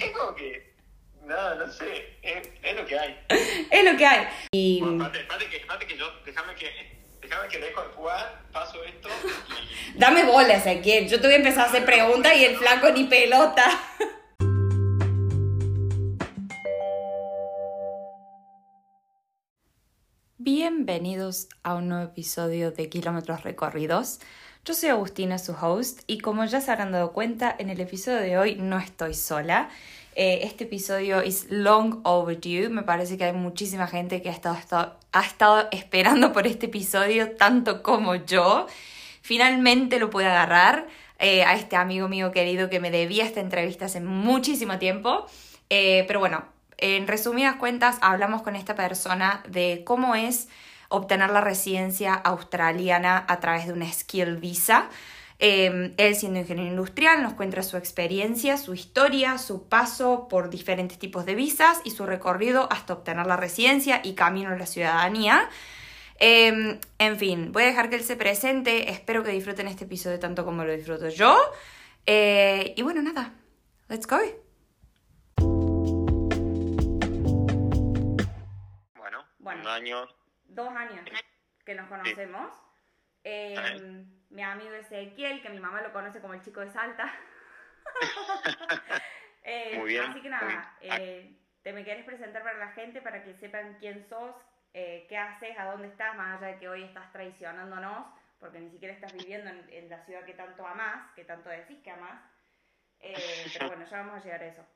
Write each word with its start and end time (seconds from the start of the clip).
es 0.00 0.10
como 0.10 0.34
que, 0.34 0.74
no, 1.24 1.54
no 1.54 1.70
sé, 1.70 2.16
es, 2.22 2.48
es 2.62 2.76
lo 2.76 2.86
que 2.86 2.98
hay. 2.98 3.18
Es 3.70 3.84
lo 3.84 3.96
que 3.96 4.06
hay. 4.06 4.26
Y 4.52 4.80
Bueno, 4.80 5.06
espérate, 5.06 5.20
espérate 5.20 5.50
que, 5.50 5.56
espérate 5.56 5.86
que 5.86 5.96
yo, 5.96 6.06
déjame 6.24 6.54
que, 6.54 6.70
déjame 7.20 7.48
que 7.48 7.58
dejo 7.58 7.82
de 7.82 7.88
jugar, 7.88 8.42
paso 8.52 8.82
esto 8.84 9.08
y... 9.94 9.98
dame 9.98 10.24
bola, 10.24 10.54
Ezequiel. 10.54 11.08
Yo 11.08 11.20
te 11.20 11.26
voy 11.26 11.34
a 11.34 11.38
empezar 11.38 11.66
a 11.66 11.68
hacer 11.68 11.84
preguntas 11.84 12.36
y 12.36 12.44
el 12.44 12.56
flaco 12.56 12.90
ni 12.90 13.04
pelota. 13.04 13.64
Bienvenidos 20.36 21.48
a 21.62 21.74
un 21.76 21.88
nuevo 21.88 22.04
episodio 22.04 22.70
de 22.70 22.88
Kilómetros 22.90 23.44
Recorridos. 23.44 24.20
Yo 24.64 24.72
soy 24.72 24.88
Agustina, 24.88 25.38
su 25.38 25.52
host, 25.52 26.00
y 26.06 26.20
como 26.20 26.42
ya 26.46 26.58
se 26.62 26.70
habrán 26.70 26.90
dado 26.90 27.12
cuenta, 27.12 27.54
en 27.58 27.68
el 27.68 27.78
episodio 27.80 28.20
de 28.20 28.38
hoy 28.38 28.54
no 28.54 28.78
estoy 28.78 29.12
sola. 29.12 29.68
Eh, 30.14 30.40
este 30.44 30.64
episodio 30.64 31.20
es 31.20 31.50
long 31.50 32.00
overdue. 32.04 32.70
Me 32.70 32.82
parece 32.82 33.18
que 33.18 33.24
hay 33.24 33.34
muchísima 33.34 33.86
gente 33.86 34.22
que 34.22 34.30
ha 34.30 34.32
estado, 34.32 34.96
ha 35.12 35.20
estado 35.20 35.68
esperando 35.70 36.32
por 36.32 36.46
este 36.46 36.64
episodio, 36.64 37.32
tanto 37.32 37.82
como 37.82 38.14
yo. 38.14 38.66
Finalmente 39.20 39.98
lo 39.98 40.08
pude 40.08 40.28
agarrar 40.28 40.86
eh, 41.18 41.44
a 41.44 41.52
este 41.56 41.76
amigo 41.76 42.08
mío 42.08 42.32
querido 42.32 42.70
que 42.70 42.80
me 42.80 42.90
debía 42.90 43.26
esta 43.26 43.40
entrevista 43.40 43.84
hace 43.84 44.00
muchísimo 44.00 44.78
tiempo. 44.78 45.26
Eh, 45.68 46.04
pero 46.06 46.20
bueno, 46.20 46.42
en 46.78 47.06
resumidas 47.06 47.56
cuentas, 47.56 47.98
hablamos 48.00 48.40
con 48.40 48.56
esta 48.56 48.74
persona 48.74 49.42
de 49.46 49.82
cómo 49.84 50.14
es 50.14 50.48
obtener 50.88 51.30
la 51.30 51.40
residencia 51.40 52.14
australiana 52.14 53.24
a 53.28 53.40
través 53.40 53.66
de 53.66 53.72
una 53.72 53.90
skill 53.92 54.36
visa. 54.36 54.88
Eh, 55.40 55.92
él 55.96 56.14
siendo 56.14 56.38
ingeniero 56.38 56.70
industrial 56.70 57.22
nos 57.22 57.34
cuenta 57.34 57.62
su 57.62 57.76
experiencia, 57.76 58.56
su 58.56 58.72
historia, 58.72 59.36
su 59.38 59.68
paso 59.68 60.28
por 60.28 60.48
diferentes 60.48 60.98
tipos 60.98 61.26
de 61.26 61.34
visas 61.34 61.80
y 61.84 61.90
su 61.90 62.06
recorrido 62.06 62.68
hasta 62.70 62.92
obtener 62.92 63.26
la 63.26 63.36
residencia 63.36 64.00
y 64.04 64.14
camino 64.14 64.50
a 64.50 64.56
la 64.56 64.66
ciudadanía. 64.66 65.48
Eh, 66.20 66.78
en 66.98 67.18
fin, 67.18 67.50
voy 67.52 67.64
a 67.64 67.66
dejar 67.66 67.90
que 67.90 67.96
él 67.96 68.04
se 68.04 68.16
presente. 68.16 68.90
Espero 68.90 69.24
que 69.24 69.30
disfruten 69.32 69.66
este 69.66 69.84
episodio 69.84 70.18
tanto 70.20 70.44
como 70.44 70.64
lo 70.64 70.72
disfruto 70.72 71.08
yo. 71.08 71.36
Eh, 72.06 72.72
y 72.76 72.82
bueno, 72.82 73.02
nada, 73.02 73.32
let's 73.88 74.06
go. 74.06 74.18
Bueno, 78.96 79.24
Bueno. 79.40 79.62
un 79.62 79.68
año... 79.68 80.23
dos 80.54 80.68
años 80.74 81.04
que 81.64 81.74
nos 81.74 81.88
conocemos. 81.88 82.52
Eh, 83.24 83.56
Ajá. 83.56 83.74
mi 84.30 84.42
amigo 84.42 84.74
Ezequiel, 84.74 85.40
que 85.42 85.48
mi 85.48 85.58
mamá 85.58 85.80
lo 85.80 85.92
conoce 85.92 86.20
como 86.20 86.34
el 86.34 86.42
chico 86.42 86.60
de 86.60 86.70
Salta. 86.70 87.12
Eh, 89.46 89.76
Muy 89.78 89.90
bien, 89.90 90.04
Así 90.04 90.22
que 90.22 90.30
muy 90.30 90.30
nada, 90.30 90.74
bien. 90.80 90.92
Eh, 90.94 91.36
te 91.62 91.74
me 91.74 91.84
quieres 91.84 92.06
presentar 92.06 92.42
para 92.42 92.56
la 92.58 92.72
gente 92.72 93.02
para 93.02 93.22
que 93.22 93.34
sepan 93.34 93.76
quién 93.78 94.02
sos, 94.08 94.34
eh, 94.72 95.04
qué 95.06 95.18
haces, 95.18 95.58
a 95.58 95.66
dónde 95.66 95.88
estás, 95.88 96.16
más 96.16 96.38
allá 96.40 96.54
de 96.54 96.58
que 96.58 96.66
hoy 96.66 96.82
estás 96.84 97.12
traicionándonos, 97.12 98.06
porque 98.40 98.58
ni 98.58 98.70
siquiera 98.70 98.94
estás 98.94 99.12
viviendo 99.12 99.50
en, 99.50 99.68
en 99.68 99.90
la 99.90 100.02
ciudad 100.06 100.24
que 100.24 100.32
tanto 100.32 100.66
amás, 100.66 101.12
que 101.14 101.24
tanto 101.26 101.50
decís 101.50 101.78
que 101.82 101.90
amás. 101.90 102.22
Pero 102.98 103.66
bueno, 103.68 103.84
ya 103.84 103.98
vamos 103.98 104.14
a 104.14 104.24
llegar 104.24 104.42
a 104.42 104.46
eso. 104.46 104.66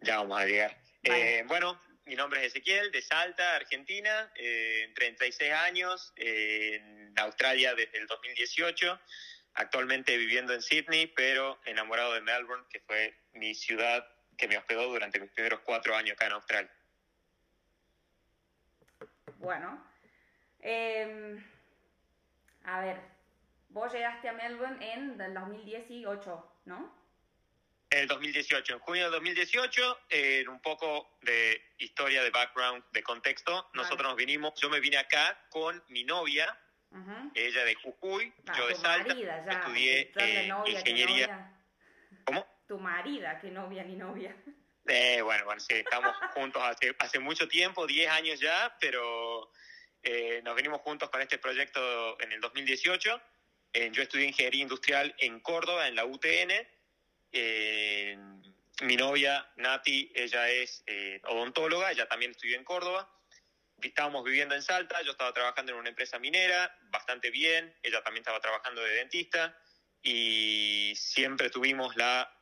Ya 0.00 0.16
vamos 0.18 0.40
a 0.40 0.44
llegar. 0.44 0.76
Vale. 1.06 1.44
Bueno, 1.44 1.78
mi 2.08 2.16
nombre 2.16 2.40
es 2.40 2.46
Ezequiel, 2.46 2.90
de 2.90 3.02
Salta, 3.02 3.56
Argentina, 3.56 4.32
eh, 4.34 4.90
36 4.94 5.52
años, 5.52 6.12
eh, 6.16 6.76
en 6.76 7.18
Australia 7.18 7.74
desde 7.74 7.98
el 7.98 8.06
2018, 8.06 8.98
actualmente 9.52 10.16
viviendo 10.16 10.54
en 10.54 10.62
Sydney, 10.62 11.08
pero 11.08 11.60
enamorado 11.66 12.14
de 12.14 12.22
Melbourne, 12.22 12.64
que 12.70 12.80
fue 12.80 13.14
mi 13.34 13.54
ciudad 13.54 14.08
que 14.38 14.48
me 14.48 14.56
hospedó 14.56 14.86
durante 14.88 15.20
mis 15.20 15.30
primeros 15.30 15.60
cuatro 15.60 15.94
años 15.94 16.14
acá 16.14 16.26
en 16.26 16.32
Australia. 16.32 16.70
Bueno, 19.36 19.86
eh, 20.60 21.38
a 22.64 22.80
ver, 22.80 23.00
vos 23.68 23.92
llegaste 23.92 24.30
a 24.30 24.32
Melbourne 24.32 24.94
en 24.94 25.20
el 25.20 25.34
2018, 25.34 26.60
¿no? 26.64 26.97
En 27.90 28.00
el 28.00 28.06
2018, 28.06 28.74
en 28.74 28.78
junio 28.80 29.04
del 29.04 29.12
2018, 29.12 30.00
eh, 30.10 30.40
en 30.40 30.48
un 30.48 30.60
poco 30.60 31.18
de 31.22 31.60
historia, 31.78 32.22
de 32.22 32.30
background, 32.30 32.84
de 32.92 33.02
contexto, 33.02 33.70
nosotros 33.72 33.98
Vale. 33.98 34.08
nos 34.10 34.16
vinimos, 34.16 34.52
yo 34.60 34.68
me 34.68 34.78
vine 34.80 34.98
acá 34.98 35.40
con 35.48 35.82
mi 35.88 36.04
novia, 36.04 36.54
ella 37.34 37.64
de 37.64 37.74
Jujuy, 37.74 38.32
Ah, 38.46 38.54
yo 38.56 38.66
de 38.68 38.74
Salta, 38.74 39.14
marida 39.14 39.44
ya, 39.44 39.52
estudié 39.52 40.12
eh, 40.16 40.48
novia, 40.48 40.78
ingeniería. 40.78 41.52
¿Cómo? 42.24 42.46
Tu 42.66 42.78
marida, 42.78 43.40
que 43.40 43.50
novia 43.50 43.84
ni 43.84 43.96
novia. 43.96 44.34
Eh, 44.86 45.20
bueno, 45.22 45.44
bueno, 45.44 45.60
sí, 45.60 45.74
estamos 45.74 46.14
juntos 46.34 46.62
hace, 46.62 46.94
hace 46.98 47.18
mucho 47.18 47.46
tiempo, 47.46 47.86
10 47.86 48.10
años 48.10 48.40
ya, 48.40 48.76
pero 48.80 49.50
eh, 50.02 50.40
nos 50.44 50.54
venimos 50.54 50.80
juntos 50.80 51.10
con 51.10 51.20
este 51.20 51.38
proyecto 51.38 52.20
en 52.20 52.32
el 52.32 52.40
2018. 52.40 53.20
Eh, 53.74 53.90
yo 53.92 54.02
estudié 54.02 54.26
ingeniería 54.26 54.62
industrial 54.62 55.14
en 55.18 55.40
Córdoba, 55.40 55.88
en 55.88 55.94
la 55.94 56.06
UTN. 56.06 56.52
Eh, 57.32 58.16
mi 58.82 58.96
novia, 58.96 59.50
Nati, 59.56 60.10
ella 60.14 60.48
es 60.50 60.82
eh, 60.86 61.20
odontóloga, 61.24 61.90
ella 61.90 62.06
también 62.08 62.30
estudió 62.32 62.56
en 62.56 62.64
Córdoba. 62.64 63.10
Estábamos 63.82 64.24
viviendo 64.24 64.54
en 64.54 64.62
Salta, 64.62 65.00
yo 65.02 65.12
estaba 65.12 65.32
trabajando 65.32 65.72
en 65.72 65.78
una 65.78 65.88
empresa 65.88 66.18
minera, 66.18 66.76
bastante 66.90 67.30
bien, 67.30 67.72
ella 67.82 68.02
también 68.02 68.22
estaba 68.22 68.40
trabajando 68.40 68.82
de 68.82 68.94
dentista 68.94 69.56
y 70.02 70.92
siempre 70.96 71.48
tuvimos 71.50 71.94
la 71.96 72.32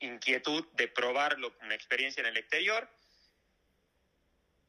inquietud 0.00 0.66
de 0.72 0.88
probar 0.88 1.38
lo- 1.38 1.54
una 1.60 1.74
experiencia 1.74 2.20
en 2.20 2.26
el 2.26 2.36
exterior 2.36 2.88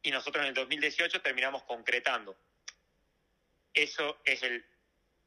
y 0.01 0.11
nosotros 0.11 0.41
en 0.43 0.49
el 0.49 0.53
2018 0.53 1.21
terminamos 1.21 1.63
concretando. 1.63 2.37
Eso 3.73 4.19
es 4.25 4.43
el, 4.43 4.65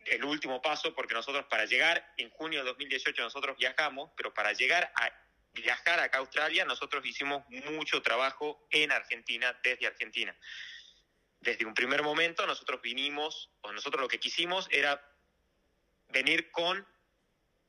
el 0.07 0.25
último 0.25 0.63
paso 0.63 0.95
porque 0.95 1.15
nosotros 1.15 1.47
para 1.47 1.65
llegar, 1.65 2.13
en 2.17 2.31
junio 2.31 2.61
de 2.61 2.67
2018 2.67 3.23
nosotros 3.23 3.57
viajamos, 3.57 4.11
pero 4.17 4.33
para 4.33 4.53
llegar 4.53 4.93
a 4.95 5.11
viajar 5.53 6.01
acá 6.01 6.19
a 6.19 6.21
Australia 6.21 6.65
nosotros 6.65 7.05
hicimos 7.05 7.45
mucho 7.71 8.03
trabajo 8.03 8.67
en 8.71 8.93
Argentina, 8.93 9.59
desde 9.63 9.87
Argentina. 9.87 10.37
Desde 11.41 11.65
un 11.65 11.75
primer 11.75 12.03
momento 12.03 12.47
nosotros 12.47 12.81
vinimos, 12.83 13.51
o 13.63 13.73
nosotros 13.73 14.01
lo 14.01 14.09
que 14.09 14.21
quisimos 14.21 14.69
era 14.71 15.03
venir 16.09 16.51
con 16.51 16.87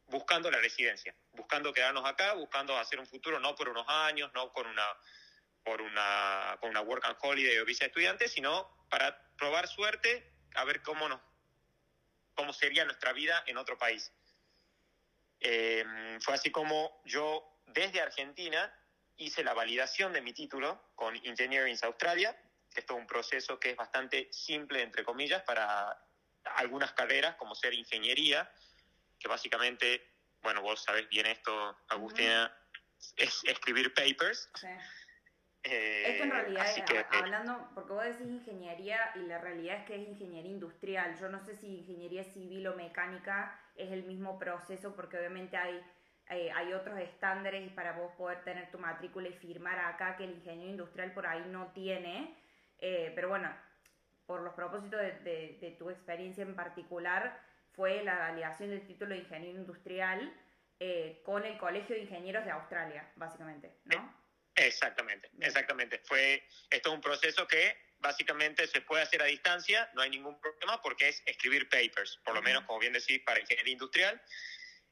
buscando 0.08 0.50
la 0.50 0.60
residencia, 0.60 1.16
buscando 1.32 1.74
quedarnos 1.74 2.06
acá, 2.06 2.34
buscando 2.34 2.78
hacer 2.78 3.00
un 3.00 3.08
futuro 3.08 3.40
no 3.40 3.56
por 3.56 3.70
unos 3.70 3.86
años, 3.88 4.32
no 4.34 4.54
con 4.54 4.68
una 4.68 4.86
por 5.64 5.82
una 5.82 6.58
con 6.62 6.70
una 6.70 6.82
work 6.82 7.04
and 7.06 7.18
holiday 7.22 7.58
o 7.60 7.66
visa 7.66 7.86
de 7.86 7.88
estudiante, 7.88 8.28
sino 8.30 8.86
para 8.90 9.22
probar 9.38 9.68
suerte 9.68 10.34
a 10.56 10.64
ver 10.64 10.82
cómo 10.82 11.10
nos 11.10 11.20
cómo 12.38 12.54
sería 12.54 12.86
nuestra 12.86 13.12
vida 13.12 13.44
en 13.48 13.58
otro 13.58 13.78
país. 13.78 14.14
Eh, 15.40 15.84
fue 16.22 16.36
así 16.36 16.52
como 16.52 17.02
yo 17.04 17.62
desde 17.66 18.00
Argentina 18.00 18.72
hice 19.18 19.44
la 19.44 19.54
validación 19.54 20.14
de 20.14 20.22
mi 20.22 20.34
título 20.34 20.92
con 20.96 21.16
Engineering 21.16 21.78
Australia, 21.82 22.40
que 22.72 22.82
es 22.82 22.86
todo 22.86 22.98
un 22.98 23.08
proceso 23.08 23.60
que 23.60 23.72
es 23.72 23.76
bastante 23.76 24.30
simple, 24.32 24.84
entre 24.84 25.04
comillas, 25.04 25.42
para 25.44 26.00
algunas 26.56 26.94
carreras 26.94 27.36
como 27.36 27.56
ser 27.56 27.74
ingeniería, 27.74 28.50
que 29.20 29.28
básicamente, 29.28 30.08
bueno, 30.42 30.62
vos 30.62 30.84
sabés 30.84 31.10
bien 31.10 31.26
esto, 31.26 31.76
Agustina, 31.90 32.56
es 33.16 33.44
escribir 33.46 33.94
papers. 33.96 34.50
Sí. 34.54 34.68
Eh, 35.64 36.12
Esto 36.12 36.24
en 36.24 36.32
realidad, 36.32 36.64
así 36.70 36.82
eh, 36.82 36.86
que, 36.88 36.98
a- 36.98 37.20
hablando, 37.20 37.70
porque 37.76 37.94
vos 37.94 38.04
decís 38.06 38.28
ingeniería 38.28 39.00
y 39.16 39.20
la 39.20 39.38
realidad 39.40 39.78
es 39.80 39.86
que 39.86 39.96
es 40.02 40.08
ingeniería 40.08 40.52
industrial. 40.52 41.16
Yo 41.20 41.30
no 41.30 41.40
sé 41.40 41.56
si 41.56 41.80
ingeniería 41.80 42.24
civil 42.24 42.68
o 42.68 42.76
mecánica 42.76 43.60
es 43.76 43.92
el 43.92 44.04
mismo 44.04 44.38
proceso, 44.40 44.96
porque 44.96 45.18
obviamente 45.18 45.58
hay, 45.58 45.82
eh, 46.30 46.52
hay 46.52 46.74
otros 46.74 46.98
estándares 47.00 47.72
para 47.74 47.94
vos 47.94 48.12
poder 48.16 48.44
tener 48.44 48.70
tu 48.72 48.80
matrícula 48.80 49.28
y 49.30 49.34
firmar 49.34 49.80
acá 49.80 50.16
que 50.18 50.24
el 50.26 50.32
ingeniero 50.32 50.72
industrial 50.72 51.12
por 51.14 51.26
ahí 51.28 51.44
no 51.50 51.68
tiene. 51.74 52.36
Eh, 52.80 53.12
pero 53.16 53.30
bueno, 53.30 53.50
por 54.26 54.42
los 54.42 54.54
propósitos 54.54 55.00
de, 55.02 55.12
de- 55.20 55.58
de 55.62 55.72
tu 55.72 55.90
experiencia 55.90 56.44
en 56.44 56.56
particular, 56.56 57.40
fue 57.72 58.04
la 58.04 58.18
validación 58.18 58.70
del 58.70 58.86
título 58.88 59.14
de 59.16 59.22
ingeniero 59.22 59.60
industrial 59.60 60.34
con 61.24 61.44
el 61.44 61.58
Colegio 61.58 61.96
de 61.96 62.04
Ingenieros 62.04 62.46
de 62.46 62.52
Australia, 62.52 63.10
básicamente, 63.16 63.72
¿no? 63.86 64.14
Exactamente, 64.58 65.30
exactamente. 65.40 66.02
Fue, 66.04 66.44
esto 66.72 66.90
es 66.90 66.96
un 66.96 67.02
proceso 67.02 67.48
que 67.48 67.78
básicamente 68.00 68.68
se 68.68 68.82
puede 68.82 69.04
hacer 69.04 69.22
a 69.22 69.26
distancia, 69.26 69.90
no 69.94 70.02
hay 70.02 70.10
ningún 70.10 70.40
problema 70.42 70.82
porque 70.82 71.10
es 71.10 71.22
escribir 71.28 71.70
papers, 71.70 72.20
por 72.24 72.34
lo 72.34 72.42
menos, 72.42 72.64
como 72.66 72.80
bien 72.80 72.94
decís, 72.94 73.22
para 73.24 73.40
ingeniería 73.40 73.74
industrial. 73.74 74.22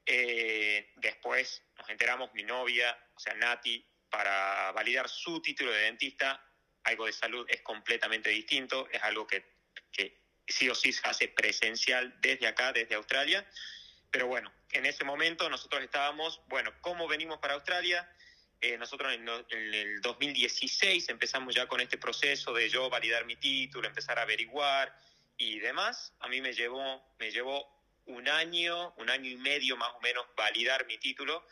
Eh, 0.05 0.93
después 0.97 1.63
nos 1.79 1.89
enteramos, 1.89 2.31
mi 2.35 2.43
novia, 2.43 2.95
o 3.15 3.19
sea, 3.19 3.33
Nati, 3.33 3.83
para 4.07 4.71
validar 4.71 5.09
su 5.09 5.41
título 5.41 5.71
de 5.71 5.81
dentista, 5.81 6.39
algo 6.83 7.07
de 7.07 7.13
salud 7.13 7.45
es 7.49 7.61
completamente 7.63 8.29
distinto, 8.29 8.87
es 8.91 9.01
algo 9.01 9.25
que, 9.25 9.43
que 9.91 10.21
sí 10.47 10.69
o 10.69 10.75
sí 10.75 10.93
se 10.93 11.07
hace 11.07 11.27
presencial 11.29 12.21
desde 12.21 12.45
acá, 12.45 12.71
desde 12.71 12.93
Australia. 12.93 13.49
pero 14.11 14.27
bueno, 14.27 14.53
en 14.71 14.85
ese 14.85 15.03
momento 15.03 15.49
nosotros 15.49 15.83
estábamos, 15.83 16.41
bueno, 16.47 16.71
¿cómo 16.81 17.07
venimos 17.07 17.39
para 17.39 17.55
Australia? 17.55 18.07
Eh, 18.61 18.77
nosotros 18.77 19.13
en, 19.13 19.27
el 19.49 20.01
2016 20.01 21.09
empezamos 21.09 21.53
ya 21.53 21.67
con 21.67 21.81
este 21.81 21.97
proceso 21.97 22.53
de 22.53 22.69
yo 22.69 22.89
validar 22.89 23.25
mi 23.25 23.35
título, 23.35 23.87
empezar 23.87 24.17
a 24.17 24.23
averiguar 24.23 24.95
y 25.37 25.59
demás. 25.59 26.13
A 26.19 26.27
mí 26.27 26.41
me 26.41 26.53
llevó, 26.53 27.03
me 27.19 27.31
llevó 27.31 27.67
un 28.05 28.27
año, 28.27 28.93
un 28.97 29.09
año 29.09 29.29
y 29.29 29.37
medio 29.37 29.77
más 29.77 29.91
o 29.93 30.01
menos 30.01 30.25
validar 30.35 30.85
mi 30.85 30.97
título. 30.97 31.45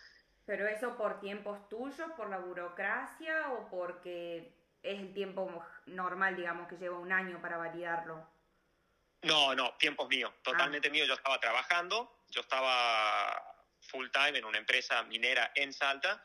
¿Pero 0.45 0.67
eso 0.67 0.97
por 0.97 1.19
tiempos 1.19 1.69
tuyos, 1.69 2.11
por 2.17 2.29
la 2.29 2.39
burocracia 2.39 3.51
o 3.51 3.69
porque 3.69 4.53
es 4.81 4.99
el 4.99 5.13
tiempo 5.13 5.65
normal, 5.85 6.35
digamos, 6.35 6.67
que 6.67 6.77
lleva 6.77 6.99
un 6.99 7.11
año 7.11 7.41
para 7.41 7.57
validarlo? 7.57 8.27
No, 9.21 9.55
no, 9.55 9.73
tiempos 9.75 10.09
míos, 10.09 10.33
totalmente 10.41 10.89
ah. 10.89 10.91
mío. 10.91 11.05
Yo 11.05 11.13
estaba 11.13 11.39
trabajando, 11.39 12.23
yo 12.29 12.41
estaba 12.41 13.55
full 13.79 14.09
time 14.09 14.37
en 14.37 14.45
una 14.45 14.57
empresa 14.57 15.03
minera 15.03 15.51
en 15.55 15.71
Salta 15.71 16.21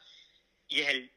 y 0.69 0.81
es 0.83 0.89
el, 0.89 1.13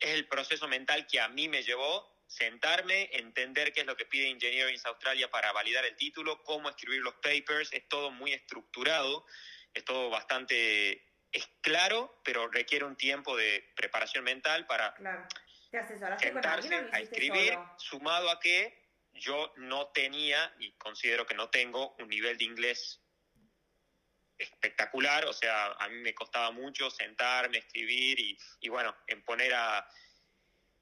es 0.00 0.10
el 0.10 0.26
proceso 0.26 0.66
mental 0.66 1.06
que 1.06 1.20
a 1.20 1.28
mí 1.28 1.48
me 1.48 1.62
llevó 1.62 2.18
sentarme, 2.26 3.08
entender 3.12 3.72
qué 3.72 3.80
es 3.80 3.86
lo 3.86 3.96
que 3.96 4.04
pide 4.04 4.28
Engineering 4.28 4.80
Australia 4.84 5.30
para 5.30 5.52
validar 5.52 5.84
el 5.84 5.96
título, 5.96 6.42
cómo 6.44 6.68
escribir 6.68 7.00
los 7.00 7.14
papers, 7.14 7.72
es 7.72 7.88
todo 7.88 8.10
muy 8.10 8.32
estructurado, 8.32 9.24
es 9.72 9.84
todo 9.84 10.10
bastante, 10.10 11.02
es 11.32 11.48
claro, 11.62 12.20
pero 12.24 12.48
requiere 12.48 12.84
un 12.84 12.96
tiempo 12.96 13.36
de 13.36 13.72
preparación 13.74 14.24
mental 14.24 14.66
para 14.66 14.94
claro. 14.94 15.26
¿Te 15.70 15.78
asesoraste 15.78 16.32
sentarse 16.32 16.68
con 16.68 16.94
a 16.94 17.00
escribir, 17.00 17.58
sumado 17.76 18.30
a 18.30 18.40
que 18.40 18.88
yo 19.12 19.52
no 19.56 19.88
tenía 19.88 20.54
y 20.58 20.72
considero 20.72 21.26
que 21.26 21.34
no 21.34 21.50
tengo 21.50 21.94
un 21.98 22.08
nivel 22.08 22.38
de 22.38 22.44
inglés 22.44 23.00
espectacular, 24.38 25.26
o 25.26 25.32
sea, 25.32 25.72
a 25.72 25.88
mí 25.88 25.96
me 25.96 26.14
costaba 26.14 26.50
mucho 26.52 26.90
sentarme, 26.90 27.58
escribir 27.58 28.20
y, 28.20 28.38
y 28.60 28.68
bueno, 28.68 28.96
en 29.06 29.22
poner 29.22 29.52
a 29.54 29.88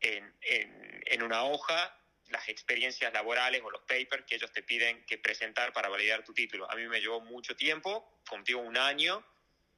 en, 0.01 1.23
una 1.23 1.45
hoja 1.45 1.95
las 2.29 2.49
experiencias 2.49 3.13
laborales 3.13 3.63
o 3.65 3.71
los 3.71 3.83
papers 3.83 4.25
que 4.27 4.35
ellos 4.35 4.53
te 4.53 4.63
piden 4.63 5.05
que 5.07 5.19
presentar 5.19 5.73
para 5.73 5.89
validar 5.89 6.25
tu 6.25 6.35
título. 6.35 6.71
A 6.71 6.75
mí 6.75 6.87
me 6.87 7.01
llevó 7.01 7.21
mucho 7.21 7.55
tiempo, 7.55 8.21
contigo 8.29 8.61
un 8.61 8.77
año, 8.77 9.25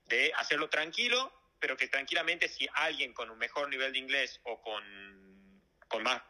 de 0.06 0.32
hacerlo 0.34 0.70
tranquilo, 0.70 1.32
pero 1.60 1.76
que 1.76 1.88
tranquilamente 1.88 2.48
si 2.48 2.66
alguien 2.72 3.12
con 3.12 3.30
un 3.30 3.38
mejor 3.38 3.68
nivel 3.68 3.92
de 3.92 3.98
inglés 3.98 4.40
o 4.44 4.60
con, 4.62 5.62
con 5.88 6.02
más 6.02 6.22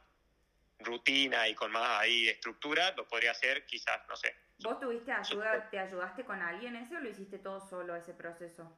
rutina 0.81 1.49
y 1.49 1.55
con 1.55 1.71
más 1.71 2.01
ahí 2.01 2.29
estructura, 2.29 2.93
lo 2.97 3.07
podría 3.07 3.31
hacer 3.31 3.65
quizás, 3.65 4.07
no 4.09 4.17
sé. 4.17 4.35
¿Vos 4.61 4.81
tuviste 4.81 5.13
ayuda, 5.13 5.69
te 5.71 5.79
ayudaste 5.79 6.25
con 6.25 6.41
alguien 6.43 6.77
ese 6.77 6.97
o 6.97 7.01
lo 7.01 7.09
hiciste 7.09 7.39
todo 7.39 7.61
solo 7.69 7.95
ese 7.95 8.13
proceso? 8.13 8.77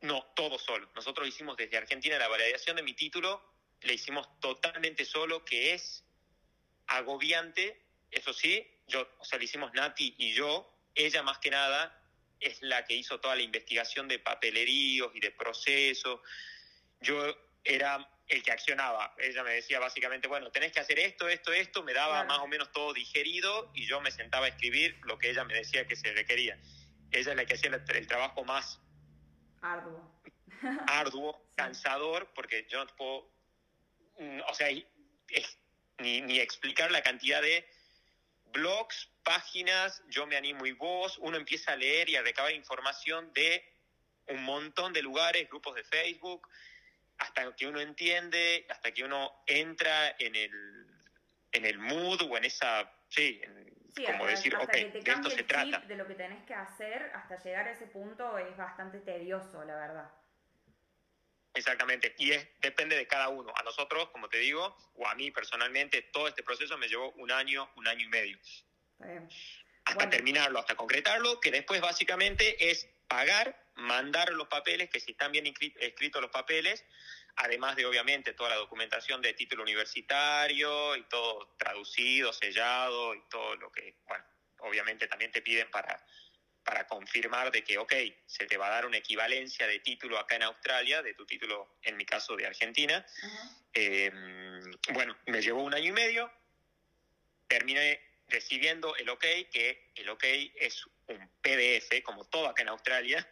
No, 0.00 0.22
todo 0.34 0.58
solo. 0.58 0.88
Nosotros 0.94 1.28
hicimos 1.28 1.56
desde 1.56 1.76
Argentina 1.76 2.18
la 2.18 2.28
validación 2.28 2.76
de 2.76 2.82
mi 2.82 2.94
título 2.94 3.42
le 3.82 3.94
hicimos 3.94 4.28
totalmente 4.40 5.04
solo, 5.04 5.44
que 5.44 5.74
es 5.74 6.04
agobiante, 6.86 7.80
eso 8.10 8.32
sí, 8.32 8.66
yo, 8.86 9.08
o 9.18 9.24
sea, 9.24 9.38
le 9.38 9.44
hicimos 9.44 9.72
Nati 9.72 10.14
y 10.18 10.32
yo, 10.32 10.70
ella 10.94 11.22
más 11.22 11.38
que 11.38 11.50
nada 11.50 11.96
es 12.40 12.60
la 12.62 12.84
que 12.84 12.94
hizo 12.94 13.20
toda 13.20 13.36
la 13.36 13.42
investigación 13.42 14.08
de 14.08 14.18
papeleríos 14.18 15.14
y 15.14 15.20
de 15.20 15.30
procesos. 15.30 16.20
Yo 17.00 17.22
era 17.64 18.10
el 18.30 18.42
que 18.42 18.52
accionaba. 18.52 19.14
Ella 19.18 19.42
me 19.42 19.52
decía 19.52 19.78
básicamente, 19.78 20.28
bueno, 20.28 20.50
tenés 20.50 20.72
que 20.72 20.80
hacer 20.80 20.98
esto, 20.98 21.28
esto, 21.28 21.52
esto, 21.52 21.82
me 21.82 21.92
daba 21.92 22.24
más 22.24 22.38
o 22.38 22.46
menos 22.46 22.72
todo 22.72 22.92
digerido 22.92 23.70
y 23.74 23.86
yo 23.86 24.00
me 24.00 24.10
sentaba 24.10 24.46
a 24.46 24.48
escribir 24.48 24.98
lo 25.02 25.18
que 25.18 25.30
ella 25.30 25.44
me 25.44 25.54
decía 25.54 25.86
que 25.86 25.96
se 25.96 26.12
requería. 26.12 26.58
Ella 27.10 27.30
es 27.30 27.36
la 27.36 27.44
que 27.44 27.54
hacía 27.54 27.70
el, 27.70 28.06
trabajo 28.06 28.44
más 28.44 28.80
arduo, 29.60 30.22
arduo 30.86 31.50
cansador, 31.56 32.32
porque 32.34 32.66
yo 32.68 32.84
no 32.84 32.96
puedo 32.96 33.40
Mm, 34.20 34.40
o 34.46 34.54
sea, 34.54 34.68
ni, 35.98 36.20
ni 36.20 36.40
explicar 36.40 36.90
la 36.90 37.02
cantidad 37.02 37.40
de 37.40 37.66
blogs, 38.52 39.08
páginas, 39.22 40.02
yo 40.08 40.26
me 40.26 40.36
animo 40.36 40.66
y 40.66 40.72
vos, 40.72 41.16
uno 41.18 41.38
empieza 41.38 41.72
a 41.72 41.76
leer 41.76 42.10
y 42.10 42.16
a 42.16 42.22
recabar 42.22 42.52
información 42.52 43.32
de 43.32 43.64
un 44.26 44.42
montón 44.42 44.92
de 44.92 45.00
lugares, 45.00 45.48
grupos 45.48 45.74
de 45.74 45.84
Facebook, 45.84 46.46
hasta 47.20 47.54
que 47.54 47.66
uno 47.66 47.80
entiende, 47.80 48.66
hasta 48.70 48.92
que 48.92 49.04
uno 49.04 49.42
entra 49.46 50.16
en 50.18 50.34
el, 50.34 50.86
en 51.52 51.66
el 51.66 51.78
mood 51.78 52.22
o 52.22 52.36
en 52.36 52.44
esa, 52.46 52.90
sí, 53.08 53.40
como 54.06 54.26
decir, 54.26 54.56
ok, 54.56 54.72
de 54.72 54.98
esto 54.98 55.30
se 55.30 55.42
trata. 55.42 55.80
De 55.80 55.96
lo 55.96 56.06
que 56.06 56.14
tenés 56.14 56.42
que 56.46 56.54
hacer 56.54 57.12
hasta 57.14 57.36
llegar 57.42 57.68
a 57.68 57.72
ese 57.72 57.86
punto 57.86 58.38
es 58.38 58.56
bastante 58.56 59.00
tedioso, 59.00 59.62
la 59.64 59.76
verdad. 59.76 60.10
Exactamente, 61.52 62.14
y 62.16 62.32
es, 62.32 62.48
depende 62.60 62.96
de 62.96 63.06
cada 63.06 63.28
uno. 63.28 63.52
A 63.54 63.62
nosotros, 63.64 64.08
como 64.10 64.28
te 64.28 64.38
digo, 64.38 64.74
o 64.94 65.06
a 65.06 65.14
mí 65.14 65.30
personalmente, 65.30 66.00
todo 66.12 66.26
este 66.26 66.42
proceso 66.42 66.78
me 66.78 66.88
llevó 66.88 67.10
un 67.12 67.30
año, 67.30 67.70
un 67.76 67.86
año 67.86 68.06
y 68.06 68.08
medio. 68.08 68.38
Hasta 69.84 70.08
terminarlo, 70.08 70.58
hasta 70.58 70.74
concretarlo, 70.74 71.38
que 71.38 71.50
después 71.50 71.82
básicamente 71.82 72.70
es 72.70 72.88
pagar, 73.08 73.60
mandar 73.80 74.32
los 74.32 74.48
papeles, 74.48 74.90
que 74.90 75.00
si 75.00 75.12
están 75.12 75.32
bien 75.32 75.46
escritos 75.46 76.22
los 76.22 76.30
papeles, 76.30 76.84
además 77.36 77.76
de 77.76 77.86
obviamente 77.86 78.32
toda 78.32 78.50
la 78.50 78.56
documentación 78.56 79.22
de 79.22 79.34
título 79.34 79.62
universitario 79.62 80.96
y 80.96 81.02
todo 81.04 81.54
traducido, 81.58 82.32
sellado 82.32 83.14
y 83.14 83.22
todo 83.28 83.56
lo 83.56 83.72
que, 83.72 83.96
bueno, 84.06 84.24
obviamente 84.58 85.06
también 85.06 85.30
te 85.32 85.42
piden 85.42 85.70
para 85.70 86.04
para 86.64 86.86
confirmar 86.86 87.50
de 87.50 87.64
que, 87.64 87.78
ok, 87.78 87.92
se 88.26 88.46
te 88.46 88.56
va 88.56 88.68
a 88.68 88.70
dar 88.70 88.86
una 88.86 88.98
equivalencia 88.98 89.66
de 89.66 89.80
título 89.80 90.18
acá 90.18 90.36
en 90.36 90.42
Australia, 90.44 91.02
de 91.02 91.14
tu 91.14 91.26
título, 91.26 91.78
en 91.82 91.96
mi 91.96 92.04
caso, 92.04 92.36
de 92.36 92.46
Argentina. 92.46 93.04
Em, 93.72 94.70
bueno, 94.92 95.16
me 95.26 95.40
llevó 95.40 95.62
un 95.62 95.74
año 95.74 95.88
y 95.88 95.92
medio, 95.92 96.30
terminé 97.48 98.00
recibiendo 98.28 98.94
el 98.96 99.08
ok, 99.08 99.24
que 99.50 99.90
el 99.96 100.08
ok 100.10 100.24
es 100.56 100.86
un 101.06 101.28
PDF, 101.40 102.02
como 102.04 102.24
todo 102.26 102.46
acá 102.46 102.62
en 102.62 102.68
Australia. 102.68 103.28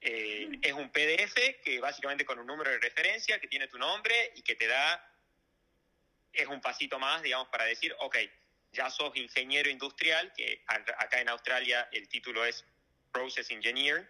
Eh, 0.00 0.58
es 0.62 0.72
un 0.72 0.90
PDF 0.90 1.34
que 1.62 1.80
básicamente 1.80 2.24
con 2.24 2.38
un 2.38 2.46
número 2.46 2.70
de 2.70 2.78
referencia 2.78 3.40
que 3.40 3.48
tiene 3.48 3.66
tu 3.66 3.78
nombre 3.78 4.32
y 4.36 4.42
que 4.42 4.54
te 4.54 4.66
da, 4.66 5.12
es 6.32 6.46
un 6.46 6.60
pasito 6.60 6.98
más, 6.98 7.22
digamos, 7.22 7.48
para 7.48 7.64
decir, 7.64 7.94
ok, 8.00 8.16
ya 8.72 8.90
sos 8.90 9.16
ingeniero 9.16 9.70
industrial, 9.70 10.32
que 10.36 10.62
acá 10.66 11.20
en 11.20 11.28
Australia 11.28 11.88
el 11.90 12.08
título 12.08 12.44
es 12.44 12.64
Process 13.12 13.50
Engineer, 13.50 14.08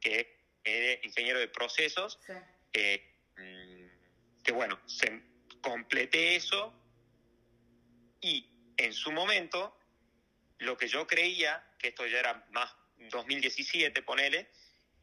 que 0.00 0.36
es 0.64 1.04
ingeniero 1.04 1.38
de 1.38 1.48
procesos, 1.48 2.18
eh, 2.72 3.02
mm, 3.36 4.42
que 4.42 4.52
bueno, 4.52 4.78
se, 4.86 5.22
completé 5.64 6.36
eso 6.36 6.74
y 8.20 8.46
en 8.76 8.92
su 8.92 9.10
momento 9.12 9.78
lo 10.58 10.76
que 10.76 10.88
yo 10.88 11.06
creía, 11.06 11.66
que 11.78 11.88
esto 11.88 12.06
ya 12.06 12.18
era 12.18 12.46
más 12.50 12.70
2017, 12.98 14.02
ponele, 14.02 14.50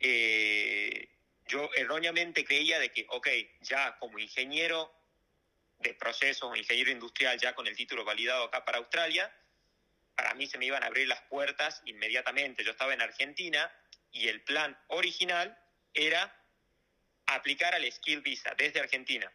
eh, 0.02 1.10
yo 1.48 1.70
erróneamente 1.76 2.44
creía 2.44 2.80
de 2.80 2.92
que, 2.92 3.06
ok, 3.10 3.28
ya 3.62 3.98
como 4.00 4.20
ingeniero 4.20 4.94
de 5.80 5.94
procesos, 5.94 6.58
ingeniero 6.58 6.92
industrial 6.92 7.40
ya 7.40 7.54
con 7.56 7.68
el 7.68 7.76
título 7.76 8.04
validado 8.04 8.46
acá 8.46 8.66
para 8.66 8.80
Australia, 8.80 9.34
para 10.16 10.34
mí 10.34 10.48
se 10.48 10.58
me 10.58 10.66
iban 10.66 10.84
a 10.84 10.88
abrir 10.88 11.08
las 11.08 11.22
puertas 11.24 11.82
inmediatamente. 11.86 12.64
Yo 12.64 12.72
estaba 12.72 12.94
en 12.94 13.02
Argentina 13.02 13.72
y 14.12 14.28
el 14.28 14.42
plan 14.42 14.78
original 14.88 15.58
era 15.94 16.36
aplicar 17.26 17.74
al 17.74 17.90
Skill 17.92 18.22
Visa 18.22 18.54
desde 18.58 18.80
Argentina. 18.80 19.32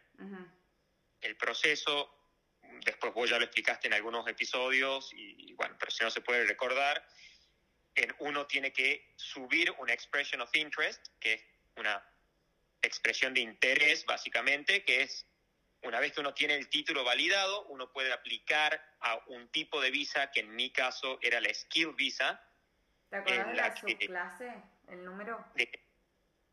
El 1.21 1.35
proceso, 1.35 2.13
después 2.85 3.13
vos 3.13 3.29
ya 3.29 3.37
lo 3.37 3.45
explicaste 3.45 3.87
en 3.87 3.93
algunos 3.93 4.27
episodios, 4.27 5.11
y, 5.13 5.53
bueno, 5.53 5.75
pero 5.79 5.91
si 5.91 6.03
no 6.03 6.11
se 6.11 6.21
puede 6.21 6.45
recordar, 6.45 7.05
uno 8.19 8.45
tiene 8.45 8.71
que 8.71 9.13
subir 9.15 9.73
una 9.79 9.93
expression 9.93 10.41
of 10.41 10.55
interest, 10.55 11.07
que 11.19 11.33
es 11.33 11.45
una 11.75 12.03
expresión 12.81 13.33
de 13.33 13.41
interés 13.41 14.05
básicamente, 14.05 14.83
que 14.83 15.03
es 15.03 15.25
una 15.83 15.99
vez 15.99 16.13
que 16.13 16.21
uno 16.21 16.33
tiene 16.33 16.55
el 16.55 16.69
título 16.69 17.03
validado, 17.03 17.65
uno 17.67 17.91
puede 17.91 18.11
aplicar 18.11 18.81
a 18.99 19.19
un 19.27 19.47
tipo 19.49 19.79
de 19.81 19.91
visa 19.91 20.31
que 20.31 20.41
en 20.41 20.55
mi 20.55 20.71
caso 20.71 21.19
era 21.21 21.39
la 21.39 21.53
Skill 21.53 21.93
Visa. 21.93 22.41
¿Te 23.09 23.17
acuerdas 23.17 23.47
de 23.47 23.53
la, 23.53 23.75
subclase? 23.75 24.53
¿El 24.89 25.05
número? 25.05 25.45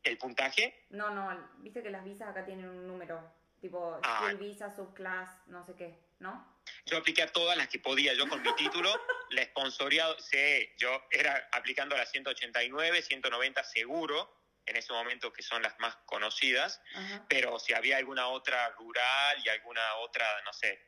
¿El 0.03 0.17
puntaje? 0.17 0.85
No, 0.91 1.09
no, 1.09 1.49
viste 1.57 1.81
que 1.81 1.89
las 1.89 2.03
visas 2.03 2.29
acá 2.29 2.45
tienen 2.45 2.69
un 2.69 2.87
número, 2.87 3.33
tipo 3.59 3.99
ah. 4.03 4.21
Skill 4.23 4.37
Visa, 4.37 4.69
subclass, 4.69 5.47
no 5.47 5.63
sé 5.65 5.75
qué, 5.75 5.99
¿no? 6.19 6.54
Yo 6.85 6.97
apliqué 6.97 7.23
a 7.23 7.31
todas 7.31 7.57
las 7.57 7.67
que 7.67 7.79
podía, 7.79 8.13
yo 8.13 8.27
con 8.27 8.41
mi 8.41 8.53
título, 8.55 8.93
la 9.29 9.43
sponsoriado, 9.43 10.17
sí, 10.19 10.69
yo 10.77 11.07
era 11.11 11.47
aplicando 11.51 11.95
a 11.95 11.99
las 11.99 12.11
189, 12.11 13.01
190 13.01 13.63
seguro, 13.63 14.41
en 14.65 14.75
ese 14.77 14.93
momento 14.93 15.31
que 15.31 15.43
son 15.43 15.61
las 15.61 15.79
más 15.79 15.95
conocidas, 16.05 16.81
pero 17.29 17.59
si 17.59 17.73
había 17.73 17.97
alguna 17.97 18.27
otra 18.27 18.69
rural 18.69 19.41
y 19.43 19.49
alguna 19.49 19.95
otra, 19.97 20.25
no 20.43 20.53
sé, 20.53 20.81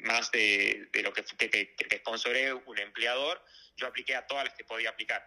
más 0.00 0.30
de, 0.30 0.88
lo 1.02 1.12
que, 1.12 1.24
que, 1.24 1.74
que, 1.74 2.02
un 2.66 2.78
empleador, 2.78 3.42
yo 3.76 3.86
apliqué 3.86 4.14
a 4.14 4.26
todas 4.26 4.44
las 4.44 4.54
que 4.54 4.64
podía 4.64 4.90
aplicar. 4.90 5.26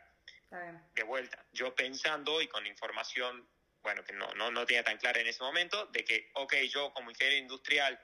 De 0.93 1.03
vuelta, 1.03 1.43
yo 1.51 1.75
pensando 1.75 2.41
y 2.41 2.47
con 2.47 2.65
información, 2.67 3.49
bueno, 3.81 4.03
que 4.03 4.13
no, 4.13 4.31
no, 4.35 4.51
no 4.51 4.65
tenía 4.65 4.83
tan 4.83 4.97
clara 4.97 5.19
en 5.19 5.27
ese 5.27 5.43
momento, 5.43 5.87
de 5.87 6.05
que, 6.05 6.29
ok, 6.35 6.53
yo 6.69 6.93
como 6.93 7.09
ingeniero 7.09 7.37
industrial 7.37 7.99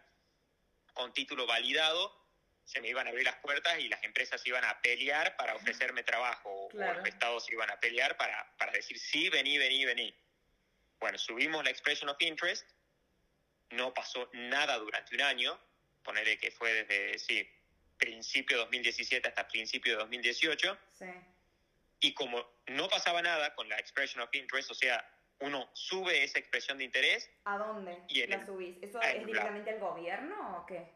con 0.93 1.13
título 1.13 1.45
validado, 1.45 2.23
se 2.65 2.79
me 2.81 2.89
iban 2.89 3.07
a 3.07 3.09
abrir 3.09 3.25
las 3.25 3.35
puertas 3.35 3.79
y 3.79 3.89
las 3.89 4.03
empresas 4.03 4.45
iban 4.45 4.63
a 4.63 4.81
pelear 4.81 5.35
para 5.35 5.55
ofrecerme 5.55 6.03
trabajo, 6.03 6.67
o 6.67 6.69
los 6.73 7.05
estados 7.05 7.51
iban 7.51 7.69
a 7.69 7.79
pelear 7.79 8.15
para, 8.17 8.55
para 8.57 8.71
decir, 8.71 8.97
sí, 8.97 9.29
vení, 9.29 9.57
vení, 9.57 9.85
vení. 9.85 10.15
Bueno, 10.99 11.17
subimos 11.17 11.63
la 11.63 11.69
expression 11.69 12.09
of 12.09 12.21
interest, 12.21 12.65
no 13.71 13.93
pasó 13.93 14.29
nada 14.33 14.77
durante 14.77 15.15
un 15.15 15.21
año, 15.21 15.59
ponerle 16.03 16.37
que 16.37 16.51
fue 16.51 16.85
desde, 16.85 17.19
sí, 17.19 17.49
principio 17.97 18.57
de 18.57 18.63
2017 18.63 19.27
hasta 19.27 19.47
principio 19.47 19.93
de 19.93 19.99
2018. 19.99 20.77
Sí. 20.93 21.05
Y 21.99 22.13
como 22.13 22.45
no 22.67 22.89
pasaba 22.89 23.21
nada 23.21 23.55
con 23.55 23.67
la 23.69 23.77
expression 23.77 24.21
of 24.21 24.33
interest, 24.33 24.71
o 24.71 24.73
sea, 24.73 25.05
uno 25.43 25.69
sube 25.73 26.23
esa 26.23 26.39
expresión 26.39 26.77
de 26.77 26.85
interés. 26.85 27.29
¿A 27.43 27.57
dónde 27.57 28.01
la 28.27 28.45
subís? 28.45 28.77
¿Eso 28.81 29.01
es 29.01 29.25
directamente 29.25 29.71
al 29.71 29.79
gobierno 29.79 30.57
o 30.57 30.65
qué? 30.65 30.89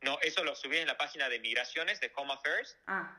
No, 0.00 0.18
eso 0.20 0.42
lo 0.42 0.56
subí 0.56 0.78
en 0.78 0.88
la 0.88 0.96
página 0.96 1.28
de 1.28 1.38
migraciones 1.38 2.00
de 2.00 2.10
Home 2.16 2.32
Affairs. 2.32 2.76
Ah. 2.86 3.16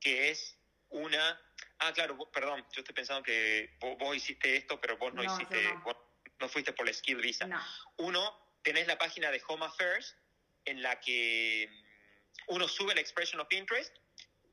Que 0.00 0.30
es 0.30 0.56
una... 0.90 1.40
Ah, 1.78 1.92
claro, 1.92 2.16
perdón, 2.30 2.64
yo 2.72 2.80
estoy 2.80 2.94
pensando 2.94 3.22
que 3.24 3.76
vos, 3.80 4.16
hiciste 4.16 4.56
esto, 4.56 4.80
pero 4.80 4.96
vos 4.96 5.12
no, 5.12 5.24
hiciste... 5.24 5.60
No. 5.84 5.96
no 6.38 6.48
fuiste 6.48 6.72
por 6.72 6.86
la 6.86 6.92
Skill 6.92 7.20
Visa. 7.20 7.46
No. 7.46 7.60
Uno, 7.96 8.56
tenés 8.62 8.86
la 8.86 8.96
página 8.96 9.32
de 9.32 9.42
Home 9.48 9.66
Affairs 9.66 10.16
en 10.66 10.82
la 10.82 11.00
que 11.00 11.68
mm, 11.68 12.54
uno 12.54 12.68
sube 12.68 12.94
la 12.94 13.00
expression 13.00 13.40
of 13.40 13.52
interest, 13.52 13.96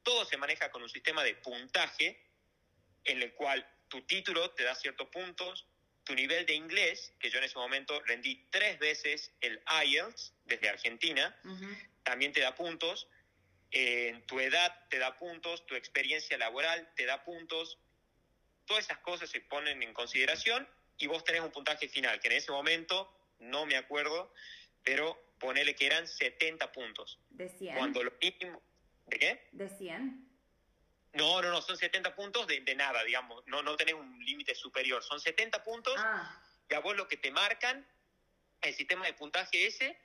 todo 0.01 0.25
se 0.25 0.37
maneja 0.37 0.71
con 0.71 0.81
un 0.81 0.89
sistema 0.89 1.23
de 1.23 1.35
puntaje 1.35 2.25
en 3.03 3.21
el 3.21 3.33
cual 3.35 3.67
tu 3.89 4.01
título 4.03 4.51
te 4.51 4.63
da 4.63 4.75
ciertos 4.75 5.09
puntos, 5.09 5.67
tu 6.03 6.15
nivel 6.15 6.45
de 6.45 6.53
inglés, 6.53 7.13
que 7.19 7.29
yo 7.29 7.39
en 7.39 7.43
ese 7.43 7.57
momento 7.57 8.01
rendí 8.05 8.47
tres 8.49 8.79
veces 8.79 9.33
el 9.41 9.61
IELTS 9.85 10.33
desde 10.45 10.69
Argentina, 10.69 11.35
también 12.03 12.31
te 12.31 12.39
da 12.39 12.55
puntos, 12.55 13.07
eh, 13.71 14.23
tu 14.25 14.39
edad 14.39 14.87
te 14.89 14.97
da 14.97 15.17
puntos, 15.17 15.65
tu 15.67 15.75
experiencia 15.75 16.37
laboral 16.37 16.89
te 16.95 17.05
da 17.05 17.23
puntos, 17.23 17.77
todas 18.65 18.85
esas 18.85 18.99
cosas 18.99 19.29
se 19.29 19.41
ponen 19.41 19.83
en 19.83 19.93
consideración 19.93 20.67
y 20.97 21.07
vos 21.07 21.23
tenés 21.23 21.41
un 21.41 21.51
puntaje 21.51 21.87
final, 21.87 22.19
que 22.19 22.27
en 22.27 22.33
ese 22.33 22.51
momento, 22.51 23.11
no 23.39 23.65
me 23.65 23.75
acuerdo, 23.75 24.33
pero 24.83 25.33
ponele 25.39 25.75
que 25.75 25.85
eran 25.85 26.07
70 26.07 26.71
puntos. 26.71 27.19
¿De 27.29 27.49
100? 27.49 27.75
Cuando 27.75 28.03
lo 28.03 28.13
mínimo... 28.21 28.61
¿De 29.05 29.17
qué? 29.17 29.47
¿De 29.51 29.69
100? 29.69 30.28
No, 31.13 31.41
no, 31.41 31.49
no, 31.49 31.61
son 31.61 31.77
70 31.77 32.15
puntos 32.15 32.45
de, 32.47 32.75
nada, 32.75 33.03
digamos, 33.03 33.43
no, 33.47 33.63
no 33.63 33.75
tenés 33.75 33.95
un 33.95 34.23
límite 34.23 34.53
superior, 34.53 35.03
son 35.03 35.19
70 35.19 35.63
puntos 35.63 35.95
ah. 35.97 36.39
y 36.69 36.73
a 36.75 36.79
vos 36.79 36.95
lo 36.95 37.07
que 37.07 37.17
te 37.17 37.31
marcan, 37.31 37.87
el 38.61 38.75
sistema 38.75 39.05
de 39.05 39.13
puntaje 39.13 39.65
ese, 39.65 39.99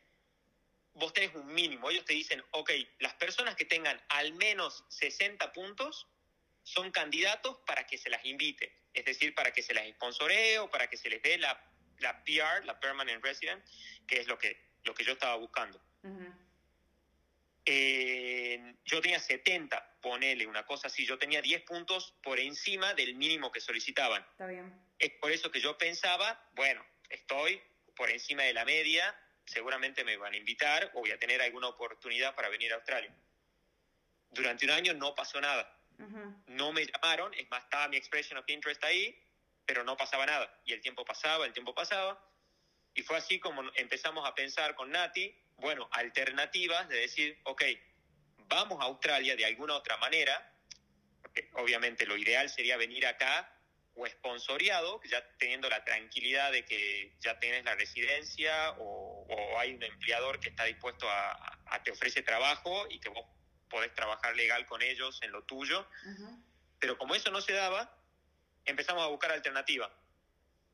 vos 0.94 1.12
tenés 1.12 1.34
un 1.34 1.52
mínimo, 1.52 1.90
ellos 1.90 2.04
te 2.04 2.14
dicen, 2.14 2.42
ok, 2.52 2.70
las 3.00 3.14
personas 3.14 3.54
que 3.54 3.64
tengan 3.64 4.00
al 4.08 4.32
menos 4.32 4.84
60 4.88 5.52
puntos 5.52 6.06
son 6.62 6.90
candidatos 6.90 7.58
para 7.66 7.86
que 7.86 7.98
se 7.98 8.08
las 8.08 8.24
invite, 8.24 8.72
es 8.94 9.04
decir, 9.04 9.34
para 9.34 9.52
que 9.52 9.62
se 9.62 9.74
las 9.74 9.86
sponsoree 9.90 10.58
o 10.58 10.70
para 10.70 10.88
que 10.88 10.96
se 10.96 11.10
les 11.10 11.20
dé 11.20 11.36
la, 11.36 11.60
la 11.98 12.24
PR, 12.24 12.64
la 12.64 12.80
Permanent 12.80 13.22
Resident, 13.22 13.62
que 14.06 14.20
es 14.20 14.26
lo 14.26 14.38
que, 14.38 14.58
lo 14.84 14.94
que 14.94 15.04
yo 15.04 15.12
estaba 15.12 15.36
buscando. 15.36 15.80
Eh, 17.66 18.74
yo 18.84 19.00
tenía 19.00 19.18
70, 19.18 19.98
ponele 20.02 20.46
una 20.46 20.66
cosa 20.66 20.88
así, 20.88 21.06
yo 21.06 21.18
tenía 21.18 21.40
10 21.40 21.62
puntos 21.62 22.14
por 22.22 22.38
encima 22.38 22.92
del 22.94 23.14
mínimo 23.14 23.50
que 23.50 23.60
solicitaban. 23.60 24.22
Está 24.32 24.46
bien. 24.46 24.72
Es 24.98 25.12
por 25.12 25.32
eso 25.32 25.50
que 25.50 25.60
yo 25.60 25.78
pensaba, 25.78 26.48
bueno, 26.52 26.84
estoy 27.08 27.60
por 27.96 28.10
encima 28.10 28.42
de 28.42 28.52
la 28.52 28.64
media, 28.64 29.14
seguramente 29.46 30.04
me 30.04 30.16
van 30.16 30.34
a 30.34 30.36
invitar 30.36 30.90
o 30.94 31.00
voy 31.00 31.10
a 31.10 31.18
tener 31.18 31.40
alguna 31.40 31.68
oportunidad 31.68 32.34
para 32.34 32.48
venir 32.48 32.72
a 32.72 32.76
Australia. 32.76 33.14
Durante 34.30 34.64
un 34.64 34.72
año 34.72 34.94
no 34.94 35.14
pasó 35.14 35.40
nada. 35.40 35.70
No 36.48 36.72
me 36.72 36.84
llamaron, 36.84 37.32
es 37.34 37.48
más, 37.50 37.62
estaba 37.62 37.86
mi 37.88 37.96
expression 37.96 38.36
of 38.36 38.44
interest 38.48 38.82
ahí, 38.82 39.16
pero 39.64 39.84
no 39.84 39.96
pasaba 39.96 40.26
nada. 40.26 40.60
Y 40.64 40.72
el 40.72 40.80
tiempo 40.80 41.04
pasaba, 41.04 41.46
el 41.46 41.52
tiempo 41.52 41.72
pasaba. 41.72 42.20
Y 42.94 43.02
fue 43.02 43.16
así 43.16 43.38
como 43.38 43.62
empezamos 43.76 44.28
a 44.28 44.34
pensar 44.34 44.74
con 44.74 44.90
Nati, 44.90 45.34
bueno, 45.58 45.88
alternativas 45.92 46.88
de 46.88 46.98
decir, 46.98 47.38
ok, 47.44 47.62
vamos 48.48 48.80
a 48.80 48.84
Australia 48.84 49.36
de 49.36 49.44
alguna 49.44 49.74
otra 49.74 49.96
manera, 49.96 50.52
porque 51.22 51.48
obviamente 51.54 52.06
lo 52.06 52.16
ideal 52.16 52.48
sería 52.48 52.76
venir 52.76 53.06
acá 53.06 53.50
o 53.96 54.06
esponsoreado, 54.06 55.00
ya 55.04 55.24
teniendo 55.38 55.68
la 55.68 55.84
tranquilidad 55.84 56.50
de 56.50 56.64
que 56.64 57.16
ya 57.20 57.38
tienes 57.38 57.64
la 57.64 57.74
residencia 57.74 58.74
o, 58.78 59.26
hay 59.58 59.72
un 59.74 59.82
empleador 59.82 60.40
que 60.40 60.48
está 60.50 60.64
dispuesto 60.64 61.08
a, 61.08 61.82
te 61.84 61.90
ofrece 61.90 62.22
trabajo 62.22 62.86
y 62.90 62.98
que 62.98 63.08
vos 63.08 63.24
podés 63.68 63.94
trabajar 63.94 64.34
legal 64.36 64.66
con 64.66 64.82
ellos 64.82 65.20
en 65.22 65.32
lo 65.32 65.42
tuyo. 65.44 65.86
Pero 66.78 66.98
como 66.98 67.14
eso 67.14 67.30
no 67.30 67.40
se 67.40 67.52
daba, 67.52 67.96
empezamos 68.64 69.02
a 69.02 69.06
buscar 69.06 69.32
alternativa. 69.32 69.90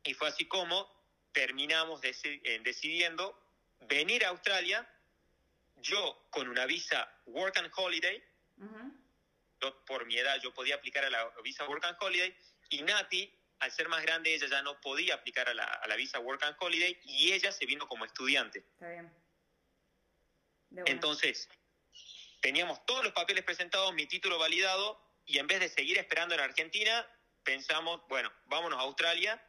Y 0.03 0.13
fue 0.13 0.27
así 0.27 0.45
como 0.45 0.89
terminamos 1.31 2.01
eh, 2.03 2.59
decidiendo 2.63 3.39
venir 3.81 4.25
a 4.25 4.29
Australia, 4.29 4.87
yo 5.75 6.27
con 6.29 6.47
una 6.47 6.65
visa 6.65 7.11
Work 7.25 7.57
and 7.57 7.71
Holiday, 7.75 8.23
por 9.85 10.05
mi 10.05 10.17
edad 10.17 10.39
yo 10.41 10.53
podía 10.53 10.75
aplicar 10.75 11.05
a 11.05 11.09
la 11.09 11.31
visa 11.43 11.67
Work 11.67 11.85
and 11.85 11.97
Holiday, 11.99 12.35
y 12.69 12.81
Nati, 12.83 13.31
al 13.59 13.71
ser 13.71 13.89
más 13.89 14.01
grande, 14.01 14.33
ella 14.33 14.47
ya 14.47 14.61
no 14.63 14.79
podía 14.81 15.15
aplicar 15.15 15.47
a 15.47 15.53
la, 15.53 15.95
visa 15.95 16.19
Work 16.19 16.43
and 16.43 16.55
Holiday, 16.59 16.99
y 17.03 17.33
ella 17.33 17.51
se 17.51 17.65
vino 17.65 17.87
como 17.87 18.05
estudiante. 18.05 18.59
Está 18.59 18.89
bien. 18.89 19.13
Entonces, 20.85 21.49
teníamos 22.41 22.83
todos 22.85 23.03
los 23.03 23.13
papeles 23.13 23.43
presentados, 23.43 23.93
mi 23.93 24.07
título 24.07 24.39
validado, 24.39 24.99
y 25.25 25.37
en 25.37 25.47
vez 25.47 25.59
de 25.59 25.69
seguir 25.69 25.97
esperando 25.97 26.33
en 26.33 26.41
Argentina, 26.41 27.07
pensamos, 27.43 28.01
bueno, 28.07 28.31
vámonos 28.45 28.79
a 28.79 28.83
Australia, 28.83 29.43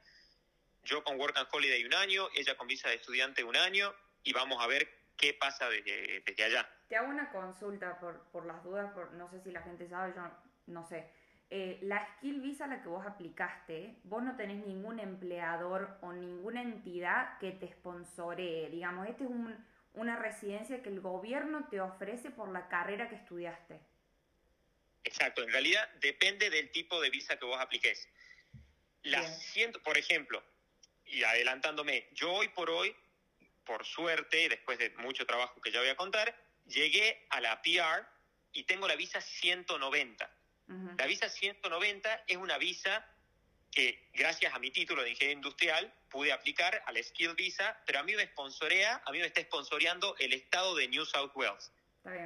yo 0.82 1.02
con 1.04 1.18
Work 1.18 1.38
and 1.38 1.48
Holiday 1.50 1.84
un 1.84 1.94
año, 1.94 2.28
ella 2.34 2.56
con 2.56 2.66
visa 2.66 2.88
de 2.88 2.96
estudiante 2.96 3.44
un 3.44 3.56
año, 3.56 3.94
y 4.24 4.32
vamos 4.32 4.62
a 4.62 4.66
ver 4.66 4.88
qué 5.16 5.34
pasa 5.34 5.68
desde, 5.68 6.44
allá. 6.44 6.68
Te 6.88 6.96
hago 6.96 7.08
una 7.08 7.30
consulta 7.30 7.98
por, 8.00 8.24
por 8.30 8.46
las 8.46 8.62
dudas, 8.64 8.92
por, 8.92 9.12
no 9.12 9.28
sé 9.30 9.40
si 9.40 9.50
la 9.50 9.62
gente 9.62 9.88
sabe, 9.88 10.12
yo 10.14 10.22
no 10.66 10.84
sé. 10.84 11.10
Eh, 11.50 11.78
la 11.82 12.06
skill 12.16 12.40
visa 12.40 12.64
a 12.64 12.68
la 12.68 12.82
que 12.82 12.88
vos 12.88 13.06
aplicaste, 13.06 13.98
vos 14.04 14.22
no 14.22 14.36
tenés 14.36 14.64
ningún 14.66 14.98
empleador 14.98 15.98
o 16.00 16.12
ninguna 16.12 16.62
entidad 16.62 17.38
que 17.38 17.50
te 17.52 17.68
sponsoree. 17.68 18.70
Digamos, 18.70 19.06
esta 19.06 19.24
es 19.24 19.30
una 19.92 20.16
residencia 20.16 20.82
que 20.82 20.88
el 20.88 21.00
gobierno 21.00 21.68
te 21.68 21.80
ofrece 21.80 22.30
por 22.30 22.50
la 22.50 22.68
carrera 22.68 23.08
que 23.10 23.16
estudiaste. 23.16 23.80
Exacto, 25.04 25.42
en 25.42 25.52
realidad 25.52 25.86
depende 26.00 26.48
del 26.48 26.70
tipo 26.70 27.00
de 27.00 27.10
visa 27.10 27.36
que 27.36 27.44
vos 27.44 27.60
apliques. 27.60 28.08
La 29.02 29.22
siento, 29.22 29.82
por 29.82 29.98
ejemplo, 29.98 30.42
y 31.04 31.22
adelantándome, 31.22 32.08
yo 32.12 32.32
hoy 32.32 32.48
por 32.48 32.70
hoy 32.70 32.96
por 33.64 33.84
suerte, 33.84 34.48
después 34.48 34.78
de 34.78 34.90
mucho 34.90 35.26
trabajo 35.26 35.60
que 35.60 35.70
ya 35.70 35.80
voy 35.80 35.88
a 35.88 35.96
contar, 35.96 36.34
llegué 36.66 37.26
a 37.30 37.40
la 37.40 37.60
PR 37.62 38.06
y 38.52 38.64
tengo 38.64 38.88
la 38.88 38.96
visa 38.96 39.20
190. 39.20 40.30
La 40.96 41.06
visa 41.06 41.28
190 41.28 42.24
es 42.26 42.36
una 42.36 42.56
visa 42.56 43.06
que 43.70 44.08
gracias 44.12 44.54
a 44.54 44.58
mi 44.58 44.70
título 44.70 45.02
de 45.02 45.10
ingeniero 45.10 45.38
industrial 45.38 45.92
pude 46.08 46.32
aplicar 46.32 46.82
a 46.86 46.92
la 46.92 47.02
Skill 47.02 47.34
Visa, 47.34 47.78
pero 47.86 47.98
a 47.98 48.02
mí 48.02 48.14
me 48.14 48.26
sponsorea, 48.26 49.02
a 49.04 49.12
mí 49.12 49.18
me 49.18 49.26
está 49.26 49.42
sponsoreando 49.42 50.14
el 50.18 50.32
estado 50.32 50.74
de 50.74 50.88
New 50.88 51.04
South 51.04 51.32
Wales. 51.34 51.72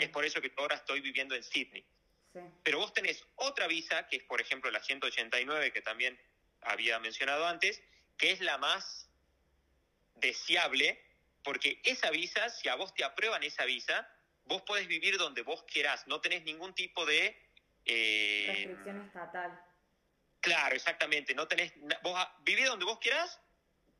Es 0.00 0.08
por 0.10 0.24
eso 0.24 0.40
que 0.40 0.52
ahora 0.56 0.76
estoy 0.76 1.00
viviendo 1.00 1.34
en 1.34 1.42
Sydney. 1.42 1.84
Pero 2.62 2.78
vos 2.78 2.92
tenés 2.92 3.24
otra 3.36 3.66
visa, 3.66 4.06
que 4.08 4.16
es 4.16 4.22
por 4.24 4.40
ejemplo 4.40 4.70
la 4.70 4.82
189, 4.82 5.72
que 5.72 5.82
también 5.82 6.20
había 6.62 6.98
mencionado 6.98 7.46
antes, 7.46 7.82
que 8.18 8.32
es 8.32 8.40
la 8.40 8.58
más 8.58 9.08
deseable 10.16 11.05
porque 11.46 11.80
esa 11.84 12.10
visa, 12.10 12.50
si 12.50 12.68
a 12.68 12.74
vos 12.74 12.92
te 12.92 13.04
aprueban 13.04 13.44
esa 13.44 13.64
visa, 13.64 14.06
vos 14.46 14.62
podés 14.62 14.88
vivir 14.88 15.16
donde 15.16 15.42
vos 15.42 15.62
querás, 15.62 16.04
no 16.08 16.20
tenés 16.20 16.42
ningún 16.42 16.74
tipo 16.74 17.06
de... 17.06 17.40
Eh, 17.84 18.46
Restricción 18.48 19.06
estatal. 19.06 19.60
Claro, 20.40 20.74
exactamente, 20.74 21.36
no 21.36 21.46
tenés... 21.46 21.72
Vos 22.02 22.28
vivís 22.40 22.66
donde 22.66 22.84
vos 22.84 22.98
querás, 22.98 23.40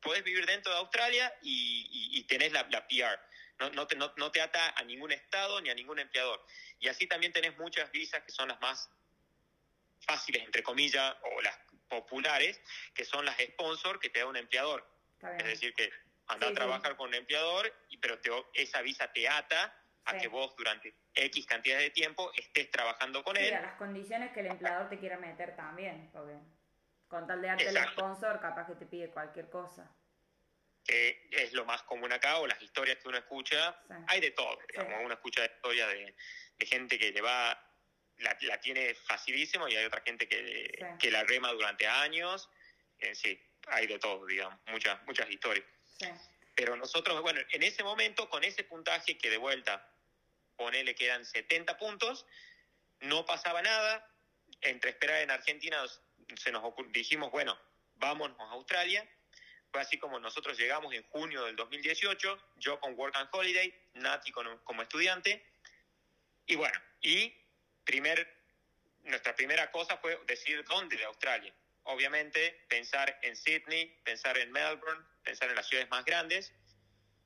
podés 0.01 0.25
vivir 0.25 0.45
dentro 0.45 0.73
de 0.73 0.79
Australia 0.79 1.33
y, 1.41 2.21
tenés 2.27 2.51
la, 2.51 2.67
PR. 2.67 3.17
No, 3.59 3.69
no, 3.69 3.87
te, 3.87 3.95
no, 3.95 4.31
te 4.31 4.41
ata 4.41 4.73
a 4.75 4.83
ningún 4.83 5.13
estado 5.13 5.61
ni 5.61 5.69
a 5.69 5.73
ningún 5.73 5.99
empleador. 5.99 6.45
Y 6.79 6.89
así 6.89 7.07
también 7.07 7.31
tenés 7.31 7.57
muchas 7.57 7.89
visas 7.93 8.23
que 8.23 8.31
son 8.33 8.49
las 8.49 8.59
más 8.59 8.89
fáciles, 10.01 10.43
entre 10.43 10.63
comillas, 10.63 11.15
o 11.23 11.41
las 11.41 11.57
populares, 11.87 12.59
que 12.93 13.05
son 13.05 13.23
las 13.23 13.37
sponsor 13.37 14.01
que 14.01 14.09
te 14.09 14.19
da 14.19 14.25
un 14.25 14.35
empleador. 14.35 14.85
Es 15.39 15.45
decir, 15.45 15.73
que 15.73 15.89
anda 16.27 16.49
a 16.49 16.53
trabajar 16.53 16.95
con 16.95 17.09
un 17.09 17.15
empleador, 17.15 17.73
pero 18.01 18.19
te, 18.19 18.31
esa 18.53 18.81
visa 18.81 19.11
te 19.11 19.27
ata 19.27 19.73
a 20.05 20.17
que 20.17 20.27
vos 20.27 20.55
durante 20.55 20.95
X 21.13 21.45
cantidad 21.45 21.79
de 21.79 21.89
tiempo 21.89 22.31
estés 22.35 22.71
trabajando 22.71 23.23
con 23.23 23.35
él. 23.35 23.53
a 23.53 23.61
las 23.61 23.77
condiciones 23.77 24.31
que 24.31 24.39
el 24.39 24.47
empleador 24.47 24.89
te 24.89 24.99
quiera 24.99 25.17
meter 25.17 25.55
también, 25.55 26.09
porque 26.13 26.35
con 27.07 27.27
tal 27.27 27.41
de 27.41 27.47
darte 27.47 27.67
el 27.67 27.77
sponsor, 27.89 28.39
capaz 28.39 28.67
que 28.67 28.75
te 28.75 28.85
pide 28.85 29.09
cualquier 29.09 29.49
cosa. 29.49 29.91
Que 30.85 31.27
es 31.31 31.51
lo 31.51 31.65
más 31.65 31.83
común 31.83 32.13
acá, 32.13 32.37
o 32.37 32.47
las 32.47 32.61
historias 32.61 32.97
que 32.99 33.09
uno 33.09 33.17
escucha, 33.17 33.77
hay 34.07 34.21
de 34.21 34.31
todo, 34.31 34.57
digamos, 34.69 35.01
uno 35.03 35.13
escucha 35.13 35.43
historias 35.45 35.89
de, 35.89 36.15
de 36.57 36.65
gente 36.65 36.97
que 36.97 37.11
le 37.11 37.21
va 37.21 37.61
la, 38.19 38.37
la, 38.41 38.59
tiene 38.59 38.93
facilísimo 38.93 39.67
y 39.67 39.75
hay 39.75 39.85
otra 39.85 40.01
gente 40.01 40.27
que, 40.27 40.95
que 40.99 41.11
la 41.11 41.23
rema 41.23 41.51
durante 41.51 41.87
años. 41.87 42.49
Eh, 42.99 43.13
sí, 43.13 43.39
hay 43.67 43.87
de 43.87 43.99
todo, 43.99 44.25
digamos, 44.25 44.59
muchas, 44.67 45.03
muchas 45.05 45.29
historias. 45.29 45.65
Pero 46.55 46.75
nosotros, 46.75 47.21
bueno, 47.21 47.39
en 47.51 47.63
ese 47.63 47.83
momento, 47.83 48.29
con 48.29 48.43
ese 48.43 48.63
puntaje 48.63 49.17
que 49.17 49.29
de 49.29 49.37
vuelta, 49.37 49.87
ponele 50.55 50.95
quedan 50.95 51.23
70 51.25 51.77
puntos, 51.77 52.25
no 53.01 53.25
pasaba 53.25 53.61
nada. 53.61 54.11
Entre 54.61 54.89
esperar 54.89 55.21
en 55.21 55.29
Argentina, 55.29 55.83
se 56.35 56.51
nos 56.51 56.63
dijimos, 56.89 57.31
bueno, 57.31 57.57
vámonos 57.95 58.39
a 58.39 58.53
Australia. 58.53 59.07
Fue 59.71 59.81
así 59.81 59.99
como 59.99 60.19
nosotros 60.19 60.57
llegamos 60.57 60.93
en 60.93 61.03
junio 61.09 61.43
del 61.43 61.55
2018, 61.55 62.51
yo 62.55 62.79
con 62.79 62.97
Work 62.97 63.15
and 63.17 63.29
Holiday, 63.31 63.73
Nati 63.95 64.31
como 64.31 64.81
estudiante. 64.81 65.45
Y 66.47 66.55
bueno, 66.55 66.79
y 67.01 67.33
primer, 67.83 68.35
nuestra 69.03 69.35
primera 69.35 69.69
cosa 69.71 69.97
fue 69.97 70.19
decir 70.25 70.63
dónde 70.63 70.97
de 70.97 71.05
Australia 71.05 71.53
obviamente 71.87 72.65
pensar 72.67 73.17
en 73.21 73.35
Sydney, 73.35 73.99
pensar 74.03 74.37
en 74.37 74.51
Melbourne, 74.51 75.03
pensar 75.23 75.49
en 75.49 75.55
las 75.55 75.67
ciudades 75.67 75.89
más 75.89 76.05
grandes, 76.05 76.53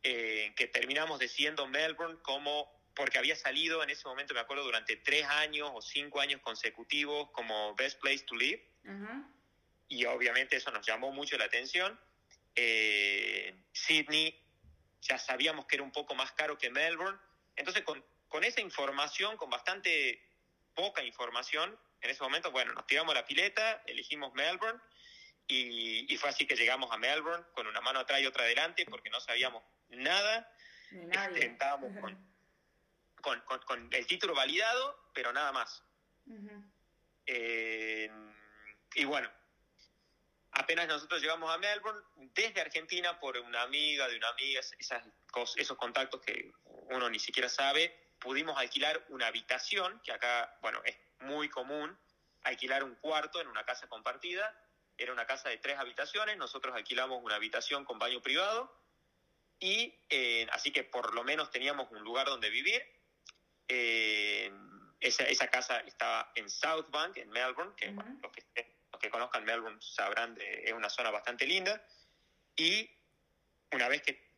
eh, 0.04 0.54
que 0.56 0.68
terminamos 0.68 1.20
decidiendo 1.20 1.68
Melbourne 1.68 2.20
como, 2.22 2.72
porque 2.96 3.18
había 3.18 3.36
salido 3.36 3.84
en 3.84 3.90
ese 3.90 4.08
momento, 4.08 4.34
me 4.34 4.40
acuerdo, 4.40 4.64
durante 4.64 4.96
tres 4.98 5.26
años 5.26 5.70
o 5.74 5.82
cinco 5.82 6.20
años 6.20 6.42
consecutivos 6.42 7.30
como 7.32 7.76
Best 7.76 8.00
Place 8.00 8.24
to 8.26 8.36
Live, 8.36 8.68
y 9.88 10.06
obviamente 10.06 10.56
eso 10.56 10.72
nos 10.72 10.86
llamó 10.86 11.12
mucho 11.12 11.38
la 11.38 11.46
atención. 11.46 12.00
Eh, 12.56 13.56
Sydney 13.74 14.40
ya 15.02 15.18
sabíamos 15.18 15.66
que 15.66 15.76
era 15.76 15.84
un 15.84 15.92
poco 15.92 16.16
más 16.16 16.32
caro 16.34 16.58
que 16.58 16.70
Melbourne, 16.70 17.20
entonces 17.56 17.84
con, 17.84 18.04
con 18.28 18.44
esa 18.44 18.62
información, 18.62 19.38
con 19.38 19.50
bastante 19.50 20.22
poca 20.76 21.04
información, 21.04 21.78
en 22.02 22.10
ese 22.10 22.24
momento, 22.24 22.52
bueno, 22.52 22.74
nos 22.74 22.86
tiramos 22.88 23.14
la 23.14 23.26
pileta, 23.26 23.84
elegimos 23.86 24.34
Melbourne 24.34 24.80
y, 25.48 26.18
fue 26.18 26.30
así 26.30 26.46
que 26.48 26.56
llegamos 26.56 26.92
a 26.92 26.98
Melbourne 26.98 27.46
con 27.54 27.68
una 27.68 27.82
mano 27.82 28.00
atrás 28.00 28.22
y 28.22 28.26
otra 28.26 28.44
adelante 28.44 28.86
porque 28.86 29.10
no 29.10 29.20
sabíamos 29.20 29.64
nada. 29.90 30.52
Estábamos 31.36 31.92
con, 33.22 33.42
con, 33.42 33.90
el 33.92 34.08
título 34.08 34.34
validado, 34.34 35.10
pero 35.14 35.32
nada 35.34 35.52
más. 35.52 35.84
Eh, 37.26 38.10
y 38.96 39.06
bueno, 39.06 39.30
apenas 40.52 40.88
nosotros 40.88 41.22
llegamos 41.22 41.54
a 41.54 41.58
Melbourne, 41.58 42.02
desde 42.34 42.62
Argentina, 42.62 43.20
por 43.20 43.38
una 43.38 43.62
amiga 43.62 44.08
de 44.08 44.18
una 44.18 44.30
amiga, 44.30 44.62
esas, 44.80 45.04
esos 45.56 45.78
contactos 45.78 46.22
que 46.22 46.52
uno 46.90 47.10
ni 47.10 47.20
siquiera 47.20 47.50
sabe, 47.50 48.12
pudimos 48.20 48.58
alquilar 48.58 49.06
una 49.10 49.28
habitación, 49.28 50.00
que 50.04 50.12
acá, 50.12 50.58
bueno, 50.62 50.82
es 50.86 50.96
muy 51.22 51.50
común 51.50 51.98
alquilar 52.44 52.84
un 52.84 52.96
cuarto 52.96 53.40
en 53.42 53.48
una 53.48 53.66
casa 53.66 53.88
compartida. 53.88 54.56
Era 54.98 55.14
una 55.14 55.26
casa 55.26 55.50
de 55.50 55.58
tres 55.58 55.78
habitaciones, 55.78 56.38
nosotros 56.38 56.76
alquilamos 56.76 57.24
una 57.24 57.36
habitación 57.36 57.86
con 57.86 58.00
baño 58.00 58.22
privado 58.22 58.72
y 59.60 59.96
eh, 60.10 60.48
así 60.52 60.72
que 60.72 60.84
por 60.84 61.14
lo 61.14 61.24
menos 61.24 61.52
teníamos 61.52 61.90
un 61.92 62.04
lugar 62.04 62.28
donde 62.28 62.50
vivir. 62.50 62.84
Eh, 63.68 64.52
esa, 65.00 65.24
esa, 65.24 65.48
casa 65.48 65.80
estaba 65.80 66.32
en 66.36 66.50
South 66.50 66.88
Bank, 66.90 67.18
en 67.18 67.30
Melbourne, 67.30 67.74
que 67.76 67.92
los, 67.92 68.32
que 68.32 68.76
los 68.92 69.02
que 69.02 69.10
conozcan 69.10 69.44
Melbourne 69.46 69.80
sabrán, 69.82 70.36
de, 70.36 70.64
es 70.66 70.74
una 70.74 70.90
zona 70.90 71.10
bastante 71.10 71.46
linda. 71.46 71.84
Y 72.56 72.90
una 73.72 73.88
vez 73.88 74.02
que 74.02 74.32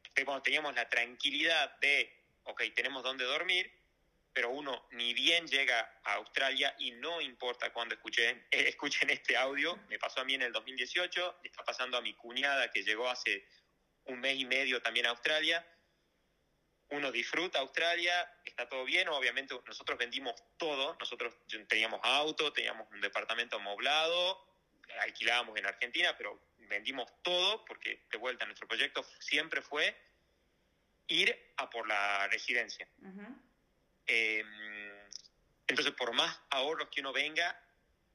teníamos 0.44 0.76
la 0.76 0.88
tranquilidad 0.88 1.78
de, 1.80 2.14
ok, 2.44 2.64
tenemos 2.76 3.04
donde 3.04 3.26
dormir, 3.26 3.72
pero 4.34 4.50
uno 4.50 4.88
ni 4.92 5.14
bien 5.14 5.48
llega 5.48 6.00
a 6.04 6.16
Australia 6.16 6.76
y 6.80 6.92
no 6.92 7.22
importa 7.22 7.72
cuando 7.72 7.96
escuchen, 7.96 8.46
escuchen 8.52 9.10
este 9.10 9.38
audio, 9.38 9.78
me 9.88 10.00
pasó 10.00 10.22
a 10.22 10.26
mí 10.26 10.34
en 10.34 10.42
el 10.42 10.52
2018, 10.52 11.40
está 11.44 11.64
pasando 11.64 11.98
a 11.98 12.02
mi 12.02 12.14
cuñada 12.16 12.72
que 12.72 12.84
llegó 12.84 13.10
hace 13.10 13.48
un 14.06 14.20
mes 14.20 14.38
y 14.38 14.46
medio 14.46 14.82
también 14.82 15.06
a 15.06 15.12
Australia, 15.12 15.66
uno 16.90 17.12
disfruta 17.12 17.60
Australia, 17.60 18.14
está 18.44 18.68
todo 18.68 18.86
bien, 18.86 19.08
obviamente 19.08 19.56
nosotros 19.66 19.98
vendimos 19.98 20.36
todo, 20.58 20.96
nosotros 21.00 21.36
teníamos 21.68 22.00
auto, 22.04 22.54
teníamos 22.54 22.90
un 22.92 23.02
departamento 23.02 23.56
amoblado, 23.56 24.46
alquilábamos 25.00 25.58
en 25.58 25.66
Argentina, 25.66 26.16
pero 26.18 26.40
vendimos 26.58 27.12
todo 27.24 27.66
porque 27.66 28.06
de 28.12 28.18
vuelta 28.18 28.46
nuestro 28.46 28.68
proyecto 28.68 29.04
siempre 29.20 29.62
fue 29.62 29.96
ir 31.08 31.36
a 31.58 31.70
por 31.70 31.88
la 31.88 32.28
residencia. 32.28 32.88
Em, 34.06 34.48
entonces, 35.68 35.94
por 35.94 36.14
más 36.14 36.40
ahorros 36.50 36.90
que 36.90 37.02
uno 37.02 37.14
venga, 37.14 37.60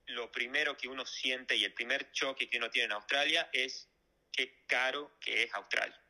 lo 0.07 0.31
primero 0.31 0.77
que 0.77 0.88
uno 0.88 1.05
siente 1.05 1.57
y 1.57 1.64
el 1.64 1.74
primer 1.74 2.12
choque 2.12 2.48
que 2.48 2.59
uno 2.59 2.70
tiene 2.70 2.87
en 2.87 2.92
Australia 2.92 3.48
es 3.53 3.88
qué 4.33 4.64
caro 4.66 5.18
que 5.20 5.44
es 5.44 5.55
Australia. 5.55 6.01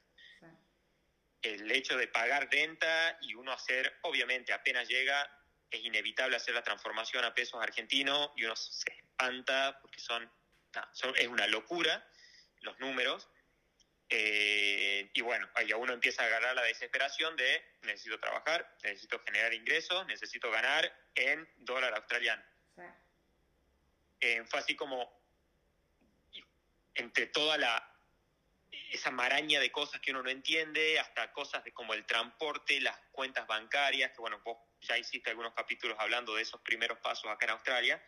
El 1.42 1.70
hecho 1.70 1.96
de 1.96 2.08
pagar 2.08 2.48
renta 2.50 3.18
y 3.22 3.34
uno 3.34 3.52
hacer, 3.52 3.98
obviamente, 4.02 4.52
apenas 4.52 4.88
llega, 4.88 5.30
es 5.70 5.84
inevitable 5.84 6.36
hacer 6.36 6.54
la 6.54 6.62
transformación 6.62 7.24
a 7.24 7.34
pesos 7.34 7.62
argentinos 7.62 8.30
y 8.36 8.44
uno 8.44 8.56
se 8.56 8.90
espanta 8.90 9.78
porque 9.80 10.00
son, 10.00 10.30
son 10.92 11.14
es 11.16 11.28
una 11.28 11.46
locura 11.46 12.04
los 12.60 12.78
números 12.80 13.28
eh, 14.10 15.10
y 15.12 15.20
bueno, 15.20 15.48
ahí 15.54 15.72
uno 15.72 15.92
empieza 15.92 16.22
a 16.22 16.26
agarrar 16.26 16.54
la 16.54 16.62
desesperación 16.62 17.36
de 17.36 17.62
necesito 17.82 18.18
trabajar, 18.18 18.74
necesito 18.82 19.20
generar 19.20 19.52
ingresos, 19.52 20.06
necesito 20.06 20.50
ganar 20.50 20.90
en 21.14 21.46
dólar 21.58 21.94
australiano. 21.94 22.42
Eh, 24.20 24.42
fue 24.46 24.60
así 24.60 24.74
como 24.74 25.16
entre 26.94 27.26
toda 27.26 27.56
la 27.58 27.94
esa 28.90 29.10
maraña 29.10 29.60
de 29.60 29.70
cosas 29.70 30.00
que 30.00 30.10
uno 30.10 30.22
no 30.22 30.30
entiende, 30.30 30.98
hasta 30.98 31.30
cosas 31.32 31.62
de 31.62 31.72
como 31.72 31.92
el 31.92 32.06
transporte, 32.06 32.80
las 32.80 32.98
cuentas 33.12 33.46
bancarias, 33.46 34.12
que 34.12 34.20
bueno, 34.20 34.40
vos 34.42 34.56
ya 34.80 34.96
hiciste 34.96 35.28
algunos 35.28 35.52
capítulos 35.52 35.96
hablando 36.00 36.34
de 36.34 36.42
esos 36.42 36.60
primeros 36.62 36.98
pasos 36.98 37.30
acá 37.30 37.44
en 37.44 37.50
Australia, 37.50 38.02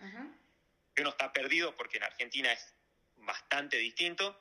que 0.95 1.03
uno 1.03 1.11
está 1.11 1.33
perdido 1.33 1.77
porque 1.77 1.99
en 1.99 2.05
Argentina 2.05 2.51
es 2.51 2.75
bastante 3.17 3.77
distinto 3.77 4.39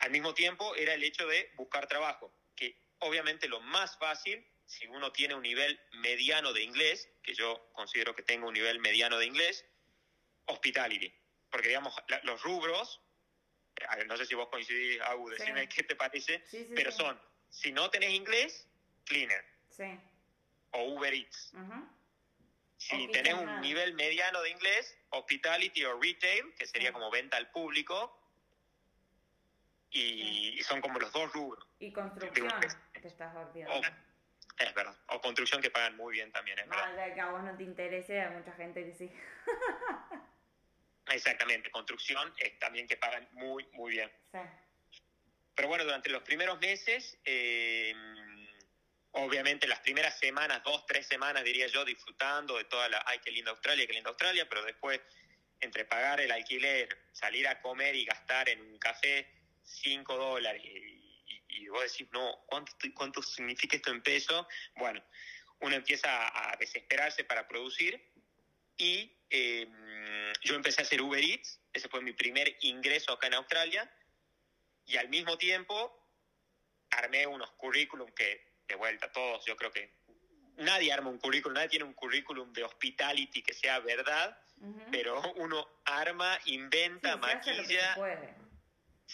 al 0.00 0.10
mismo 0.10 0.34
tiempo 0.34 0.74
era 0.76 0.94
el 0.94 1.02
hecho 1.02 1.26
de 1.26 1.52
buscar 1.56 1.86
trabajo, 1.86 2.34
que 2.56 2.76
obviamente 2.98 3.48
lo 3.48 3.60
más 3.60 3.96
fácil, 3.98 4.46
si 4.66 4.86
uno 4.86 5.12
tiene 5.12 5.34
un 5.34 5.42
nivel 5.42 5.80
mediano 5.92 6.52
de 6.52 6.62
inglés, 6.62 7.08
que 7.22 7.34
yo 7.34 7.70
considero 7.72 8.14
que 8.14 8.22
tengo 8.22 8.48
un 8.48 8.54
nivel 8.54 8.78
mediano 8.80 9.18
de 9.18 9.26
inglés, 9.26 9.64
hospitality. 10.46 11.12
Porque 11.50 11.68
digamos, 11.68 11.94
los 12.22 12.42
rubros, 12.42 13.00
no 14.06 14.16
sé 14.16 14.26
si 14.26 14.34
vos 14.34 14.48
coincidís, 14.48 15.00
Agu, 15.02 15.30
decime 15.30 15.68
qué 15.68 15.82
te 15.82 15.96
parece, 15.96 16.44
pero 16.74 16.92
son, 16.92 17.20
si 17.48 17.72
no 17.72 17.90
tenés 17.90 18.10
inglés, 18.10 18.68
cleaner. 19.04 19.44
O 20.70 20.82
Uber 20.94 21.12
Eats. 21.12 21.52
Si 22.78 23.08
tenés 23.08 23.34
un 23.34 23.60
nivel 23.60 23.94
mediano 23.94 24.40
de 24.40 24.50
inglés, 24.50 24.96
hospitality 25.10 25.84
o 25.84 26.00
retail, 26.00 26.54
que 26.54 26.66
sería 26.66 26.92
como 26.92 27.10
venta 27.10 27.36
al 27.36 27.50
público, 27.50 28.16
y, 29.90 30.62
son 30.62 30.80
como 30.80 30.98
los 30.98 31.12
dos 31.12 31.32
rubros. 31.32 31.66
Y 31.78 31.92
construcción, 31.92 32.52
te 32.92 33.08
estás 33.08 33.34
olvidando. 33.34 33.88
Es 34.58 34.74
verdad, 34.74 34.94
o 35.08 35.20
construcción 35.20 35.62
que 35.62 35.70
pagan 35.70 35.96
muy 35.96 36.14
bien 36.14 36.30
también, 36.32 36.58
es 36.58 36.68
verdad. 36.68 37.14
Que 37.14 37.20
a 37.20 37.30
vos 37.30 37.42
no 37.42 37.56
te 37.56 37.62
interese, 37.62 38.20
hay 38.20 38.36
mucha 38.36 38.52
gente 38.52 38.84
que 38.84 38.94
sí. 38.94 39.10
Exactamente, 41.06 41.70
construcción 41.70 42.32
es 42.38 42.58
también 42.58 42.86
que 42.86 42.96
pagan 42.96 43.26
muy, 43.32 43.66
muy 43.72 43.92
bien. 43.92 44.10
Sí. 44.32 44.38
Pero 45.54 45.68
bueno, 45.68 45.84
durante 45.84 46.10
los 46.10 46.22
primeros 46.22 46.60
meses, 46.60 47.18
eh, 47.24 47.94
obviamente 49.12 49.66
las 49.66 49.80
primeras 49.80 50.18
semanas, 50.18 50.62
dos, 50.62 50.86
tres 50.86 51.06
semanas 51.06 51.44
diría 51.44 51.66
yo, 51.66 51.84
disfrutando 51.84 52.56
de 52.56 52.64
toda 52.64 52.88
la, 52.88 53.02
ay, 53.06 53.18
qué 53.18 53.30
linda 53.30 53.50
Australia, 53.50 53.86
qué 53.86 53.92
linda 53.92 54.10
Australia, 54.10 54.46
pero 54.48 54.62
después, 54.62 55.00
entre 55.60 55.84
pagar 55.84 56.20
el 56.20 56.30
alquiler, 56.30 56.88
salir 57.12 57.48
a 57.48 57.60
comer 57.60 57.94
y 57.94 58.04
gastar 58.04 58.48
en 58.48 58.60
un 58.60 58.78
café, 58.78 59.26
5 59.62 60.16
dólares 60.16 60.62
y, 60.64 61.44
y, 61.48 61.68
vos 61.68 61.82
decís, 61.82 62.08
no, 62.12 62.44
¿cuánto, 62.46 62.72
¿cuánto 62.94 63.22
significa 63.22 63.76
esto 63.76 63.90
en 63.90 64.02
peso? 64.02 64.46
Bueno, 64.76 65.02
uno 65.60 65.76
empieza 65.76 66.08
a, 66.50 66.56
desesperarse 66.56 67.24
para 67.24 67.46
producir 67.46 68.02
y 68.76 69.16
em, 69.28 70.32
yo 70.42 70.54
empecé 70.54 70.80
a 70.80 70.84
hacer 70.84 71.02
Uber 71.02 71.22
Eats, 71.22 71.60
ese 71.72 71.88
fue 71.88 72.00
mi 72.00 72.12
primer 72.12 72.56
ingreso 72.60 73.12
acá 73.12 73.26
en 73.26 73.34
Australia 73.34 73.90
y 74.86 74.96
al 74.96 75.08
mismo 75.08 75.36
tiempo 75.38 75.96
armé 76.90 77.26
unos 77.26 77.50
currículum 77.52 78.10
que 78.12 78.50
de 78.66 78.74
vuelta 78.74 79.10
todos, 79.12 79.44
yo 79.46 79.56
creo 79.56 79.70
que 79.70 79.92
nadie 80.56 80.92
arma 80.92 81.10
un 81.10 81.18
currículum, 81.18 81.54
nadie 81.54 81.68
tiene 81.70 81.84
un 81.84 81.94
currículum 81.94 82.52
de 82.52 82.64
hospitality 82.64 83.42
que 83.42 83.52
sea 83.52 83.80
verdad, 83.80 84.38
pero 84.90 85.20
uno 85.36 85.66
arma, 85.84 86.38
inventa, 86.46 87.16
maquilla. 87.16 87.96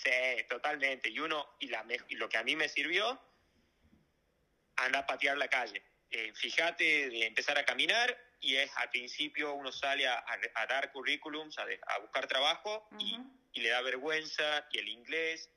Sí, 0.02 0.44
totalmente. 0.48 1.08
Y 1.08 1.18
uno, 1.20 1.56
y, 1.58 1.68
la, 1.68 1.84
y 2.08 2.16
lo 2.16 2.28
que 2.28 2.36
a 2.36 2.42
mí 2.42 2.54
me 2.54 2.68
sirvió, 2.68 3.20
anda 4.76 5.00
a 5.00 5.06
patear 5.06 5.38
la 5.38 5.48
calle. 5.48 5.82
Eh, 6.10 6.32
fíjate 6.34 7.10
de 7.10 7.26
empezar 7.26 7.58
a 7.58 7.64
caminar 7.64 8.16
y 8.40 8.56
es 8.56 8.70
al 8.76 8.90
principio 8.90 9.54
uno 9.54 9.72
sale 9.72 10.06
a, 10.06 10.22
dar 10.68 10.92
currículums, 10.92 11.58
a, 11.58 11.98
buscar 12.00 12.26
trabajo 12.28 12.88
y, 12.98 13.18
y, 13.52 13.60
le 13.60 13.70
da 13.70 13.80
vergüenza 13.80 14.66
y 14.70 14.78
el 14.78 14.88
inglés 14.88 15.50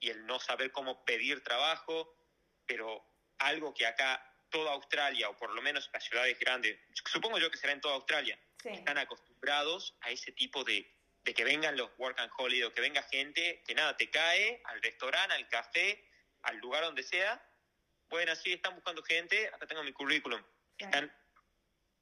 y 0.00 0.10
el 0.10 0.24
no 0.26 0.40
saber 0.40 0.72
cómo 0.72 1.04
pedir 1.04 1.44
trabajo, 1.44 2.16
pero 2.66 3.04
algo 3.38 3.74
que 3.74 3.86
acá 3.86 4.26
toda 4.50 4.72
Australia, 4.72 5.28
o 5.28 5.36
por 5.36 5.50
lo 5.54 5.62
menos 5.62 5.88
las 5.92 6.04
ciudades 6.04 6.38
grandes, 6.38 6.78
supongo 7.04 7.38
yo 7.38 7.50
que 7.50 7.58
será 7.58 7.72
en 7.72 7.80
toda 7.80 7.94
Australia, 7.94 8.38
están 8.64 8.98
acostumbrados 8.98 9.94
a 10.00 10.10
ese 10.10 10.32
tipo 10.32 10.64
de, 10.64 10.90
de 11.24 11.34
que 11.34 11.44
vengan 11.44 11.76
los 11.76 11.90
work 11.98 12.18
and 12.18 12.30
holiday 12.36 12.64
o 12.64 12.72
que 12.72 12.80
venga 12.80 13.02
gente 13.04 13.62
que 13.66 13.74
nada, 13.74 13.96
te 13.96 14.10
cae 14.10 14.60
al 14.64 14.82
restaurante, 14.82 15.34
al 15.34 15.48
café, 15.48 16.04
al 16.42 16.56
lugar 16.58 16.82
donde 16.84 17.02
sea. 17.02 17.40
Bueno, 18.08 18.34
sí, 18.36 18.52
están 18.52 18.74
buscando 18.74 19.02
gente, 19.02 19.48
acá 19.48 19.66
tengo 19.66 19.82
mi 19.84 19.92
currículum. 19.92 20.42
Están, 20.76 21.12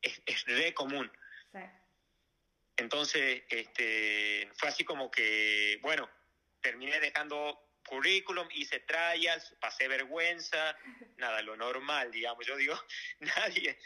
es, 0.03 0.23
es 0.27 0.45
re 0.47 0.73
común. 0.75 1.11
Entonces, 2.77 3.43
este, 3.51 4.51
fue 4.55 4.71
así 4.71 4.85
como 4.85 5.11
que, 5.11 5.79
bueno, 5.83 6.09
terminé 6.63 6.99
dejando 6.99 7.71
currículum, 7.87 8.49
hice 8.53 8.81
trials, 8.81 9.55
pasé 9.61 9.87
vergüenza, 9.87 10.77
nada, 11.19 11.43
lo 11.43 11.57
normal, 11.57 12.11
digamos. 12.11 12.47
Yo 12.47 12.57
digo, 12.57 12.75
nadie, 13.21 13.79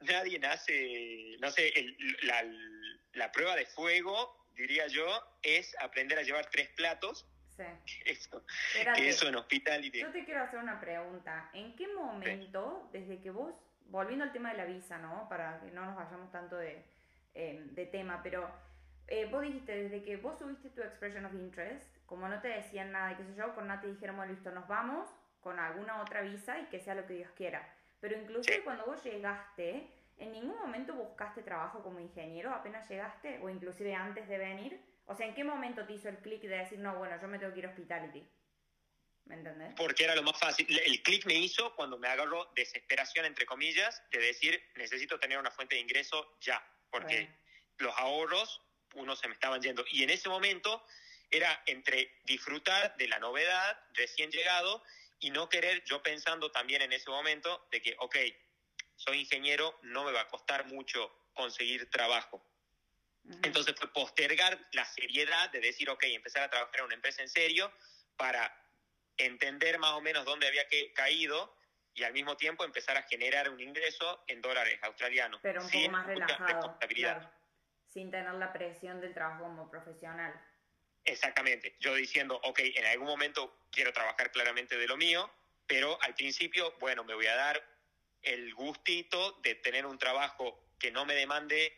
nadie 0.00 0.38
nace, 0.38 1.36
no 1.40 1.50
sé, 1.50 1.72
la, 2.22 2.44
la, 3.14 3.32
prueba 3.32 3.56
de 3.56 3.64
fuego, 3.64 4.41
diría 4.56 4.86
yo, 4.86 5.06
es 5.42 5.76
aprender 5.80 6.18
a 6.18 6.22
llevar 6.22 6.46
tres 6.50 6.68
platos. 6.70 7.26
Sí. 7.56 7.64
Eso, 8.06 8.44
que 8.94 9.08
eso 9.08 9.28
en 9.28 9.36
hospitality. 9.36 10.00
Yo 10.00 10.10
te 10.10 10.24
quiero 10.24 10.42
hacer 10.42 10.58
una 10.58 10.80
pregunta. 10.80 11.50
¿En 11.52 11.76
qué 11.76 11.86
momento, 11.88 12.88
desde 12.92 13.20
que 13.20 13.30
vos, 13.30 13.54
volviendo 13.86 14.24
al 14.24 14.32
tema 14.32 14.50
de 14.52 14.56
la 14.56 14.64
visa, 14.64 14.98
¿no? 14.98 15.28
Para 15.28 15.60
que 15.60 15.70
no 15.70 15.84
nos 15.84 15.96
vayamos 15.96 16.32
tanto 16.32 16.56
de, 16.56 16.82
eh, 17.34 17.62
de 17.72 17.86
tema, 17.86 18.22
pero 18.22 18.50
eh, 19.08 19.26
vos 19.26 19.42
dijiste, 19.42 19.74
desde 19.74 20.02
que 20.02 20.16
vos 20.16 20.38
subiste 20.38 20.70
tu 20.70 20.80
expression 20.80 21.26
of 21.26 21.34
interest, 21.34 21.86
como 22.06 22.28
no 22.28 22.40
te 22.40 22.48
decían 22.48 22.92
nada 22.92 23.12
y 23.12 23.16
qué 23.16 23.24
sé 23.24 23.34
yo, 23.34 23.54
con 23.54 23.66
nada 23.66 23.82
te 23.82 23.88
dijeron, 23.88 24.16
bueno, 24.16 24.32
listo, 24.32 24.50
nos 24.50 24.66
vamos 24.66 25.08
con 25.40 25.58
alguna 25.58 26.00
otra 26.00 26.22
visa 26.22 26.58
y 26.60 26.64
que 26.66 26.80
sea 26.80 26.94
lo 26.94 27.06
que 27.06 27.14
Dios 27.14 27.30
quiera. 27.36 27.68
Pero 28.00 28.18
incluso 28.18 28.50
cuando 28.64 28.86
vos 28.86 29.02
llegaste, 29.04 29.88
¿en 30.18 30.32
ningún 30.32 30.58
momento 30.58 30.94
buscaste 30.94 31.42
trabajo 31.42 31.82
como 31.82 32.00
ingeniero 32.00 32.52
apenas 32.52 32.88
llegaste? 32.88 33.38
O 33.42 33.48
inclusive 33.48 33.94
antes 33.94 34.28
de 34.28 34.38
venir. 34.38 34.80
O 35.06 35.14
sea, 35.14 35.26
¿en 35.26 35.34
qué 35.34 35.44
momento 35.44 35.84
te 35.86 35.94
hizo 35.94 36.08
el 36.08 36.18
clic 36.18 36.42
de 36.42 36.58
decir, 36.58 36.78
no, 36.78 36.96
bueno, 36.96 37.20
yo 37.20 37.28
me 37.28 37.38
tengo 37.38 37.52
que 37.52 37.58
ir 37.60 37.66
a 37.66 37.70
hospitality? 37.70 38.26
¿Me 39.24 39.36
entendés? 39.36 39.74
Porque 39.76 40.04
era 40.04 40.14
lo 40.14 40.22
más 40.22 40.38
fácil. 40.38 40.66
El 40.78 41.02
clic 41.02 41.26
me 41.26 41.34
hizo 41.34 41.74
cuando 41.74 41.98
me 41.98 42.08
agarró 42.08 42.50
desesperación, 42.54 43.24
entre 43.24 43.46
comillas, 43.46 44.02
de 44.10 44.18
decir, 44.18 44.62
necesito 44.76 45.18
tener 45.18 45.38
una 45.38 45.50
fuente 45.50 45.76
de 45.76 45.80
ingreso 45.80 46.36
ya. 46.40 46.64
Porque 46.90 47.28
los 47.78 47.96
ahorros, 47.98 48.60
uno 48.94 49.16
se 49.16 49.28
me 49.28 49.34
estaban 49.34 49.60
yendo. 49.62 49.84
Y 49.90 50.02
en 50.02 50.10
ese 50.10 50.28
momento 50.28 50.84
era 51.30 51.62
entre 51.66 52.20
disfrutar 52.24 52.96
de 52.96 53.08
la 53.08 53.18
novedad 53.18 53.78
recién 53.94 54.30
llegado 54.30 54.82
y 55.18 55.30
no 55.30 55.48
querer, 55.48 55.82
yo 55.84 56.02
pensando 56.02 56.50
también 56.50 56.82
en 56.82 56.92
ese 56.92 57.08
momento, 57.08 57.66
de 57.70 57.80
que, 57.80 57.96
ok, 57.98 58.16
soy 58.96 59.20
ingeniero, 59.20 59.78
no 59.82 60.04
me 60.04 60.12
va 60.12 60.22
a 60.22 60.28
costar 60.28 60.66
mucho 60.66 61.10
conseguir 61.34 61.90
trabajo. 61.90 62.44
Entonces 63.42 63.74
fue 63.78 63.92
postergar 63.92 64.58
la 64.72 64.84
seriedad 64.84 65.50
de 65.50 65.60
decir, 65.60 65.88
ok, 65.88 66.02
empezar 66.04 66.42
a 66.42 66.50
trabajar 66.50 66.80
en 66.80 66.86
una 66.86 66.94
empresa 66.94 67.22
en 67.22 67.28
serio 67.28 67.72
para 68.16 68.52
entender 69.16 69.78
más 69.78 69.92
o 69.92 70.00
menos 70.00 70.24
dónde 70.24 70.48
había 70.48 70.66
que, 70.68 70.92
caído 70.92 71.56
y 71.94 72.04
al 72.04 72.12
mismo 72.12 72.36
tiempo 72.36 72.64
empezar 72.64 72.96
a 72.96 73.02
generar 73.02 73.50
un 73.50 73.60
ingreso 73.60 74.24
en 74.26 74.40
dólares 74.40 74.78
australianos. 74.82 75.40
Pero 75.42 75.62
un 75.62 75.70
poco 75.70 75.90
más 75.90 76.06
relajado. 76.06 76.78
sin 77.86 78.10
tener 78.10 78.34
la 78.34 78.52
presión 78.52 79.00
del 79.00 79.12
trabajo 79.12 79.44
como 79.44 79.70
profesional. 79.70 80.32
Exactamente, 81.04 81.76
yo 81.80 81.94
diciendo, 81.94 82.40
ok, 82.44 82.60
en 82.60 82.86
algún 82.86 83.06
momento 83.06 83.66
quiero 83.70 83.92
trabajar 83.92 84.30
claramente 84.30 84.76
de 84.76 84.86
lo 84.86 84.96
mío, 84.96 85.30
pero 85.66 86.00
al 86.02 86.14
principio, 86.14 86.74
bueno, 86.78 87.04
me 87.04 87.14
voy 87.14 87.26
a 87.26 87.34
dar 87.34 87.71
el 88.22 88.54
gustito 88.54 89.38
de 89.42 89.54
tener 89.56 89.86
un 89.86 89.98
trabajo 89.98 90.64
que 90.78 90.90
no 90.90 91.04
me 91.04 91.14
demande 91.14 91.76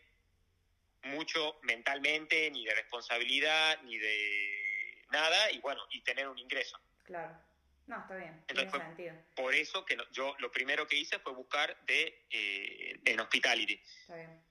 mucho 1.04 1.58
mentalmente, 1.62 2.50
ni 2.50 2.64
de 2.64 2.74
responsabilidad, 2.74 3.80
ni 3.82 3.98
de 3.98 5.04
nada, 5.10 5.50
y 5.52 5.60
bueno, 5.60 5.82
y 5.90 6.02
tener 6.02 6.28
un 6.28 6.38
ingreso. 6.38 6.78
Claro. 7.04 7.36
No, 7.86 8.00
está 8.00 8.16
bien. 8.16 8.42
tiene 8.46 8.70
sentido. 8.70 9.14
Por 9.36 9.54
eso 9.54 9.84
que 9.84 9.98
yo 10.10 10.34
lo 10.38 10.50
primero 10.50 10.86
que 10.86 10.96
hice 10.96 11.18
fue 11.18 11.34
buscar 11.34 11.76
de 11.84 12.26
eh, 12.30 12.98
en 13.04 13.20
hospitality. 13.20 13.74
Está 13.74 14.16
bien. 14.16 14.42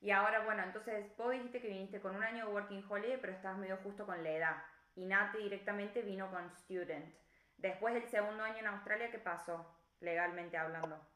Y 0.00 0.10
ahora, 0.10 0.40
bueno, 0.44 0.62
entonces 0.62 1.14
vos 1.16 1.32
dijiste 1.32 1.60
que 1.60 1.68
viniste 1.68 2.00
con 2.00 2.16
un 2.16 2.22
año 2.22 2.46
de 2.46 2.52
Working 2.52 2.84
Holiday, 2.88 3.18
pero 3.20 3.32
estabas 3.34 3.58
medio 3.58 3.76
justo 3.78 4.06
con 4.06 4.22
la 4.22 4.30
edad. 4.30 4.62
Y 4.94 5.04
Nati 5.04 5.38
directamente 5.38 6.00
vino 6.02 6.30
con 6.30 6.50
Student. 6.50 7.14
Después 7.58 7.94
del 7.94 8.08
segundo 8.08 8.42
año 8.42 8.58
en 8.58 8.66
Australia, 8.68 9.10
¿qué 9.10 9.18
pasó, 9.18 9.75
legalmente 10.00 10.56
hablando? 10.56 11.06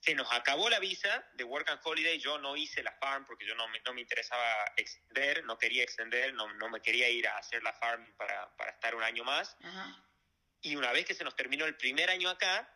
Se 0.00 0.14
nos 0.14 0.30
acabó 0.32 0.68
la 0.68 0.78
visa 0.78 1.24
de 1.34 1.44
Work 1.44 1.68
and 1.70 1.80
Holiday. 1.82 2.18
Yo 2.18 2.38
no 2.38 2.56
hice 2.56 2.82
la 2.82 2.92
farm 2.92 3.24
porque 3.26 3.46
yo 3.46 3.54
no 3.54 3.66
me, 3.68 3.80
no 3.80 3.92
me 3.92 4.02
interesaba 4.02 4.72
extender, 4.76 5.44
no 5.44 5.58
quería 5.58 5.82
extender, 5.82 6.32
no, 6.34 6.52
no 6.54 6.68
me 6.68 6.80
quería 6.80 7.08
ir 7.08 7.26
a 7.26 7.38
hacer 7.38 7.62
la 7.62 7.72
farm 7.72 8.14
para, 8.16 8.54
para 8.56 8.70
estar 8.70 8.94
un 8.94 9.02
año 9.02 9.24
más. 9.24 9.56
Y 10.60 10.76
una 10.76 10.92
vez 10.92 11.06
que 11.06 11.14
se 11.14 11.24
nos 11.24 11.34
terminó 11.34 11.64
el 11.64 11.76
primer 11.76 12.10
año 12.10 12.28
acá, 12.28 12.68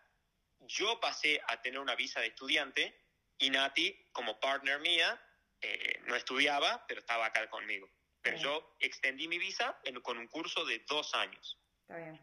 yo 0.60 0.98
pasé 1.00 1.40
a 1.48 1.60
tener 1.60 1.78
una 1.78 1.94
visa 1.94 2.20
de 2.20 2.28
estudiante 2.28 2.96
y 3.38 3.50
Nati, 3.50 4.08
como 4.12 4.38
partner 4.38 4.80
mía, 4.80 5.20
eh, 5.60 6.00
no 6.06 6.14
estudiaba, 6.14 6.84
pero 6.86 7.00
estaba 7.00 7.26
acá 7.26 7.48
conmigo. 7.48 7.88
Pero 8.22 8.36
yo 8.36 8.76
extendí 8.80 9.28
mi 9.28 9.38
visa 9.38 9.80
con 10.02 10.18
un 10.18 10.26
curso 10.26 10.64
de 10.66 10.84
dos 10.86 11.14
años. 11.14 11.58
Está 11.82 11.96
bien. 11.96 12.20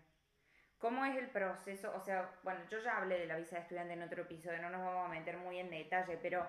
¿Cómo 0.79 1.03
es 1.05 1.15
el 1.17 1.29
proceso? 1.29 1.91
O 1.95 2.01
sea, 2.01 2.29
bueno, 2.43 2.59
yo 2.69 2.79
ya 2.79 2.97
hablé 2.97 3.19
de 3.19 3.25
la 3.25 3.37
visa 3.37 3.55
de 3.55 3.63
estudiante 3.63 3.93
en 3.93 4.03
otro 4.03 4.21
episodio, 4.21 4.61
no 4.61 4.69
nos 4.69 4.85
vamos 4.85 5.07
a 5.07 5.09
meter 5.09 5.37
muy 5.37 5.57
en 5.57 5.71
detalle, 5.71 6.17
pero 6.21 6.45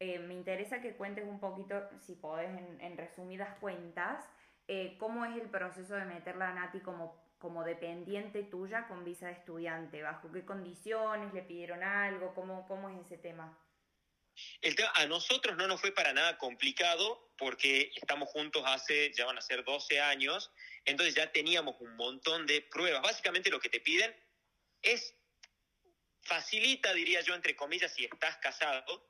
eh, 0.00 0.18
me 0.18 0.34
interesa 0.34 0.80
que 0.80 0.94
cuentes 0.94 1.26
un 1.26 1.40
poquito, 1.40 1.88
si 2.00 2.14
podés, 2.14 2.50
en, 2.50 2.96
resumidas 2.96 3.56
cuentas, 3.58 4.24
eh, 4.68 4.96
cómo 4.98 5.24
es 5.24 5.40
el 5.40 5.48
proceso 5.48 5.94
de 5.94 6.04
meterla 6.04 6.50
a 6.50 6.54
Nati 6.54 6.80
como, 6.80 7.16
como 7.38 7.64
dependiente 7.64 8.42
tuya 8.42 8.86
con 8.86 9.04
visa 9.04 9.26
de 9.26 9.32
estudiante, 9.32 10.02
bajo 10.02 10.30
qué 10.30 10.44
condiciones, 10.44 11.32
le 11.32 11.42
pidieron 11.42 11.82
algo, 11.82 12.34
cómo, 12.34 12.66
cómo 12.68 12.90
es 12.90 12.98
ese 13.06 13.16
tema. 13.16 13.56
El 14.60 14.76
a 14.94 15.06
nosotros 15.06 15.56
no 15.56 15.66
nos 15.66 15.80
fue 15.80 15.92
para 15.92 16.12
nada 16.12 16.38
complicado 16.38 17.32
porque 17.36 17.92
estamos 17.94 18.28
juntos 18.28 18.62
hace, 18.66 19.12
ya 19.12 19.26
van 19.26 19.38
a 19.38 19.42
ser 19.42 19.64
12 19.64 20.00
años, 20.00 20.50
entonces 20.84 21.14
ya 21.14 21.30
teníamos 21.30 21.76
un 21.80 21.94
montón 21.96 22.46
de 22.46 22.62
pruebas. 22.62 23.02
Básicamente 23.02 23.50
lo 23.50 23.60
que 23.60 23.68
te 23.68 23.80
piden 23.80 24.14
es, 24.82 25.14
facilita, 26.22 26.92
diría 26.92 27.20
yo, 27.20 27.34
entre 27.34 27.54
comillas, 27.56 27.94
si 27.94 28.04
estás 28.04 28.36
casado, 28.38 29.06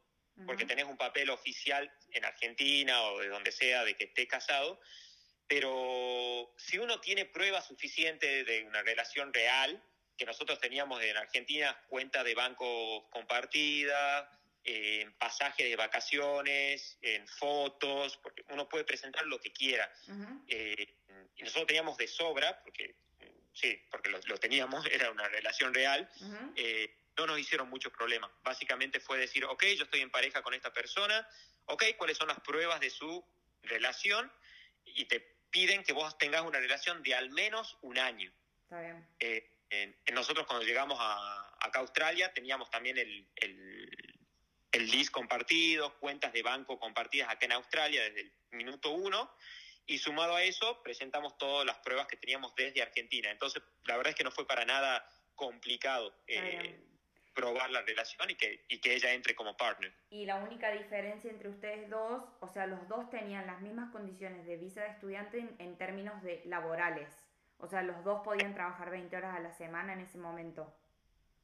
porque 0.47 0.64
tenés 0.64 0.85
un 0.85 0.97
papel 0.97 1.31
oficial 1.31 1.93
en 2.12 2.25
Argentina 2.25 3.03
o 3.03 3.19
de 3.19 3.29
donde 3.29 3.51
sea 3.51 3.85
de 3.85 3.97
que 3.97 4.05
estés 4.05 4.29
casado, 4.29 4.81
pero 5.49 6.55
si 6.57 6.79
uno 6.79 7.01
tiene 7.01 7.25
pruebas 7.25 7.67
suficientes 7.67 8.47
de 8.47 8.64
una 8.64 8.83
relación 8.83 9.33
real, 9.33 9.83
que 10.17 10.27
nosotros 10.27 10.61
teníamos 10.61 11.03
en 11.03 11.17
Argentina, 11.17 11.81
cuenta 11.88 12.23
de 12.23 12.35
banco 12.35 13.09
compartida, 13.11 14.38
en 14.64 15.12
pasajes 15.14 15.68
de 15.68 15.77
vacaciones, 15.77 16.99
en 17.01 17.27
fotos, 17.27 18.16
porque 18.18 18.44
uno 18.49 18.68
puede 18.68 18.85
presentar 18.85 19.25
lo 19.27 19.40
que 19.40 19.53
quiera. 19.53 19.90
Eh, 20.49 20.94
y 21.37 21.42
nosotros 21.42 21.66
teníamos 21.66 21.97
de 21.97 22.07
sobra, 22.07 22.61
porque 22.62 22.94
sí, 23.53 23.81
porque 23.90 24.11
lo, 24.11 24.38
teníamos, 24.38 24.85
era 24.92 25.11
una 25.11 25.29
relación 25.29 25.73
real, 25.73 26.09
eh, 26.57 26.94
no 27.16 27.27
nos 27.27 27.38
hicieron 27.38 27.68
muchos 27.68 27.92
problemas. 27.92 28.31
Básicamente 28.42 29.01
fue 29.01 29.18
decir, 29.18 29.44
ok, 29.44 29.64
yo 29.77 29.85
estoy 29.85 30.01
en 30.01 30.11
pareja 30.11 30.42
con 30.42 30.55
esta 30.55 30.73
persona, 30.73 31.27
ok, 31.66 31.85
¿cuáles 31.97 32.16
son 32.16 32.29
las 32.29 32.40
pruebas 32.40 32.81
de 32.81 32.90
su 32.90 33.25
relación? 33.62 34.31
Y 34.85 35.07
te 35.07 35.21
piden 35.51 35.83
que 35.83 35.92
vos 35.92 36.16
tengas 36.18 36.42
una 36.42 36.61
relación 36.61 37.03
de 37.03 37.14
al 37.14 37.31
menos 37.31 37.79
un 37.83 37.99
año. 37.99 38.33
Está 38.64 38.81
bien. 38.81 39.07
Eh, 39.18 39.51
nosotros 40.12 40.47
cuando 40.47 40.64
llegamos 40.64 40.99
a, 41.01 41.57
acá 41.61 41.79
a 41.79 41.83
Australia 41.83 42.33
teníamos 42.33 42.71
también 42.71 42.97
el 42.97 43.27
el 43.37 44.08
list 44.72 45.11
compartido, 45.11 45.98
cuentas 45.98 46.33
de 46.33 46.42
banco 46.42 46.78
compartidas 46.78 47.31
acá 47.31 47.46
en 47.46 47.52
Australia 47.52 48.02
desde 48.02 48.20
el 48.20 48.33
minuto 48.52 48.90
uno, 48.90 49.31
y 49.87 49.98
sumado 49.98 50.37
a 50.37 50.42
eso 50.42 50.83
presentamos 50.83 51.38
todas 51.38 51.64
las 51.64 51.78
pruebas 51.78 52.07
que 52.07 52.16
teníamos 52.16 52.54
desde 52.54 52.83
Argentina. 52.83 53.31
Entonces, 53.31 53.62
la 53.85 53.96
verdad 53.96 54.11
es 54.11 54.16
que 54.16 54.24
no 54.24 54.31
fue 54.31 54.46
para 54.46 54.64
nada 54.64 55.09
complicado. 55.35 56.14
Eh, 56.26 56.78
probar 57.35 57.70
la 57.70 57.83
relación 57.83 58.28
y 58.28 58.35
que, 58.35 58.64
y 58.68 58.81
que 58.81 58.96
ella 58.96 59.12
entre 59.12 59.37
como 59.37 59.57
partner. 59.57 59.92
Y 60.11 60.26
la 60.26 60.37
única 60.37 60.72
diferencia 60.72 61.31
entre 61.31 61.48
ustedes 61.48 61.88
dos, 61.88 62.24
o 62.40 62.48
sea, 62.48 62.66
los 62.66 62.88
dos 62.88 63.09
tenían 63.11 63.46
las 63.46 63.61
mismas 63.61 63.92
condiciones 63.92 64.44
de 64.44 64.57
visa 64.57 64.83
de 64.83 64.88
estudiante 64.88 65.38
en, 65.38 65.54
en 65.61 65.78
términos 65.78 66.20
de 66.24 66.42
laborales. 66.46 67.09
O 67.59 67.68
sea, 67.68 67.83
los 67.83 68.02
dos 68.02 68.22
podían 68.24 68.54
trabajar 68.54 68.90
20 68.90 69.16
horas 69.16 69.37
a 69.37 69.40
la 69.40 69.52
semana 69.52 69.92
en 69.92 70.00
ese 70.00 70.18
momento. 70.18 70.74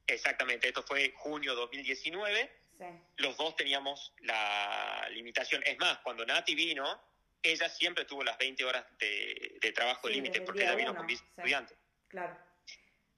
Exactamente, 0.08 0.66
esto 0.66 0.82
fue 0.82 1.12
junio 1.16 1.54
2019. 1.54 2.50
Sí. 2.78 2.84
Los 3.18 3.36
dos 3.36 3.54
teníamos 3.56 4.12
la 4.20 5.08
limitación. 5.10 5.62
Es 5.64 5.78
más, 5.78 5.98
cuando 5.98 6.26
Nati 6.26 6.54
vino, 6.54 7.00
ella 7.42 7.68
siempre 7.68 8.04
tuvo 8.04 8.24
las 8.24 8.36
20 8.38 8.64
horas 8.64 8.84
de, 8.98 9.58
de 9.60 9.72
trabajo 9.72 10.08
Sí, 10.08 10.14
límite 10.14 10.40
porque 10.40 10.62
ella 10.62 10.74
vino 10.74 10.90
uno, 10.90 10.98
con 10.98 11.06
visa 11.06 11.24
sí. 11.24 11.32
estudiante. 11.36 11.76
Claro. 12.08 12.36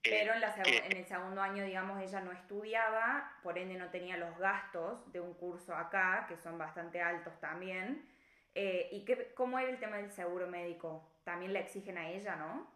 Eh, 0.03 0.09
Pero 0.09 0.33
en, 0.33 0.41
la 0.41 0.55
en 0.65 0.97
el 0.97 1.05
segundo 1.05 1.41
año, 1.41 1.63
digamos, 1.65 2.01
ella 2.01 2.21
no 2.21 2.31
estudiaba, 2.31 3.39
por 3.43 3.57
ende 3.57 3.75
no 3.75 3.89
tenía 3.89 4.17
los 4.17 4.37
gastos 4.37 5.11
de 5.11 5.19
un 5.19 5.33
curso 5.33 5.75
acá, 5.75 6.25
que 6.29 6.37
son 6.37 6.57
bastante 6.57 7.01
altos 7.01 7.39
también. 7.39 8.07
Eh, 8.53 8.89
¿Y 8.91 9.05
qué, 9.05 9.33
cómo 9.33 9.59
era 9.59 9.69
el 9.69 9.79
tema 9.79 9.97
del 9.97 10.11
seguro 10.11 10.47
médico? 10.47 11.19
También 11.23 11.53
le 11.53 11.59
exigen 11.59 11.97
a 11.97 12.09
ella, 12.09 12.35
¿no? 12.35 12.75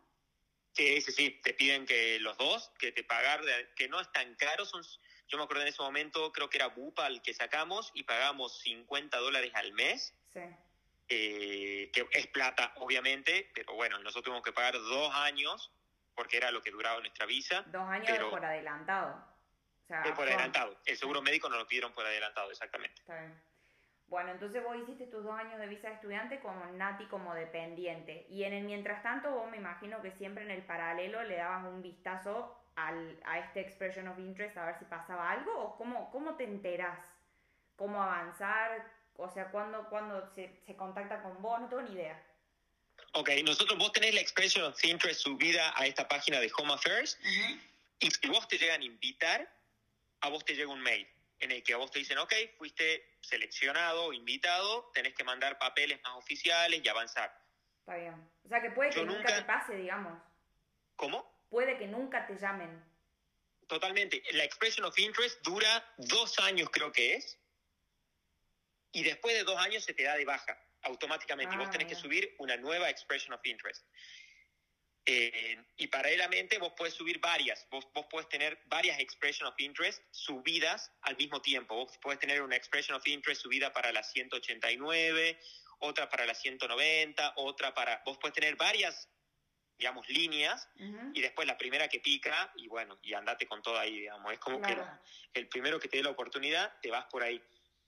Sí, 0.74 1.02
sí, 1.02 1.12
sí, 1.12 1.42
te 1.44 1.54
piden 1.54 1.86
que 1.86 2.20
los 2.20 2.38
dos, 2.38 2.72
que 2.80 2.92
te 2.92 3.04
pagar, 3.04 3.42
que 3.76 3.88
no 3.90 4.00
es 4.00 4.12
tan 4.12 4.36
caro, 4.36 4.66
son, 4.66 4.82
yo 5.32 5.38
me 5.38 5.46
acuerdo 5.46 5.62
en 5.64 5.70
ese 5.70 5.82
momento, 5.82 6.32
creo 6.34 6.50
que 6.50 6.58
era 6.58 6.68
Bupa 6.68 7.08
el 7.08 7.22
que 7.22 7.34
sacamos 7.34 7.90
y 7.94 8.04
pagamos 8.04 8.60
50 8.60 9.18
dólares 9.20 9.52
al 9.56 9.72
mes, 9.72 10.14
Sí. 10.34 10.42
eh, 11.08 11.90
que 11.94 12.08
es 12.12 12.28
plata, 12.28 12.74
obviamente, 12.78 13.50
pero 13.56 13.74
bueno, 13.74 13.98
nosotros 14.00 14.24
tuvimos 14.26 14.44
que 14.44 14.52
pagar 14.52 14.74
dos 14.74 15.14
años, 15.16 15.72
porque 16.16 16.38
era 16.38 16.52
lo 16.52 16.62
que 16.62 16.72
duraba 16.72 17.00
nuestra 17.00 17.26
visa, 17.26 17.62
Dos 17.68 17.82
años 17.88 18.08
Pero- 18.10 18.30
por 18.30 18.44
adelantado. 18.44 19.26
O 19.84 19.88
sea, 19.88 20.04
eh, 20.04 20.12
por 20.14 20.28
adelantado. 20.28 20.78
El 20.86 20.98
seguro 20.98 21.22
médico 21.22 21.50
nos 21.50 21.58
lo 21.60 21.68
pidieron 21.68 21.94
por 21.94 22.06
adelantado, 22.06 22.52
exactamente. 22.52 23.00
Está 23.02 23.18
bien. 23.20 23.42
Bueno, 24.08 24.32
entonces 24.32 24.62
vos 24.62 24.76
hiciste 24.76 25.08
tus 25.08 25.24
dos 25.24 25.34
años 25.40 25.58
de 25.60 25.68
visa 25.68 25.88
de 25.88 25.96
estudiante 25.96 26.42
como 26.42 26.66
Nati 26.66 27.06
como 27.06 27.34
dependiente. 27.34 28.26
Y 28.30 28.44
en 28.44 28.52
el 28.54 28.64
mientras 28.66 29.02
tanto, 29.04 29.32
vos 29.32 29.50
me 29.50 29.56
imagino 29.58 30.02
que 30.02 30.12
siempre 30.12 30.44
en 30.44 30.52
el 30.52 30.64
paralelo 30.66 31.24
le 31.24 31.38
dabas 31.38 31.66
un 31.66 31.82
vistazo 31.82 32.61
al, 32.76 33.20
a 33.26 33.40
este 33.40 33.60
expression 33.62 34.08
of 34.08 34.18
interest 34.20 34.58
a 34.58 34.66
ver 34.66 34.80
si 34.80 34.86
pasaba 34.86 35.30
algo 35.32 35.52
o 35.58 35.78
cómo, 35.78 36.10
cómo 36.12 36.36
te 36.36 36.44
enterás, 36.44 37.00
cómo 37.76 38.02
avanzar, 38.02 38.86
o 39.18 39.30
sea, 39.30 39.50
cuándo, 39.52 39.88
cuándo 39.90 40.26
se, 40.34 40.56
se 40.66 40.76
contacta 40.76 41.22
con 41.22 41.42
vos, 41.42 41.60
no 41.60 41.68
tengo 41.70 41.82
ni 41.84 41.94
idea. 41.94 42.22
Ok, 43.14 43.30
nosotros, 43.44 43.78
vos 43.78 43.92
tenés 43.92 44.14
la 44.14 44.22
expression 44.22 44.64
of 44.66 44.84
interest 44.84 45.22
subida 45.22 45.74
a 45.76 45.86
esta 45.86 46.08
página 46.08 46.40
de 46.40 46.52
Home 46.58 46.74
Affairs 46.74 47.20
y 48.00 48.10
si 48.10 48.28
vos 48.28 48.48
te 48.48 48.58
llegan 48.58 48.82
a 48.82 48.86
invitar, 48.86 49.52
a 50.22 50.30
vos 50.30 50.46
te 50.46 50.56
llega 50.56 50.72
un 50.72 50.82
mail 50.82 51.08
en 51.40 51.52
el 51.52 51.64
que 51.64 51.74
a 51.74 51.78
vos 51.78 51.90
te 51.92 52.00
dicen, 52.00 52.18
ok, 52.20 52.34
fuiste 52.58 53.18
seleccionado, 53.22 54.14
invitado, 54.14 54.92
tenés 54.94 55.14
que 55.16 55.24
mandar 55.24 55.58
papeles 55.58 56.00
más 56.04 56.14
oficiales 56.16 56.82
y 56.84 56.88
avanzar. 56.88 57.36
Está 57.80 57.96
bien. 57.96 58.14
O 58.46 58.48
sea, 58.48 58.62
que 58.62 58.70
puede 58.72 58.92
que 58.92 58.98
Yo 58.98 59.06
nunca 59.06 59.18
nunca- 59.20 59.36
te 59.38 59.44
pase, 59.44 59.76
digamos. 59.76 60.22
¿Cómo? 60.96 61.31
Puede 61.52 61.78
que 61.78 61.86
nunca 61.86 62.26
te 62.26 62.36
llamen. 62.38 62.84
Totalmente. 63.68 64.24
La 64.32 64.46
expression 64.46 64.86
of 64.86 64.98
interest 64.98 65.40
dura 65.44 65.86
dos 65.98 66.40
años, 66.40 66.70
creo 66.72 66.92
que 66.92 67.16
es, 67.16 67.38
y 68.94 69.04
después 69.04 69.36
de 69.36 69.44
dos 69.44 69.58
años 69.58 69.84
se 69.84 69.94
te 69.94 70.04
da 70.04 70.16
de 70.16 70.26
baja 70.26 70.58
automáticamente. 70.84 71.54
y 71.54 71.58
Ah, 71.58 71.60
vos 71.60 71.70
tenés 71.70 71.88
que 71.88 71.96
subir 71.96 72.36
una 72.40 72.56
nueva 72.56 72.90
expression 72.90 73.34
of 73.34 73.46
interest. 73.46 73.86
Eh, 75.06 75.58
y 75.78 75.88
paralelamente 75.88 76.58
vos 76.58 76.72
puedes 76.78 76.94
subir 76.94 77.20
varias. 77.20 77.68
Vos, 77.70 77.86
vos 77.94 78.06
puedes 78.10 78.30
tener 78.30 78.62
varias 78.68 78.98
expression 79.00 79.46
of 79.48 79.56
interest 79.60 80.02
subidas 80.12 80.90
al 81.02 81.18
mismo 81.18 81.42
tiempo. 81.42 81.76
Vos 81.76 81.98
puedes 82.02 82.20
tener 82.20 82.42
una 82.42 82.56
expression 82.56 82.96
of 82.96 83.06
interest 83.06 83.42
subida 83.42 83.74
para 83.74 83.92
la 83.92 84.04
189, 84.04 85.38
otra 85.80 86.10
para 86.10 86.26
la 86.26 86.34
190, 86.34 87.34
otra 87.36 87.74
para... 87.74 88.02
Vos 88.06 88.18
puedes 88.20 88.36
tener 88.36 88.56
varias, 88.56 89.10
digamos, 89.82 90.08
líneas 90.10 90.70
y 90.76 91.22
después 91.22 91.48
la 91.48 91.58
primera 91.58 91.88
que 91.88 92.00
pica 92.00 92.52
y 92.56 92.68
bueno, 92.68 93.00
y 93.02 93.16
andate 93.16 93.48
con 93.48 93.64
todo 93.64 93.80
ahí, 93.80 94.02
digamos. 94.02 94.32
Es 94.32 94.38
como 94.38 94.62
Claro. 94.62 94.86
que 95.34 95.40
el 95.40 95.48
primero 95.48 95.80
que 95.80 95.88
te 95.88 95.98
dé 95.98 96.04
la 96.04 96.12
oportunidad, 96.12 96.72
te 96.82 96.92
vas 96.92 97.06
por 97.06 97.24
ahí. 97.24 97.44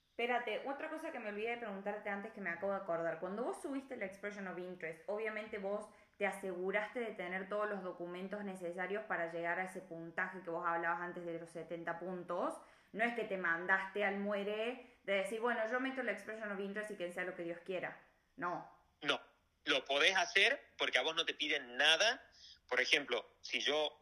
Espérate, 0.10 0.63
otra 0.67 0.89
cosa 0.89 1.12
que 1.12 1.19
me 1.19 1.29
olvidé 1.29 1.51
de 1.51 1.58
preguntarte 1.58 2.10
antes 2.10 2.34
que 2.34 2.41
me 2.41 2.49
acabo 2.49 2.71
de 2.71 2.79
acordar. 2.79 3.19
Cuando 3.19 3.43
vos 3.43 3.62
subiste 3.62 3.95
la 3.95 4.06
expression 4.06 4.47
of 4.47 4.58
interest, 4.58 5.03
obviamente 5.08 5.60
vos 5.60 5.88
te 6.17 6.25
aseguraste 6.25 6.99
de 6.99 7.13
tener 7.13 7.47
todos 7.47 7.69
los 7.69 7.84
documentos 7.84 8.43
necesarios 8.43 9.03
para 9.03 9.32
llegar 9.32 9.60
a 9.60 9.65
ese 9.65 9.82
puntaje 9.82 10.41
que 10.41 10.49
vos 10.49 10.65
hablabas 10.65 11.01
antes 11.01 11.23
de 11.25 11.39
los 11.39 11.49
70 11.51 11.99
puntos. 11.99 12.56
No 12.91 13.03
es 13.03 13.13
que 13.15 13.23
te 13.23 13.38
mandaste 13.38 14.03
al 14.03 14.17
muere 14.17 14.97
de 15.03 15.13
decir, 15.13 15.39
bueno, 15.41 15.62
yo 15.69 15.79
meto 15.79 16.01
la 16.01 16.12
expression 16.12 16.51
of 16.51 16.60
interest 16.60 16.91
y 16.91 16.95
que 16.95 17.12
sea 17.12 17.23
lo 17.23 17.36
que 17.36 17.43
Dios 17.43 17.60
quiera. 17.65 17.99
No. 18.36 18.67
No, 19.01 19.19
lo 19.65 19.86
podés 19.86 20.15
hacer 20.15 20.73
porque 20.78 20.97
a 20.97 21.02
vos 21.02 21.15
no 21.15 21.26
te 21.26 21.34
piden 21.34 21.78
nada. 21.78 22.21
Por 22.67 22.82
ejemplo, 22.82 23.38
si 23.41 23.60
yo 23.62 23.97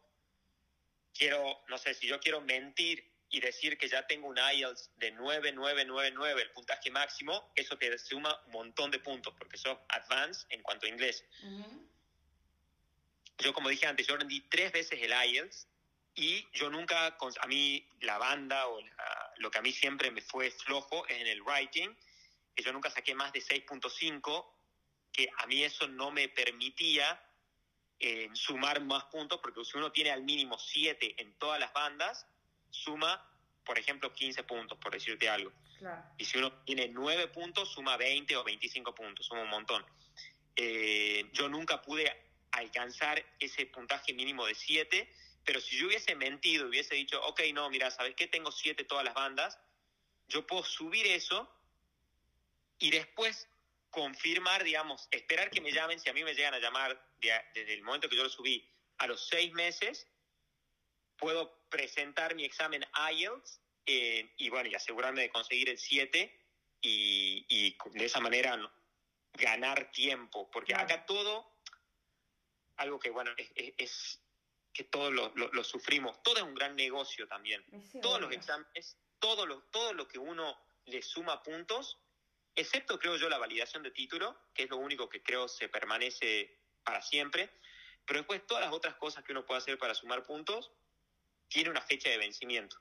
quiero, 1.14 1.64
no 1.68 1.78
sé, 1.78 1.94
si 1.94 2.08
yo 2.08 2.20
quiero 2.20 2.42
mentir 2.42 3.10
y 3.30 3.40
decir 3.40 3.78
que 3.78 3.88
ya 3.88 4.06
tengo 4.08 4.28
un 4.28 4.38
IELTS 4.38 4.92
de 4.98 5.12
9999, 5.12 6.42
el 6.42 6.52
puntaje 6.52 6.92
máximo, 6.92 7.52
eso 7.56 7.78
te 7.78 7.98
suma 7.98 8.42
un 8.46 8.52
montón 8.52 8.92
de 8.92 9.00
puntos 9.00 9.34
porque 9.38 9.58
sos 9.58 9.78
advanced 9.90 10.46
en 10.50 10.62
cuanto 10.62 10.86
a 10.86 10.90
inglés. 10.90 11.24
Yo, 13.38 13.54
como 13.54 13.70
dije 13.70 13.88
antes, 13.88 14.06
yo 14.06 14.18
rendí 14.18 14.42
tres 14.50 14.72
veces 14.72 15.00
el 15.02 15.12
IELTS 15.12 15.68
y 16.16 16.46
yo 16.54 16.70
nunca, 16.70 17.18
a 17.40 17.48
mí 17.48 17.88
la 18.02 18.18
banda 18.18 18.68
o 18.68 18.82
la- 18.82 19.34
lo 19.38 19.50
que 19.50 19.58
a 19.58 19.62
mí 19.62 19.72
siempre 19.72 20.12
me 20.12 20.22
fue 20.22 20.52
flojo 20.52 21.08
es 21.08 21.20
en 21.22 21.28
el 21.28 21.42
writing, 21.42 21.96
que 22.56 22.64
yo 22.64 22.74
nunca 22.74 22.90
saqué 22.90 23.16
más 23.16 23.32
de 23.32 23.40
6.5, 23.42 24.46
que 25.12 25.30
a 25.38 25.48
mí 25.48 25.64
eso 25.64 25.88
no 25.88 26.12
me 26.12 26.30
permitía 26.30 27.22
eh, 28.00 28.30
sumar 28.34 28.82
más 28.82 29.06
puntos, 29.06 29.40
porque 29.42 29.64
si 29.64 29.78
uno 29.78 29.92
tiene 29.92 30.12
al 30.12 30.24
mínimo 30.24 30.58
7 30.58 31.16
en 31.22 31.34
todas 31.34 31.60
las 31.60 31.72
bandas, 31.74 32.26
suma, 32.70 33.24
por 33.64 33.78
ejemplo, 33.78 34.12
15 34.12 34.44
puntos, 34.44 34.78
por 34.80 34.92
decirte 34.92 35.30
algo. 35.30 35.52
Claro. 35.78 36.04
Y 36.18 36.26
si 36.26 36.38
uno 36.38 36.52
tiene 36.64 36.88
9 36.88 37.28
puntos, 37.28 37.72
suma 37.72 37.98
20 37.98 38.36
o 38.38 38.44
25 38.44 38.96
puntos, 38.96 39.26
suma 39.26 39.44
un 39.44 39.50
montón. 39.50 39.86
Eh, 40.56 41.30
yo 41.34 41.48
nunca 41.48 41.82
pude 41.82 42.12
alcanzar 42.52 43.24
ese 43.40 43.66
puntaje 43.68 44.14
mínimo 44.14 44.46
de 44.46 44.56
7, 44.56 45.12
pero 45.44 45.62
si 45.62 45.78
yo 45.78 45.88
hubiese 45.88 46.16
mentido, 46.16 46.68
hubiese 46.68 46.96
dicho, 46.96 47.22
ok, 47.24 47.42
no, 47.54 47.70
mira, 47.70 47.92
¿sabes 47.92 48.16
qué? 48.16 48.28
Tengo 48.28 48.52
7 48.52 48.84
todas 48.86 49.06
las 49.06 49.14
bandas, 49.14 49.60
yo 50.28 50.46
puedo 50.48 50.64
subir 50.64 51.06
eso 51.08 51.50
y 52.80 52.90
después 52.90 53.48
confirmar, 53.92 54.64
digamos, 54.64 55.08
esperar 55.12 55.50
que 55.52 55.62
me 55.62 55.72
llamen, 55.72 56.00
si 56.00 56.10
a 56.10 56.14
mí 56.14 56.24
me 56.24 56.34
llegan 56.34 56.54
a 56.54 56.60
llamar 56.60 57.00
de- 57.20 57.42
desde 57.54 57.74
el 57.74 57.84
momento 57.84 58.10
que 58.10 58.16
yo 58.16 58.24
lo 58.24 58.30
subí 58.30 58.68
a 58.98 59.08
los 59.08 59.28
6 59.28 59.52
meses, 59.54 60.08
puedo 61.18 61.68
presentar 61.70 62.34
mi 62.36 62.44
examen 62.46 62.84
IELTS 63.14 63.62
eh, 63.86 64.34
y 64.38 64.50
bueno, 64.50 64.70
y 64.70 64.76
asegurarme 64.76 65.22
de 65.22 65.30
conseguir 65.30 65.70
el 65.70 65.78
7 65.78 66.40
y, 66.82 67.46
y 67.50 67.78
de 67.98 68.06
esa 68.06 68.20
manera 68.20 68.58
ganar 69.34 69.92
tiempo, 69.92 70.50
porque 70.52 70.74
Claro. 70.74 70.86
acá 70.86 71.06
todo, 71.06 71.60
algo 72.78 73.00
que 73.00 73.10
bueno, 73.10 73.32
es, 73.38 73.52
es- 73.56 73.74
es 73.78 74.22
que 74.74 74.84
todos 74.86 75.12
lo, 75.14 75.32
lo- 75.36 75.50
lo 75.52 75.64
sufrimos, 75.64 76.22
todo 76.24 76.38
es 76.38 76.44
un 76.44 76.56
gran 76.56 76.76
negocio 76.76 77.28
también. 77.28 77.64
Sí, 77.92 78.00
todos 78.02 78.20
los 78.22 78.30
obvio. 78.30 78.38
exámenes, 78.40 78.98
todo 79.20 79.46
lo, 79.46 79.64
todo 79.64 79.94
lo 79.94 80.08
que 80.08 80.18
uno 80.18 80.58
le 80.86 81.02
suma 81.02 81.44
puntos, 81.44 82.00
excepto 82.56 83.00
creo 83.00 83.16
yo 83.18 83.30
la 83.30 83.38
validación 83.38 83.84
de 83.84 83.92
título, 83.92 84.38
que 84.54 84.64
es 84.64 84.70
lo 84.70 84.78
único 84.78 85.10
que 85.10 85.22
creo 85.22 85.48
se 85.48 85.70
permanece 85.70 86.60
para 86.84 87.02
siempre, 87.02 87.50
pero 88.06 88.20
después 88.20 88.46
todas 88.46 88.64
las 88.64 88.74
otras 88.74 88.96
cosas 88.96 89.24
que 89.24 89.32
uno 89.32 89.46
puede 89.46 89.60
hacer 89.60 89.78
para 89.78 89.94
sumar 89.94 90.24
puntos, 90.24 90.72
tiene 91.48 91.70
una 91.70 91.82
fecha 91.82 92.10
de 92.10 92.18
vencimiento. 92.18 92.78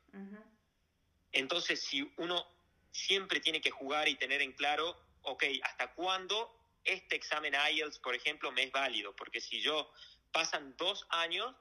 Entonces, 1.32 1.80
si 1.82 2.12
uno 2.16 2.46
siempre 2.90 3.40
tiene 3.40 3.60
que 3.60 3.70
jugar 3.70 4.08
y 4.08 4.16
tener 4.16 4.42
en 4.42 4.52
claro, 4.52 4.96
ok, 5.22 5.44
¿hasta 5.62 5.92
cuándo 5.94 6.56
este 6.84 7.16
examen 7.16 7.54
IELTS, 7.54 7.98
por 7.98 8.14
ejemplo, 8.14 8.50
me 8.52 8.64
es 8.64 8.72
válido? 8.72 9.14
Porque 9.14 9.40
si 9.40 9.60
yo 9.60 9.92
pasan 10.32 10.76
dos 10.76 11.06
años, 11.10 11.54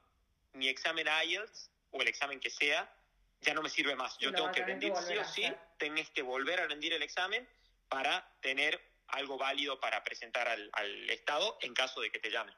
mi 0.52 0.68
examen 0.68 1.06
IELTS 1.06 1.70
o 1.90 2.00
el 2.00 2.08
examen 2.08 2.40
que 2.40 2.50
sea, 2.50 2.92
ya 3.40 3.54
no 3.54 3.62
me 3.62 3.68
sirve 3.68 3.94
más. 3.96 4.18
Yo 4.18 4.30
lo 4.30 4.36
tengo 4.36 4.52
que 4.52 4.64
rendir 4.64 4.92
sí 4.96 5.16
o 5.16 5.24
sí, 5.24 5.52
tenés 5.78 6.10
que 6.10 6.22
volver 6.22 6.60
a 6.60 6.66
rendir 6.66 6.92
el 6.92 7.02
examen 7.02 7.48
para 7.90 8.26
tener 8.40 8.80
algo 9.08 9.36
válido 9.36 9.78
para 9.78 10.02
presentar 10.02 10.48
al, 10.48 10.70
al 10.72 11.10
Estado 11.10 11.58
en 11.60 11.74
caso 11.74 12.00
de 12.00 12.10
que 12.10 12.20
te 12.20 12.30
llamen. 12.30 12.54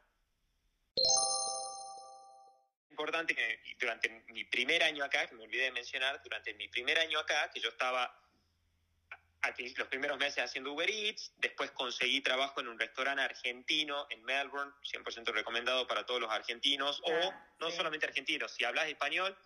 Importante 2.90 3.34
que 3.34 3.60
durante 3.80 4.08
mi 4.28 4.44
primer 4.44 4.84
año 4.84 5.02
acá, 5.02 5.26
que 5.26 5.34
me 5.34 5.42
olvidé 5.42 5.64
de 5.64 5.72
mencionar, 5.72 6.22
durante 6.22 6.54
mi 6.54 6.68
primer 6.68 6.98
año 6.98 7.18
acá, 7.18 7.50
que 7.50 7.58
yo 7.58 7.70
estaba 7.70 8.22
los 9.76 9.88
primeros 9.88 10.18
meses 10.18 10.44
haciendo 10.44 10.72
Uber 10.72 10.88
Eats, 10.88 11.32
después 11.38 11.70
conseguí 11.72 12.20
trabajo 12.20 12.60
en 12.60 12.68
un 12.68 12.78
restaurante 12.78 13.22
argentino 13.22 14.06
en 14.10 14.22
Melbourne, 14.22 14.72
100% 14.84 15.32
recomendado 15.32 15.86
para 15.86 16.06
todos 16.06 16.20
los 16.20 16.30
argentinos, 16.30 17.02
o 17.04 17.34
no 17.58 17.70
sí. 17.70 17.76
solamente 17.76 18.06
argentinos, 18.06 18.52
si 18.52 18.64
hablas 18.64 18.86
español, 18.86 19.36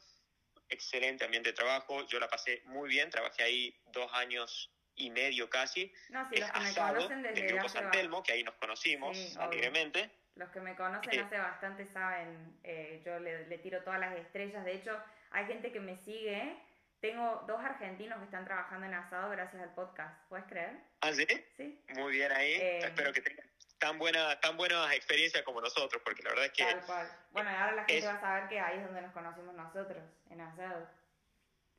excelente 0.68 1.24
ambiente 1.24 1.50
de 1.50 1.54
trabajo, 1.54 2.06
yo 2.08 2.18
la 2.18 2.28
pasé 2.28 2.62
muy 2.66 2.90
bien, 2.90 3.08
trabajé 3.08 3.42
ahí 3.42 3.80
dos 3.86 4.12
años 4.12 4.70
y 4.96 5.10
medio 5.10 5.48
casi. 5.50 5.92
No, 6.10 6.28
sí, 6.30 6.36
los 6.40 6.50
que 6.50 6.60
me 6.60 6.74
conocen 6.74 7.22
desde 7.22 7.42
del 7.42 7.52
grupo 7.52 7.68
San 7.68 7.90
Telmo, 7.90 8.22
que 8.22 8.32
ahí 8.32 8.42
nos 8.42 8.54
conocimos 8.56 9.16
Sí, 9.16 9.34
alegremente. 9.38 10.10
Los 10.36 10.50
que 10.50 10.60
me 10.60 10.74
conocen 10.76 11.14
Eh. 11.14 11.20
hace 11.22 11.38
bastante 11.38 11.86
saben, 11.86 12.58
eh, 12.64 13.00
yo 13.04 13.18
le, 13.18 13.46
le 13.46 13.58
tiro 13.58 13.82
todas 13.82 14.00
las 14.00 14.16
estrellas. 14.18 14.64
De 14.64 14.74
hecho, 14.74 14.98
hay 15.30 15.46
gente 15.46 15.72
que 15.72 15.80
me 15.80 15.96
sigue. 15.98 16.56
Tengo 17.00 17.44
dos 17.46 17.60
argentinos 17.62 18.18
que 18.18 18.24
están 18.24 18.44
trabajando 18.44 18.86
en 18.86 18.94
asado 18.94 19.30
gracias 19.30 19.62
al 19.62 19.74
podcast. 19.74 20.18
¿Puedes 20.28 20.46
creer? 20.46 20.78
¿Ah, 21.02 21.12
sí? 21.12 21.26
Sí. 21.56 21.80
Muy 21.94 22.12
bien 22.12 22.32
ahí. 22.32 22.52
Eh. 22.54 22.78
Espero 22.78 23.12
que 23.12 23.20
tengan 23.20 23.46
tan, 23.78 23.98
buena, 23.98 24.40
tan 24.40 24.56
buenas 24.56 24.92
experiencias 24.94 25.42
como 25.42 25.60
nosotros, 25.60 26.00
porque 26.04 26.22
la 26.22 26.30
verdad 26.30 26.46
es 26.46 26.52
que 26.52 26.64
Tal 26.64 26.80
cual. 26.86 27.08
Bueno, 27.32 27.50
ahora 27.50 27.72
la 27.72 27.84
gente 27.84 27.98
es- 27.98 28.06
va 28.06 28.14
a 28.14 28.20
saber 28.20 28.48
que 28.48 28.58
ahí 28.58 28.78
es 28.78 28.84
donde 28.84 29.02
nos 29.02 29.12
conocimos 29.12 29.54
nosotros, 29.54 30.02
en 30.30 30.40
asado. 30.40 30.88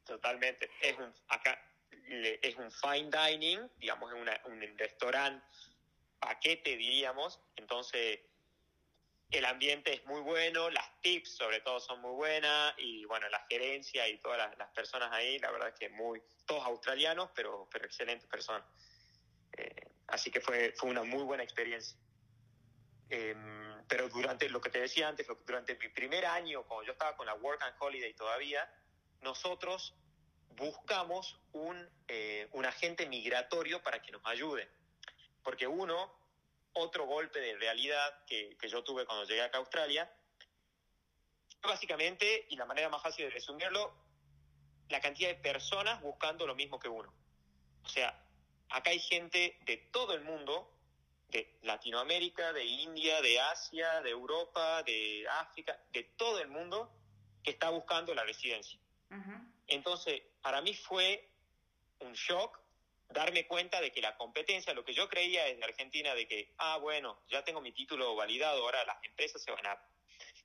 totalmente 0.05 0.69
es 0.81 0.97
un, 0.97 1.13
acá 1.27 1.59
es 2.07 2.55
un 2.55 2.71
fine 2.71 3.09
dining, 3.09 3.69
digamos, 3.77 4.11
es 4.13 4.45
un 4.45 4.77
restaurante 4.77 5.45
paquete, 6.19 6.77
diríamos. 6.77 7.39
Entonces, 7.55 8.19
el 9.31 9.45
ambiente 9.45 9.93
es 9.93 10.05
muy 10.05 10.21
bueno, 10.21 10.69
las 10.69 11.01
tips 11.01 11.35
sobre 11.35 11.59
todo 11.61 11.79
son 11.79 12.01
muy 12.01 12.13
buenas 12.13 12.73
y 12.77 13.03
bueno, 13.05 13.27
la 13.29 13.45
gerencia 13.49 14.07
y 14.07 14.17
todas 14.19 14.37
las, 14.37 14.57
las 14.57 14.69
personas 14.69 15.11
ahí, 15.11 15.37
la 15.39 15.51
verdad 15.51 15.69
es 15.69 15.75
que 15.75 15.89
muy, 15.89 16.21
todos 16.45 16.63
australianos, 16.65 17.29
pero, 17.35 17.67
pero 17.71 17.85
excelentes 17.85 18.27
personas. 18.27 18.65
Eh, 19.57 19.91
así 20.07 20.31
que 20.31 20.39
fue, 20.39 20.73
fue 20.77 20.89
una 20.89 21.03
muy 21.03 21.23
buena 21.23 21.43
experiencia. 21.43 21.97
Em, 23.09 23.83
pero 23.87 24.09
durante 24.09 24.49
lo 24.49 24.59
que 24.59 24.69
te 24.69 24.79
decía 24.79 25.07
antes, 25.07 25.27
durante 25.45 25.75
mi 25.75 25.89
primer 25.89 26.25
año, 26.25 26.63
cuando 26.63 26.85
yo 26.85 26.91
estaba 26.93 27.15
con 27.15 27.25
la 27.25 27.35
Work 27.35 27.61
and 27.63 27.75
Holiday 27.79 28.13
todavía, 28.13 28.69
nosotros 29.21 29.95
buscamos 30.57 31.39
un, 31.53 31.89
eh, 32.07 32.49
un 32.51 32.65
agente 32.65 33.05
migratorio 33.07 33.81
para 33.81 34.01
que 34.01 34.11
nos 34.11 34.21
ayude. 34.25 34.69
Porque 35.43 35.67
uno, 35.67 36.13
otro 36.73 37.05
golpe 37.05 37.39
de 37.39 37.55
realidad 37.55 38.25
que, 38.25 38.57
que 38.59 38.67
yo 38.67 38.83
tuve 38.83 39.05
cuando 39.05 39.25
llegué 39.25 39.41
acá 39.41 39.57
a 39.57 39.61
Australia, 39.61 40.11
básicamente, 41.61 42.47
y 42.49 42.55
la 42.55 42.65
manera 42.65 42.89
más 42.89 43.01
fácil 43.01 43.25
de 43.25 43.31
resumirlo, 43.31 43.93
la 44.89 44.99
cantidad 44.99 45.29
de 45.29 45.35
personas 45.35 46.01
buscando 46.01 46.45
lo 46.47 46.55
mismo 46.55 46.79
que 46.79 46.89
uno. 46.89 47.13
O 47.83 47.89
sea, 47.89 48.19
acá 48.69 48.89
hay 48.89 48.99
gente 48.99 49.57
de 49.61 49.77
todo 49.77 50.13
el 50.13 50.21
mundo, 50.21 50.71
de 51.29 51.57
Latinoamérica, 51.61 52.53
de 52.53 52.65
India, 52.65 53.21
de 53.21 53.39
Asia, 53.39 54.01
de 54.01 54.09
Europa, 54.09 54.83
de 54.83 55.27
África, 55.29 55.79
de 55.91 56.03
todo 56.03 56.39
el 56.39 56.47
mundo 56.47 56.91
que 57.43 57.51
está 57.51 57.69
buscando 57.69 58.13
la 58.13 58.23
residencia. 58.23 58.79
Entonces, 59.67 60.21
para 60.47 60.61
mí 60.61 60.73
fue 60.73 61.27
un 61.99 62.13
shock 62.13 62.57
darme 63.09 63.45
cuenta 63.47 63.81
de 63.81 63.91
que 63.91 63.99
la 63.99 64.15
competencia, 64.15 64.73
lo 64.73 64.85
que 64.85 64.93
yo 64.93 65.09
creía 65.09 65.43
desde 65.43 65.61
Argentina, 65.61 66.15
de 66.15 66.25
que, 66.25 66.53
ah, 66.57 66.77
bueno, 66.77 67.21
ya 67.27 67.43
tengo 67.43 67.59
mi 67.59 67.73
título 67.73 68.15
validado, 68.15 68.61
ahora 68.61 68.85
las 68.85 68.95
empresas 69.03 69.43
se 69.43 69.51
van 69.51 69.67
a, 69.67 69.77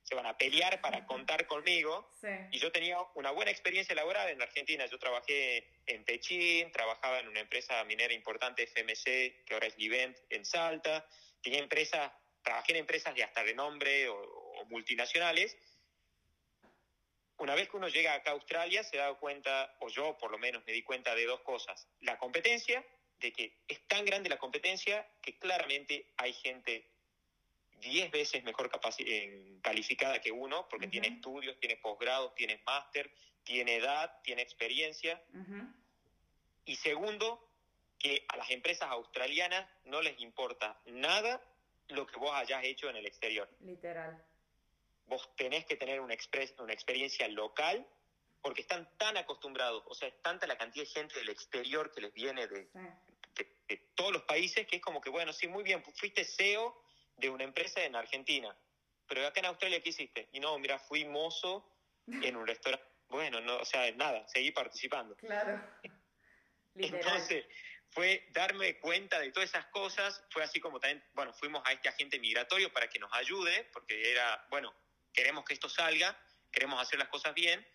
se 0.03 0.13
van 0.13 0.25
a 0.25 0.37
pelear 0.37 0.81
para 0.81 1.05
contar 1.05 1.47
conmigo. 1.47 2.11
Sí. 2.19 2.27
Y 2.51 2.59
yo 2.59 2.69
tenía 2.69 2.97
una 3.15 3.31
buena 3.31 3.49
experiencia 3.49 3.95
laboral 3.95 4.27
en 4.27 4.41
Argentina. 4.41 4.85
Yo 4.87 4.99
trabajé 4.99 5.69
en 5.85 6.03
Techín, 6.03 6.69
trabajaba 6.73 7.19
en 7.19 7.29
una 7.29 7.39
empresa 7.39 7.81
minera 7.85 8.13
importante, 8.13 8.63
FMC, 8.63 9.45
que 9.45 9.53
ahora 9.53 9.67
es 9.67 9.77
Livent, 9.77 10.17
en 10.29 10.43
Salta. 10.43 11.07
Tenía 11.41 11.59
empresas, 11.59 12.11
trabajé 12.43 12.73
en 12.73 12.79
empresas 12.79 13.15
de 13.15 13.23
hasta 13.23 13.41
renombre 13.41 14.09
o, 14.09 14.17
o 14.17 14.65
multinacionales. 14.65 15.57
Una 17.43 17.55
vez 17.55 17.67
que 17.67 17.75
uno 17.75 17.89
llega 17.89 18.13
acá 18.13 18.31
a 18.31 18.35
Australia, 18.35 18.85
se 18.85 18.95
da 18.95 19.13
cuenta, 19.15 19.75
o 19.81 19.89
yo 19.89 20.17
por 20.17 20.31
lo 20.31 20.37
menos 20.37 20.63
me 20.65 20.71
di 20.71 20.81
cuenta 20.81 21.13
de 21.13 21.25
dos 21.25 21.41
cosas. 21.41 21.89
La 21.99 22.17
competencia, 22.17 22.81
de 23.19 23.33
que 23.33 23.57
es 23.67 23.85
tan 23.85 24.05
grande 24.05 24.29
la 24.29 24.37
competencia 24.37 25.05
que 25.21 25.37
claramente 25.37 26.13
hay 26.15 26.31
gente 26.31 26.89
10 27.81 28.11
veces 28.11 28.45
mejor 28.45 28.71
en- 28.99 29.59
calificada 29.59 30.21
que 30.21 30.31
uno, 30.31 30.69
porque 30.69 30.87
tiene 30.87 31.09
estudios, 31.09 31.59
tiene 31.59 31.75
posgrados, 31.75 32.33
tiene 32.33 32.61
máster, 32.65 33.11
tiene 33.43 33.75
edad, 33.75 34.21
tiene 34.23 34.41
experiencia. 34.41 35.21
Y 36.63 36.77
segundo, 36.77 37.45
que 37.99 38.23
a 38.29 38.37
las 38.37 38.49
empresas 38.51 38.89
australianas 38.89 39.69
no 39.83 40.01
les 40.01 40.17
importa 40.21 40.79
nada 40.85 41.41
lo 41.89 42.07
que 42.07 42.17
vos 42.17 42.31
hayas 42.33 42.63
hecho 42.63 42.89
en 42.89 42.95
el 42.95 43.05
exterior. 43.05 43.49
Literal. 43.59 44.23
Vos 45.05 45.35
tenés 45.35 45.65
que 45.65 45.75
tener 45.75 45.99
una, 45.99 46.13
expres- 46.13 46.55
una 46.59 46.73
experiencia 46.73 47.27
local 47.27 47.85
porque 48.41 48.61
están 48.61 48.89
tan 48.97 49.15
acostumbrados, 49.17 49.83
o 49.87 49.95
sea, 49.95 50.07
es 50.09 50.21
tanta 50.21 50.45
la 50.47 50.57
cantidad 50.57 50.85
de 50.85 50.91
gente 50.91 51.19
del 51.19 51.29
exterior 51.29 51.91
que 51.93 52.01
les 52.01 52.13
viene 52.13 52.47
de, 52.47 52.65
Sí. 52.73 52.79
de, 53.35 53.57
de 53.67 53.77
todos 53.95 54.11
los 54.11 54.23
países 54.23 54.67
que 54.67 54.77
es 54.77 54.81
como 54.81 54.99
que, 55.01 55.09
bueno, 55.09 55.31
sí, 55.31 55.47
muy 55.47 55.63
bien, 55.63 55.81
fuiste 55.95 56.23
CEO 56.25 56.75
de 57.17 57.29
una 57.29 57.43
empresa 57.45 57.81
en 57.83 57.95
Argentina, 57.95 58.53
pero 59.07 59.25
acá 59.25 59.39
en 59.39 59.45
Australia, 59.45 59.81
¿qué 59.81 59.89
hiciste? 59.89 60.27
Y 60.33 60.39
no, 60.39 60.57
mira, 60.59 60.77
fui 60.79 61.05
mozo 61.05 61.69
en 62.07 62.35
un 62.35 62.45
restaurante. 62.47 62.85
Bueno, 63.07 63.39
no, 63.41 63.57
o 63.57 63.65
sea, 63.65 63.89
nada, 63.93 64.27
seguí 64.27 64.51
participando. 64.51 65.15
Claro. 65.17 65.61
Literal. 66.75 67.01
Entonces, 67.05 67.45
fue 67.91 68.25
darme 68.31 68.79
cuenta 68.79 69.19
de 69.19 69.31
todas 69.31 69.49
esas 69.49 69.67
cosas, 69.67 70.25
fue 70.31 70.43
así 70.43 70.59
como 70.59 70.79
también, 70.79 71.03
bueno, 71.13 71.31
fuimos 71.33 71.61
a 71.65 71.71
este 71.73 71.87
agente 71.89 72.19
migratorio 72.19 72.73
para 72.73 72.89
que 72.89 72.97
nos 72.99 73.13
ayude, 73.13 73.69
porque 73.71 74.11
era, 74.11 74.47
bueno, 74.49 74.73
queremos 75.13 75.45
que 75.45 75.53
esto 75.53 75.69
salga, 75.69 76.17
queremos 76.51 76.81
hacer 76.81 76.99
las 76.99 77.07
cosas 77.07 77.33
bien. 77.33 77.65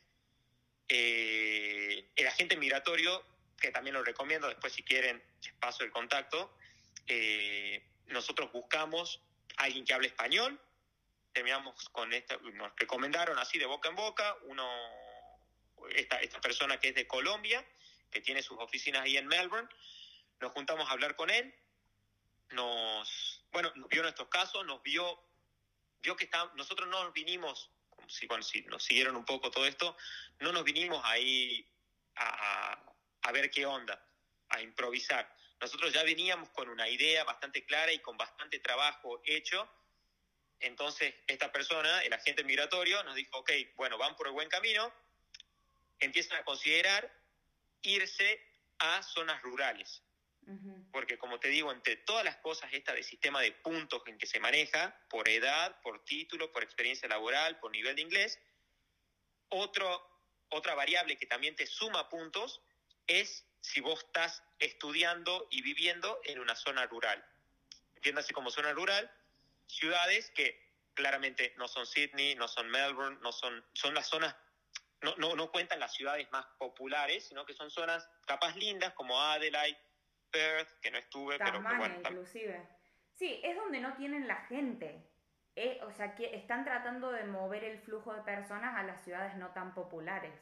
Eh, 0.89 2.11
el 2.17 2.27
agente 2.27 2.57
migratorio, 2.57 3.25
que 3.61 3.71
también 3.71 3.95
lo 3.95 4.03
recomiendo, 4.03 4.49
después 4.49 4.73
si 4.73 4.83
quieren, 4.83 5.23
les 5.43 5.53
paso 5.55 5.85
el 5.85 5.91
contacto, 5.91 6.57
eh, 7.07 7.83
nosotros 8.07 8.51
buscamos 8.53 9.21
a 9.57 9.65
alguien 9.65 9.85
que 9.85 9.95
hable 9.95 10.09
español, 10.09 10.61
terminamos 11.33 11.89
con 11.91 12.13
esta, 12.13 12.37
nos 12.39 12.73
recomendaron 12.77 13.39
así 13.39 13.59
de 13.59 13.67
boca 13.67 13.89
en 13.89 13.97
boca, 13.97 14.37
uno, 14.45 14.69
esta, 15.95 16.21
esta 16.21 16.41
persona 16.41 16.79
que 16.79 16.89
es 16.89 16.95
de 16.95 17.07
Colombia, 17.07 17.65
que 18.11 18.21
tiene 18.21 18.43
sus 18.43 18.59
oficinas 18.59 19.03
ahí 19.03 19.17
en 19.17 19.27
Melbourne, 19.27 19.69
nos 20.41 20.53
juntamos 20.53 20.89
a 20.89 20.93
hablar 20.93 21.17
con 21.17 21.31
él, 21.31 21.55
nos, 22.51 23.45
bueno, 23.53 23.73
nos 23.77 23.89
vio 23.89 24.03
nuestros 24.03 24.29
casos, 24.29 24.65
nos 24.67 24.83
vio, 24.83 25.21
vio 26.03 26.17
que 26.17 26.25
está, 26.25 26.51
nosotros 26.55 26.89
no 26.89 27.05
nos 27.05 27.13
vinimos, 27.13 27.71
como 27.91 28.09
si, 28.09 28.27
bueno, 28.27 28.43
si 28.43 28.63
nos 28.63 28.83
siguieron 28.85 29.17
un 29.17 29.25
poco 29.25 29.51
todo 29.51 29.67
esto, 29.67 29.97
no 30.41 30.53
nos 30.53 30.65
vinimos 30.65 31.01
ahí 31.05 31.69
a, 32.17 32.73
a- 32.73 32.95
a 33.23 33.33
ver 33.33 33.51
qué 33.51 33.67
onda, 33.67 34.03
a 34.49 34.61
improvisar. 34.63 35.35
Nosotros 35.61 35.93
ya 35.93 36.03
veníamos 36.05 36.49
con 36.51 36.69
una 36.69 36.89
idea 36.89 37.25
bastante 37.25 37.65
clara 37.67 37.93
y 37.93 37.99
con 37.99 38.17
bastante 38.17 38.61
trabajo 38.61 39.21
hecho. 39.25 39.69
Entonces, 40.61 41.15
esta 41.27 41.53
persona, 41.53 42.03
el 42.05 42.13
agente 42.13 42.45
migratorio, 42.45 43.03
nos 43.05 43.15
dijo, 43.17 43.39
ok, 43.39 43.51
bueno, 43.75 43.99
van 43.99 44.17
por 44.17 44.27
el 44.29 44.33
buen 44.33 44.49
camino, 44.49 44.93
empiezan 45.99 46.39
a 46.39 46.45
considerar 46.45 47.13
irse 47.83 48.41
a 48.79 49.03
zonas 49.03 49.43
rurales. 49.43 50.03
Porque 50.93 51.19
como 51.19 51.39
te 51.39 51.49
digo, 51.49 51.71
entre 51.73 51.97
todas 51.97 52.25
las 52.25 52.37
cosas 52.37 52.73
esta 52.73 52.95
de 52.95 53.03
sistema 53.03 53.41
de 53.43 53.53
puntos 53.53 54.03
en 54.07 54.17
que 54.17 54.27
se 54.27 54.41
maneja, 54.41 54.99
por 55.11 55.29
edad, 55.29 55.81
por 55.83 56.05
título, 56.05 56.51
por 56.53 56.63
experiencia 56.63 57.09
laboral, 57.09 57.59
por 57.61 57.71
nivel 57.71 57.95
de 57.97 58.03
inglés, 58.03 58.41
otro, 59.51 60.07
otra 60.49 60.75
variable 60.75 61.17
que 61.17 61.27
también 61.27 61.55
te 61.55 61.67
suma 61.67 62.09
puntos 62.09 62.63
es 63.07 63.45
si 63.61 63.81
vos 63.81 64.05
estás 64.05 64.43
estudiando 64.59 65.49
y 65.51 65.63
viviendo 65.63 66.21
en 66.25 66.39
una 66.39 66.55
zona 66.55 66.87
rural. 66.87 67.25
Entiéndase 67.97 68.33
como 68.33 68.51
zona 68.51 68.73
rural, 68.73 69.11
ciudades 69.67 70.31
que 70.31 70.67
claramente 70.95 71.55
no 71.59 71.69
son 71.69 71.87
Sydney, 71.87 72.35
no 72.37 72.49
son 72.49 72.71
Melbourne, 72.71 73.19
no 73.21 73.33
son, 73.33 73.65
son 73.75 73.95
las 73.95 74.09
zonas, 74.09 74.35
no, 75.03 75.15
no, 75.17 75.37
no 75.37 75.51
cuentan 75.51 75.81
las 75.81 75.95
ciudades 75.95 76.31
más 76.33 76.47
populares, 76.59 77.29
sino 77.29 77.45
que 77.45 77.55
son 77.55 77.71
zonas 77.71 78.09
capaz 78.27 78.57
lindas 78.57 78.95
como 78.95 79.21
Adelaide, 79.21 79.79
Perth, 80.31 80.69
que 80.81 80.91
no 80.91 80.99
estuve, 80.99 81.39
pero 81.39 81.53
que 81.53 81.59
Tasmania, 81.65 81.79
bueno, 81.79 82.01
inclusive. 82.11 82.67
Sí, 83.15 83.41
es 83.43 83.57
donde 83.57 83.81
no 83.81 83.95
tienen 83.95 84.27
la 84.29 84.37
gente. 84.47 85.05
Eh, 85.57 85.81
o 85.83 85.91
sea, 85.93 86.15
que 86.15 86.37
están 86.37 86.65
tratando 86.65 87.11
de 87.11 87.25
mover 87.25 87.65
el 87.65 87.81
flujo 87.81 88.15
de 88.15 88.23
personas 88.23 88.77
a 88.77 88.85
las 88.85 89.03
ciudades 89.03 89.35
no 89.37 89.49
tan 89.53 89.75
populares. 89.75 90.33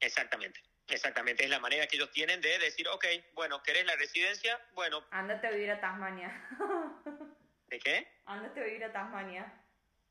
exactamente, 0.00 0.60
exactamente, 0.88 1.44
es 1.44 1.50
la 1.50 1.60
manera 1.60 1.86
que 1.86 1.96
ellos 1.96 2.10
tienen 2.10 2.40
de 2.42 2.58
decir, 2.58 2.86
ok, 2.88 3.06
bueno, 3.34 3.62
¿querés 3.62 3.86
la 3.86 3.96
residencia? 3.96 4.60
Bueno, 4.74 5.02
Ándate 5.10 5.46
a 5.46 5.50
vivir 5.50 5.70
a 5.70 5.80
Tasmania. 5.80 6.30
¿de 7.68 7.78
qué? 7.78 8.06
Ándate 8.26 8.60
a 8.60 8.64
vivir 8.64 8.84
a 8.84 8.92
Tasmania. 8.92 9.65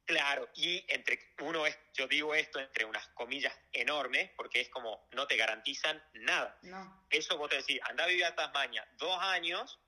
Claro, 0.06 0.47
y 0.53 0.86
entre 0.88 1.34
uno 1.39 1.66
es, 1.66 1.78
yo 1.93 2.08
digo 2.08 2.36
esto 2.36 2.60
entre 2.60 2.86
unas 2.86 3.08
comillas 3.10 3.53
enormes, 3.72 4.30
porque 4.38 4.62
es 4.62 4.70
como 4.70 5.08
no 5.14 5.26
te 5.26 5.36
garantizan 5.36 6.01
nada. 6.14 6.58
No. 6.62 7.06
Eso 7.10 7.38
vos 7.38 7.49
te 7.49 7.58
decís, 7.58 7.80
anda 7.84 8.03
a 8.03 8.08
vivir 8.08 8.26
a 8.26 8.36
Tasmania 8.36 8.88
dos 8.97 9.18
años, 9.24 9.80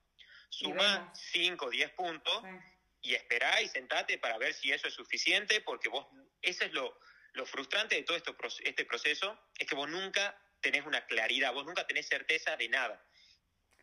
suma 0.49 0.99
vemos. 0.99 1.19
5 1.19 1.65
o 1.65 1.69
10 1.69 1.91
puntos 1.91 2.41
Sí. 2.41 3.09
y 3.09 3.15
esperá 3.15 3.61
y 3.61 3.67
sentate 3.67 4.17
para 4.17 4.39
ver 4.39 4.53
si 4.55 4.71
eso 4.71 4.87
es 4.87 4.93
suficiente, 4.95 5.61
porque 5.61 5.87
vos, 5.87 6.07
eso 6.41 6.65
es 6.65 6.73
lo, 6.73 6.99
lo 7.33 7.45
frustrante 7.45 7.95
de 7.95 8.03
todo 8.03 8.17
esto, 8.17 8.35
este 8.63 8.85
proceso 8.85 9.39
es 9.59 9.67
que 9.67 9.75
vos 9.75 9.87
nunca 9.87 10.35
tenés 10.61 10.83
una 10.85 11.05
claridad, 11.05 11.53
vos 11.53 11.65
nunca 11.65 11.85
tenés 11.85 12.07
certeza 12.07 12.57
de 12.57 12.69
nada. 12.69 13.03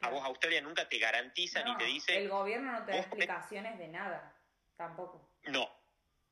A 0.00 0.08
vos 0.08 0.24
Australia 0.24 0.60
nunca 0.60 0.88
te 0.88 0.98
garantiza 0.98 1.62
ni 1.62 1.76
te 1.76 1.84
dice... 1.84 2.16
El 2.16 2.28
gobierno 2.28 2.72
no 2.72 2.84
te 2.84 2.90
da 2.90 2.98
explicaciones 2.98 3.78
de 3.78 3.88
nada, 3.88 4.36
tampoco. 4.76 5.30
No, 5.44 5.83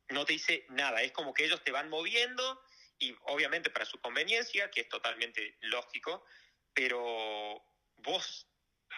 no 0.09 0.25
te 0.25 0.35
dice 0.35 0.67
nada, 0.71 1.03
es 1.03 1.13
como 1.13 1.33
que 1.33 1.45
ellos 1.45 1.63
te 1.65 1.73
van 1.73 1.89
moviendo 1.89 2.61
y 2.99 3.17
obviamente 3.23 3.71
para 3.71 3.85
su 3.85 4.01
conveniencia, 4.01 4.71
que 4.71 4.83
es 4.83 4.89
totalmente 4.89 5.57
lógico, 5.61 6.25
pero 6.75 7.65
vos 7.97 8.47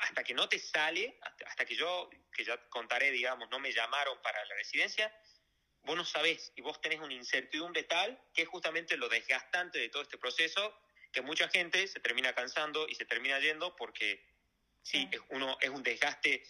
hasta 0.00 0.24
que 0.24 0.34
no 0.34 0.48
te 0.48 0.58
sale, 0.58 1.18
hasta 1.46 1.64
que 1.64 1.76
yo, 1.76 2.10
que 2.32 2.44
ya 2.44 2.58
contaré, 2.68 3.10
digamos, 3.10 3.48
no 3.50 3.58
me 3.58 3.72
llamaron 3.72 4.20
para 4.22 4.44
la 4.44 4.54
residencia, 4.56 5.12
vos 5.82 5.96
no 5.96 6.04
sabés 6.04 6.52
y 6.56 6.62
vos 6.62 6.80
tenés 6.80 7.00
una 7.00 7.14
incertidumbre 7.14 7.84
tal 7.84 8.20
que 8.34 8.42
es 8.42 8.48
justamente 8.48 8.96
lo 8.96 9.08
desgastante 9.08 9.78
de 9.78 9.88
todo 9.88 10.02
este 10.02 10.18
proceso, 10.18 10.76
que 11.12 11.22
mucha 11.22 11.48
gente 11.48 11.86
se 11.86 12.00
termina 12.00 12.34
cansando 12.34 12.88
y 12.88 12.94
se 12.94 13.04
termina 13.04 13.38
yendo 13.38 13.76
porque 13.76 14.26
sí, 14.82 15.08
Es, 15.12 15.20
uno, 15.30 15.56
es 15.60 15.70
un 15.70 15.82
desgaste 15.82 16.44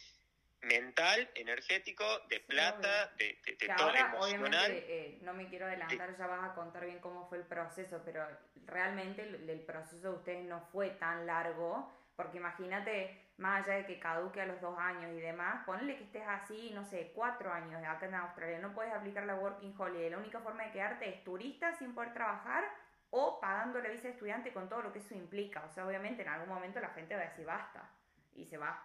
mental, 0.64 1.30
energético, 1.34 2.04
de 2.28 2.40
plata, 2.40 3.12
de, 3.16 3.38
todo 3.76 3.94
emocional. 3.94 4.70
Eh, 4.72 5.18
no 5.22 5.34
me 5.34 5.48
quiero 5.48 5.66
adelantar, 5.66 6.16
ya 6.16 6.26
vas 6.26 6.50
a 6.50 6.54
contar 6.54 6.84
bien 6.84 6.98
cómo 7.00 7.28
fue 7.28 7.38
el 7.38 7.44
proceso, 7.44 8.02
pero 8.04 8.26
realmente 8.66 9.22
el 9.22 9.60
proceso 9.60 10.10
de 10.10 10.16
ustedes 10.16 10.44
no 10.44 10.60
fue 10.72 10.90
tan 10.90 11.26
largo 11.26 11.92
porque 12.16 12.38
imagínate, 12.38 13.20
más 13.38 13.64
allá 13.64 13.78
de 13.78 13.86
que 13.86 13.98
caduque 13.98 14.40
a 14.40 14.46
los 14.46 14.60
dos 14.60 14.78
años 14.78 15.10
y 15.12 15.20
demás, 15.20 15.64
ponle 15.66 15.96
que 15.96 16.04
estés 16.04 16.26
así, 16.26 16.70
no 16.72 16.84
sé, 16.84 17.10
cuatro 17.14 17.52
años 17.52 17.82
acá 17.84 18.06
en 18.06 18.14
Australia, 18.14 18.58
no 18.60 18.72
puedes 18.72 18.92
aplicar 18.92 19.24
la 19.24 19.34
Working 19.34 19.74
Holiday. 19.76 20.10
La 20.10 20.18
única 20.18 20.40
forma 20.40 20.64
de 20.64 20.72
quedarte 20.72 21.08
es 21.08 21.24
turista 21.24 21.74
sin 21.76 21.94
poder 21.94 22.14
trabajar 22.14 22.64
o 23.10 23.40
pagando 23.40 23.80
la 23.80 23.88
visa 23.88 24.04
de 24.04 24.10
estudiante 24.10 24.52
con 24.52 24.68
todo 24.68 24.82
lo 24.82 24.92
que 24.92 25.00
eso 25.00 25.14
implica. 25.14 25.64
O 25.64 25.70
sea, 25.70 25.86
obviamente 25.86 26.22
en 26.22 26.28
algún 26.28 26.48
momento 26.48 26.80
la 26.80 26.90
gente 26.90 27.16
va 27.16 27.22
a 27.22 27.28
decir 27.28 27.44
basta 27.44 27.90
y 28.34 28.46
se 28.46 28.58
va. 28.58 28.80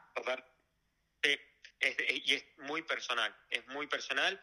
Sí, 1.82 1.96
y 2.26 2.34
es 2.36 2.46
muy 2.58 2.82
personal, 2.82 3.36
es 3.50 3.66
muy 3.68 3.88
personal 3.88 4.42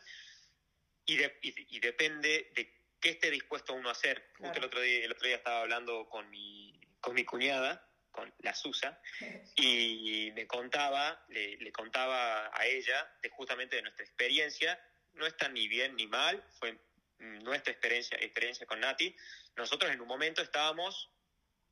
y, 1.04 1.18
y, 1.42 1.80
depende 1.80 2.50
de 2.54 2.72
qué 3.00 3.10
esté 3.10 3.30
dispuesto 3.30 3.74
uno 3.74 3.88
a 3.88 3.92
hacer. 3.92 4.30
Justo 4.38 4.58
el 4.58 4.64
otro 4.64 4.80
día, 4.80 5.04
el 5.04 5.12
otro 5.12 5.26
día 5.26 5.36
estaba 5.36 5.60
hablando 5.60 6.08
con 6.08 6.28
mi, 6.30 6.80
con 7.00 7.14
mi 7.14 7.24
cuñada 7.24 7.86
con 8.16 8.34
la 8.38 8.54
Susa, 8.54 9.00
y 9.56 10.32
me 10.34 10.46
contaba, 10.46 11.24
le, 11.28 11.70
contaba 11.70 12.50
a 12.52 12.66
ella 12.66 13.08
de 13.22 13.28
justamente 13.28 13.76
de 13.76 13.82
nuestra 13.82 14.04
experiencia, 14.04 14.80
no 15.12 15.26
está 15.26 15.48
ni 15.48 15.68
bien 15.68 15.94
ni 15.96 16.06
mal, 16.06 16.42
fue 16.58 16.78
nuestra 17.18 17.72
experiencia, 17.72 18.18
experiencia 18.20 18.66
con 18.66 18.80
Nati. 18.80 19.14
Nosotros 19.54 19.90
en 19.90 20.00
un 20.00 20.08
momento 20.08 20.42
estábamos, 20.42 21.10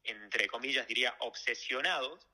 entre 0.02 0.46
comillas 0.46 0.86
diría, 0.86 1.16
obsesionados 1.20 2.26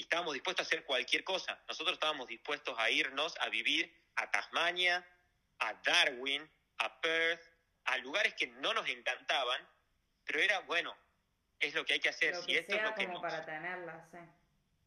y 0.00 0.04
estábamos 0.04 0.32
dispuestos 0.32 0.64
a 0.64 0.66
hacer 0.66 0.86
cualquier 0.86 1.24
cosa. 1.24 1.62
Nosotros 1.68 1.92
estábamos 1.92 2.26
dispuestos 2.26 2.74
a 2.78 2.88
irnos 2.90 3.36
a 3.38 3.50
vivir 3.50 3.94
a 4.16 4.30
Tasmania, 4.30 5.06
a 5.58 5.74
Darwin, 5.74 6.50
a 6.78 7.00
Perth, 7.02 7.42
a 7.84 7.98
lugares 7.98 8.32
que 8.32 8.46
no 8.46 8.72
nos 8.72 8.88
encantaban, 8.88 9.60
pero 10.24 10.40
era, 10.40 10.60
bueno, 10.60 10.96
es 11.58 11.74
lo 11.74 11.84
que 11.84 11.92
hay 11.92 12.00
que 12.00 12.08
hacer. 12.08 12.34
si 12.36 12.56
esto 12.56 12.76
es 12.76 12.82
lo 12.82 12.94
que 12.94 13.06
nos, 13.08 13.20
para 13.20 13.44
tenerla, 13.44 14.08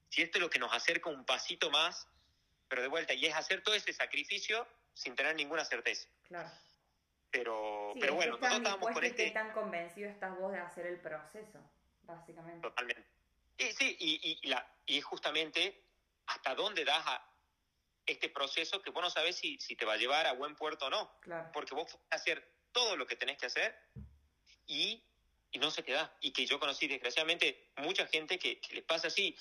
Si 0.09 0.23
esto 0.23 0.39
es 0.39 0.41
lo 0.41 0.49
que 0.49 0.57
nos 0.57 0.73
acerca 0.73 1.11
un 1.11 1.25
pasito 1.25 1.69
más, 1.69 2.07
pero 2.67 2.81
de 2.81 2.87
vuelta, 2.87 3.13
y 3.13 3.27
es 3.27 3.35
hacer 3.35 3.61
todo 3.61 3.75
ese 3.75 3.93
sacrificio 3.93 4.67
sin 4.95 5.15
tener 5.15 5.35
ninguna 5.35 5.63
certeza. 5.63 6.09
Claro. 6.27 6.49
Pero, 7.29 7.93
pero 7.99 8.15
bueno, 8.15 8.31
nosotros 8.31 8.57
estábamos 8.57 8.91
con 8.93 9.03
este... 9.03 9.25
¿Qué 9.25 9.31
tan 9.31 9.51
convencido 9.51 10.09
estás 10.09 10.35
vos 10.39 10.51
de 10.51 10.57
hacer 10.57 10.87
el 10.87 10.99
proceso, 10.99 11.59
básicamente? 12.01 12.67
Totalmente. 12.67 13.12
Y, 13.57 13.71
sí, 13.71 13.95
y, 13.99 14.39
y, 14.41 14.47
la, 14.47 14.65
y 14.85 14.97
es 14.97 15.05
justamente 15.05 15.85
hasta 16.25 16.55
dónde 16.55 16.85
das 16.85 17.03
a 17.05 17.29
este 18.05 18.29
proceso 18.29 18.81
que 18.81 18.89
vos 18.89 19.03
no 19.03 19.09
sabés 19.09 19.37
si, 19.37 19.59
si 19.59 19.75
te 19.75 19.85
va 19.85 19.93
a 19.93 19.97
llevar 19.97 20.27
a 20.27 20.33
buen 20.33 20.55
puerto 20.55 20.87
o 20.87 20.89
no. 20.89 21.19
Claro. 21.21 21.49
Porque 21.53 21.75
vos 21.75 21.85
vas 21.85 22.01
a 22.11 22.15
hacer 22.15 22.55
todo 22.71 22.95
lo 22.95 23.05
que 23.05 23.15
tenés 23.15 23.37
que 23.37 23.45
hacer 23.45 23.77
y 24.65 25.03
y 25.53 25.59
no 25.59 25.71
se 25.71 25.83
te 25.83 25.93
da. 25.93 26.11
Y 26.19 26.31
que 26.31 26.45
yo 26.45 26.59
conocí, 26.59 26.87
desgraciadamente, 26.87 27.69
mucha 27.77 28.07
gente 28.07 28.37
que, 28.37 28.59
que 28.59 28.75
les 28.75 28.83
pasa 28.83 29.07
así. 29.07 29.37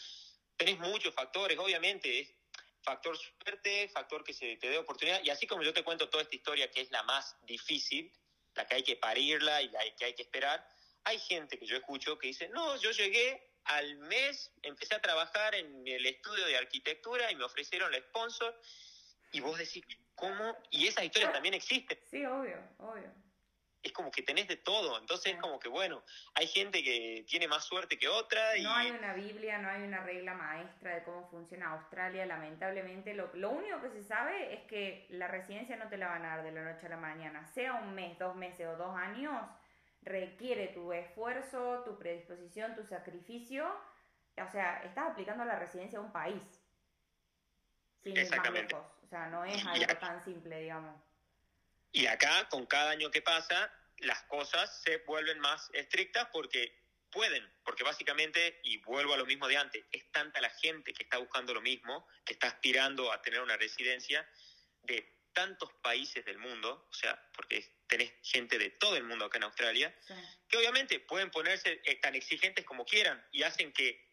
Tenés 0.56 0.78
muchos 0.78 1.14
factores, 1.14 1.58
obviamente, 1.58 2.20
es 2.20 2.34
factor 2.82 3.16
suerte, 3.16 3.88
factor 3.88 4.22
que 4.22 4.34
se 4.34 4.56
te 4.56 4.68
dé 4.68 4.78
oportunidad. 4.78 5.22
Y 5.24 5.30
así 5.30 5.46
como 5.46 5.62
yo 5.62 5.72
te 5.72 5.82
cuento 5.82 6.10
toda 6.10 6.22
esta 6.22 6.36
historia 6.36 6.70
que 6.70 6.82
es 6.82 6.90
la 6.90 7.02
más 7.02 7.36
difícil, 7.46 8.12
la 8.54 8.66
que 8.66 8.74
hay 8.76 8.82
que 8.82 8.96
parirla 8.96 9.62
y 9.62 9.70
la 9.70 9.80
que 9.96 10.04
hay 10.04 10.14
que 10.14 10.22
esperar, 10.22 10.68
hay 11.04 11.18
gente 11.18 11.58
que 11.58 11.66
yo 11.66 11.76
escucho 11.76 12.18
que 12.18 12.28
dice, 12.28 12.48
no, 12.50 12.76
yo 12.76 12.90
llegué 12.90 13.51
al 13.64 13.96
mes, 13.98 14.52
empecé 14.62 14.94
a 14.94 15.00
trabajar 15.00 15.54
en 15.54 15.86
el 15.86 16.06
estudio 16.06 16.46
de 16.46 16.56
arquitectura 16.56 17.30
y 17.30 17.36
me 17.36 17.44
ofrecieron 17.44 17.92
el 17.94 18.02
sponsor. 18.02 18.58
Y 19.32 19.40
vos 19.40 19.58
decís, 19.58 19.84
¿cómo? 20.14 20.56
Y 20.70 20.86
esas 20.86 21.04
historias 21.04 21.32
también 21.32 21.54
existen. 21.54 21.98
Sí, 22.10 22.24
obvio, 22.24 22.58
obvio 22.78 23.12
es 23.82 23.92
como 23.92 24.10
que 24.10 24.22
tenés 24.22 24.48
de 24.48 24.56
todo. 24.56 24.98
Entonces 24.98 25.34
es 25.34 25.40
como 25.40 25.58
que, 25.58 25.68
bueno, 25.68 26.02
hay 26.34 26.46
gente 26.46 26.82
que 26.82 27.24
tiene 27.28 27.48
más 27.48 27.64
suerte 27.64 27.98
que 27.98 28.08
otra. 28.08 28.56
Y... 28.56 28.62
No 28.62 28.74
hay 28.74 28.90
una 28.90 29.14
Biblia, 29.14 29.58
no 29.58 29.68
hay 29.68 29.82
una 29.82 30.02
regla 30.02 30.34
maestra 30.34 30.94
de 30.94 31.02
cómo 31.04 31.28
funciona 31.28 31.72
Australia, 31.72 32.26
lamentablemente. 32.26 33.14
Lo, 33.14 33.30
lo 33.34 33.50
único 33.50 33.80
que 33.82 33.90
se 33.90 34.02
sabe 34.02 34.54
es 34.54 34.60
que 34.62 35.06
la 35.10 35.28
residencia 35.28 35.76
no 35.76 35.88
te 35.88 35.96
la 35.96 36.08
van 36.08 36.24
a 36.24 36.36
dar 36.36 36.44
de 36.44 36.52
la 36.52 36.72
noche 36.72 36.86
a 36.86 36.90
la 36.90 36.96
mañana. 36.96 37.46
Sea 37.52 37.74
un 37.74 37.94
mes, 37.94 38.18
dos 38.18 38.36
meses 38.36 38.66
o 38.66 38.76
dos 38.76 38.96
años, 38.96 39.34
requiere 40.02 40.68
tu 40.68 40.92
esfuerzo, 40.92 41.82
tu 41.84 41.98
predisposición, 41.98 42.74
tu 42.74 42.84
sacrificio. 42.84 43.66
O 44.36 44.50
sea, 44.50 44.82
estás 44.84 45.10
aplicando 45.10 45.44
la 45.44 45.58
residencia 45.58 45.98
a 45.98 46.02
un 46.02 46.12
país. 46.12 46.42
Sin 48.02 48.16
ir 48.16 48.36
más 48.36 48.50
lejos. 48.50 48.84
O 49.02 49.06
sea, 49.06 49.28
no 49.28 49.44
es 49.44 49.64
algo 49.64 49.96
tan 49.98 50.24
simple, 50.24 50.60
digamos. 50.60 51.00
Y 51.92 52.06
acá, 52.06 52.48
con 52.48 52.66
cada 52.66 52.90
año 52.90 53.10
que 53.10 53.22
pasa, 53.22 53.70
las 53.98 54.22
cosas 54.22 54.82
se 54.82 54.98
vuelven 54.98 55.38
más 55.38 55.70
estrictas 55.74 56.28
porque 56.32 56.82
pueden, 57.10 57.46
porque 57.64 57.84
básicamente, 57.84 58.60
y 58.64 58.78
vuelvo 58.78 59.12
a 59.12 59.18
lo 59.18 59.26
mismo 59.26 59.46
de 59.46 59.58
antes, 59.58 59.84
es 59.92 60.10
tanta 60.10 60.40
la 60.40 60.48
gente 60.50 60.94
que 60.94 61.02
está 61.02 61.18
buscando 61.18 61.52
lo 61.52 61.60
mismo, 61.60 62.08
que 62.24 62.32
está 62.32 62.48
aspirando 62.48 63.12
a 63.12 63.20
tener 63.20 63.42
una 63.42 63.56
residencia 63.58 64.26
de 64.82 65.14
tantos 65.34 65.72
países 65.74 66.24
del 66.24 66.38
mundo, 66.38 66.86
o 66.90 66.94
sea, 66.94 67.22
porque 67.34 67.58
tenés 67.92 68.10
gente 68.22 68.58
de 68.58 68.70
todo 68.70 68.96
el 68.96 69.04
mundo 69.04 69.26
acá 69.26 69.36
en 69.36 69.44
Australia, 69.44 69.94
que 70.48 70.56
obviamente 70.56 70.98
pueden 71.00 71.30
ponerse 71.30 71.82
eh, 71.84 71.96
tan 71.96 72.14
exigentes 72.14 72.64
como 72.64 72.86
quieran 72.86 73.22
y 73.32 73.42
hacen 73.42 73.70
que 73.70 74.10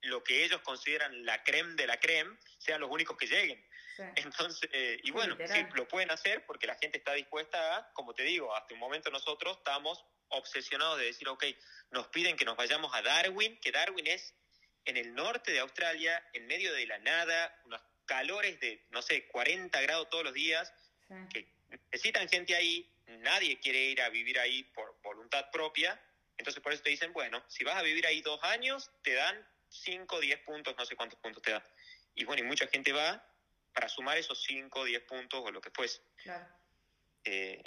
lo 0.00 0.24
que 0.24 0.42
ellos 0.42 0.62
consideran 0.62 1.26
la 1.26 1.44
creme 1.44 1.74
de 1.74 1.86
la 1.86 2.00
creme 2.00 2.38
sean 2.56 2.80
los 2.80 2.90
únicos 2.90 3.18
que 3.18 3.26
lleguen. 3.26 3.62
Entonces, 4.16 4.66
eh, 4.72 4.98
y 5.02 5.10
bueno, 5.10 5.36
sí, 5.46 5.66
lo 5.74 5.86
pueden 5.86 6.10
hacer 6.10 6.46
porque 6.46 6.66
la 6.66 6.76
gente 6.76 6.96
está 6.96 7.12
dispuesta 7.12 7.76
a, 7.76 7.92
como 7.92 8.14
te 8.14 8.22
digo, 8.22 8.56
hasta 8.56 8.72
un 8.72 8.80
momento 8.80 9.10
nosotros 9.10 9.58
estamos 9.58 10.02
obsesionados 10.28 10.98
de 10.98 11.04
decir, 11.04 11.28
ok, 11.28 11.44
nos 11.90 12.06
piden 12.06 12.38
que 12.38 12.46
nos 12.46 12.56
vayamos 12.56 12.94
a 12.94 13.02
Darwin, 13.02 13.60
que 13.60 13.70
Darwin 13.70 14.06
es 14.06 14.34
en 14.86 14.96
el 14.96 15.14
norte 15.14 15.52
de 15.52 15.58
Australia, 15.58 16.26
en 16.32 16.46
medio 16.46 16.72
de 16.72 16.86
la 16.86 16.98
nada, 17.00 17.54
unos 17.66 17.82
calores 18.06 18.58
de, 18.60 18.86
no 18.88 19.02
sé, 19.02 19.26
40 19.26 19.78
grados 19.82 20.08
todos 20.08 20.24
los 20.24 20.32
días, 20.32 20.72
que 21.28 21.46
necesitan 21.90 22.26
gente 22.28 22.54
ahí, 22.54 22.90
nadie 23.18 23.58
quiere 23.60 23.78
ir 23.78 24.02
a 24.02 24.08
vivir 24.08 24.38
ahí 24.38 24.64
por 24.64 25.00
voluntad 25.02 25.50
propia, 25.50 26.00
entonces 26.36 26.62
por 26.62 26.72
eso 26.72 26.82
te 26.82 26.90
dicen, 26.90 27.12
bueno, 27.12 27.42
si 27.48 27.64
vas 27.64 27.76
a 27.76 27.82
vivir 27.82 28.06
ahí 28.06 28.22
dos 28.22 28.42
años, 28.44 28.90
te 29.02 29.14
dan 29.14 29.46
5, 29.68 30.20
10 30.20 30.40
puntos, 30.40 30.74
no 30.76 30.84
sé 30.84 30.96
cuántos 30.96 31.18
puntos 31.18 31.42
te 31.42 31.52
da. 31.52 31.64
Y 32.14 32.24
bueno, 32.24 32.42
y 32.42 32.46
mucha 32.46 32.66
gente 32.66 32.92
va 32.92 33.24
para 33.72 33.88
sumar 33.88 34.18
esos 34.18 34.42
5 34.44 34.80
o 34.80 34.84
10 34.84 35.02
puntos 35.02 35.40
o 35.44 35.50
lo 35.50 35.60
que 35.60 35.70
fuese. 35.70 36.00
Claro. 36.22 36.46
Eh, 37.24 37.62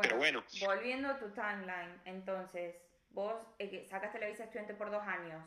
pero 0.00 0.16
bueno. 0.16 0.44
Volviendo 0.60 1.08
a 1.08 1.18
tu 1.18 1.30
timeline, 1.30 2.00
entonces, 2.04 2.76
vos 3.10 3.34
eh, 3.58 3.86
sacaste 3.88 4.20
la 4.20 4.28
visa 4.28 4.44
estudiante 4.44 4.74
por 4.74 4.90
dos 4.90 5.02
años. 5.02 5.42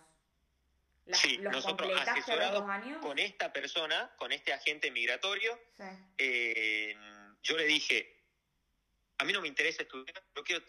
sí, 1.13 1.37
nosotros 1.37 1.91
asesorados 2.01 2.61
dos 2.61 2.69
años? 2.69 3.01
con 3.01 3.19
esta 3.19 3.53
persona, 3.53 4.11
con 4.17 4.31
este 4.31 4.51
agente 4.51 4.91
migratorio, 4.91 5.57
eh, 6.17 6.95
yo 7.41 7.57
le 7.57 7.65
dije, 7.65 8.12
a 9.17 9.25
mí 9.25 9.33
no 9.33 9.41
me 9.41 9.47
interesa 9.47 9.83
estudiar, 9.83 10.23
yo 10.35 10.43
quiero, 10.43 10.63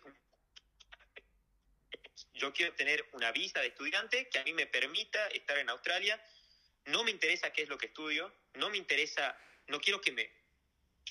yo 2.34 2.52
quiero 2.52 2.74
tener 2.74 3.08
una 3.12 3.32
visa 3.32 3.60
de 3.60 3.68
estudiante 3.68 4.28
que 4.28 4.38
a 4.38 4.44
mí 4.44 4.52
me 4.52 4.66
permita 4.66 5.26
estar 5.28 5.58
en 5.58 5.70
Australia. 5.70 6.22
No 6.86 7.02
me 7.04 7.10
interesa 7.10 7.52
qué 7.52 7.62
es 7.62 7.68
lo 7.68 7.78
que 7.78 7.86
estudio, 7.86 8.32
no 8.54 8.68
me 8.70 8.76
interesa, 8.76 9.38
no 9.68 9.80
quiero 9.80 10.00
que 10.00 10.12
me, 10.12 10.30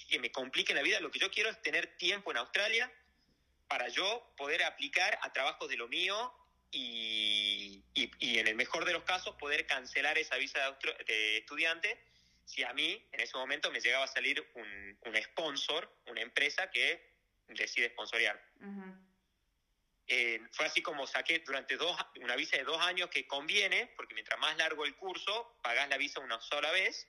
que 0.09 0.19
me 0.19 0.31
compliquen 0.31 0.75
la 0.75 0.83
vida, 0.83 0.99
lo 0.99 1.11
que 1.11 1.19
yo 1.19 1.31
quiero 1.31 1.49
es 1.49 1.61
tener 1.61 1.97
tiempo 1.97 2.31
en 2.31 2.37
Australia 2.37 2.91
para 3.67 3.87
yo 3.87 4.33
poder 4.37 4.63
aplicar 4.63 5.17
a 5.21 5.33
trabajos 5.33 5.69
de 5.69 5.77
lo 5.77 5.87
mío 5.87 6.33
y, 6.69 7.83
y, 7.93 8.37
en 8.39 8.47
el 8.47 8.55
mejor 8.55 8.85
de 8.85 8.93
los 8.93 9.03
casos 9.03 9.35
poder 9.35 9.65
cancelar 9.65 10.17
esa 10.17 10.37
visa 10.37 10.59
de, 11.07 11.37
estudiante 11.37 11.99
si 12.45 12.63
a 12.63 12.73
mí 12.73 13.07
en 13.11 13.19
ese 13.19 13.37
momento 13.37 13.71
me 13.71 13.79
llegaba 13.79 14.05
a 14.05 14.07
salir 14.07 14.45
un, 14.55 14.97
un 15.05 15.23
sponsor, 15.23 15.89
una 16.07 16.21
empresa 16.21 16.69
que 16.71 17.12
decide 17.61 17.89
sponsorear. 17.89 18.41
Eh, 20.07 20.41
fue 20.51 20.65
así 20.65 20.81
como 20.81 21.07
saqué 21.07 21.39
durante 21.39 21.77
dos, 21.77 21.97
una 22.21 22.35
visa 22.35 22.57
de 22.57 22.63
dos 22.63 22.81
años 22.81 23.09
que 23.09 23.25
conviene, 23.25 23.93
porque 23.95 24.13
mientras 24.13 24.39
más 24.39 24.57
largo 24.57 24.85
el 24.85 24.95
curso, 24.95 25.57
pagás 25.61 25.87
la 25.89 25.97
visa 25.97 26.19
una 26.19 26.41
sola 26.41 26.71
vez. 26.71 27.07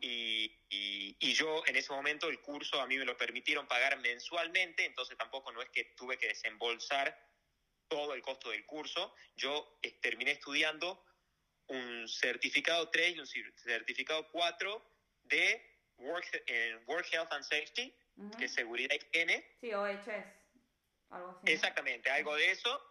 y, 0.00 0.54
y, 0.68 1.32
yo 1.32 1.62
en 1.66 1.76
ese 1.76 1.92
momento 1.92 2.28
el 2.28 2.40
curso 2.40 2.80
a 2.80 2.86
mí 2.86 2.98
me 2.98 3.04
lo 3.04 3.16
permitieron 3.16 3.66
pagar 3.66 3.98
mensualmente, 4.00 4.84
entonces 4.84 5.16
tampoco 5.16 5.50
no 5.50 5.62
es 5.62 5.70
que 5.70 5.84
tuve 5.96 6.18
que 6.18 6.28
desembolsar 6.28 7.18
todo 7.88 8.14
el 8.14 8.22
costo 8.22 8.50
del 8.50 8.64
curso. 8.66 9.14
Yo 9.34 9.78
eh, 9.82 9.92
terminé 10.00 10.32
estudiando 10.32 11.04
un 11.68 12.08
certificado 12.08 12.90
3 12.90 13.16
y 13.16 13.20
un 13.20 13.26
certificado 13.26 14.28
4 14.30 14.92
de 15.24 15.78
Work, 15.98 16.44
eh, 16.46 16.78
Work 16.86 17.08
Health 17.12 17.32
and 17.32 17.44
Safety, 17.44 17.94
que 18.38 18.46
es 18.46 18.54
seguridad 18.54 18.94
y 18.94 19.04
higiene. 19.06 19.56
Sí, 19.60 19.72
OHS, 19.72 20.08
algo 21.10 21.30
así. 21.30 21.52
Exactamente, 21.52 22.10
algo 22.10 22.34
de 22.34 22.50
eso, 22.50 22.90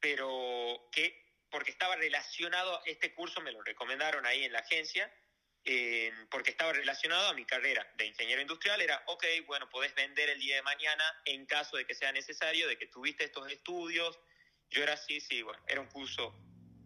pero 0.00 0.88
que 0.92 1.22
porque 1.50 1.70
estaba 1.70 1.94
relacionado, 1.94 2.82
este 2.84 3.14
curso 3.14 3.40
me 3.40 3.52
lo 3.52 3.62
recomendaron 3.62 4.26
ahí 4.26 4.42
en 4.42 4.52
la 4.52 4.58
agencia, 4.58 5.08
porque 6.28 6.50
estaba 6.50 6.72
relacionado 6.72 7.28
a 7.28 7.32
mi 7.32 7.46
carrera 7.46 7.88
de 7.96 8.06
ingeniero 8.06 8.42
industrial, 8.42 8.80
era, 8.80 9.02
ok, 9.06 9.24
bueno, 9.46 9.68
podés 9.70 9.94
vender 9.94 10.30
el 10.30 10.40
día 10.40 10.56
de 10.56 10.62
mañana 10.62 11.04
en 11.24 11.46
caso 11.46 11.76
de 11.76 11.86
que 11.86 11.94
sea 11.94 12.10
necesario, 12.10 12.66
de 12.66 12.76
que 12.76 12.88
tuviste 12.88 13.24
estos 13.24 13.50
estudios. 13.50 14.18
Yo 14.68 14.82
era 14.82 14.94
así, 14.94 15.20
sí, 15.20 15.42
bueno, 15.42 15.62
era 15.68 15.80
un 15.80 15.86
curso 15.86 16.34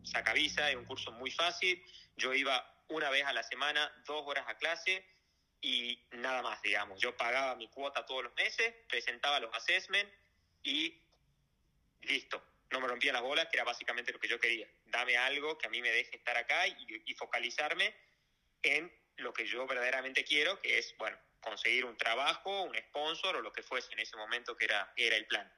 sacavisa, 0.04 0.68
era 0.70 0.78
un 0.78 0.84
curso 0.84 1.12
muy 1.12 1.30
fácil, 1.30 1.82
yo 2.16 2.34
iba 2.34 2.84
una 2.88 3.08
vez 3.08 3.24
a 3.24 3.32
la 3.32 3.42
semana, 3.42 3.90
dos 4.06 4.22
horas 4.26 4.44
a 4.48 4.58
clase, 4.58 5.04
y 5.60 6.06
nada 6.12 6.42
más, 6.42 6.60
digamos. 6.62 7.00
Yo 7.00 7.16
pagaba 7.16 7.56
mi 7.56 7.68
cuota 7.68 8.06
todos 8.06 8.24
los 8.24 8.34
meses, 8.34 8.74
presentaba 8.88 9.40
los 9.40 9.54
assessments 9.54 10.12
y 10.62 11.00
listo. 12.02 12.42
No 12.70 12.80
me 12.80 12.88
rompía 12.88 13.12
las 13.12 13.22
bolas, 13.22 13.46
que 13.46 13.56
era 13.56 13.64
básicamente 13.64 14.12
lo 14.12 14.20
que 14.20 14.28
yo 14.28 14.38
quería. 14.38 14.68
Dame 14.86 15.16
algo 15.16 15.56
que 15.56 15.66
a 15.66 15.70
mí 15.70 15.80
me 15.80 15.90
deje 15.90 16.16
estar 16.16 16.36
acá 16.36 16.66
y, 16.66 17.14
focalizarme 17.14 17.94
en 18.62 18.92
lo 19.16 19.32
que 19.32 19.46
yo 19.46 19.66
verdaderamente 19.66 20.22
quiero, 20.22 20.60
que 20.60 20.78
es, 20.78 20.94
bueno, 20.98 21.18
conseguir 21.40 21.84
un 21.84 21.96
trabajo, 21.96 22.62
un 22.62 22.76
sponsor 22.76 23.36
o 23.36 23.40
lo 23.40 23.52
que 23.52 23.62
fuese 23.62 23.92
en 23.92 24.00
ese 24.00 24.16
momento 24.16 24.56
que 24.56 24.66
era, 24.66 24.92
era 24.96 25.16
el 25.16 25.26
plan. 25.26 25.52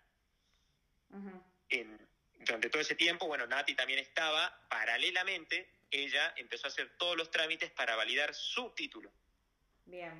durante 2.39 2.71
todo 2.71 2.81
ese 2.81 2.95
tiempo, 2.95 3.27
bueno, 3.27 3.47
Nati 3.47 3.75
también 3.75 3.99
estaba, 3.99 4.67
paralelamente, 4.69 5.69
ella 5.91 6.33
empezó 6.37 6.69
a 6.69 6.71
hacer 6.71 6.97
todos 6.97 7.17
los 7.17 7.31
trámites 7.31 7.71
para 7.73 7.97
validar 7.97 8.35
su 8.35 8.71
título 8.71 9.13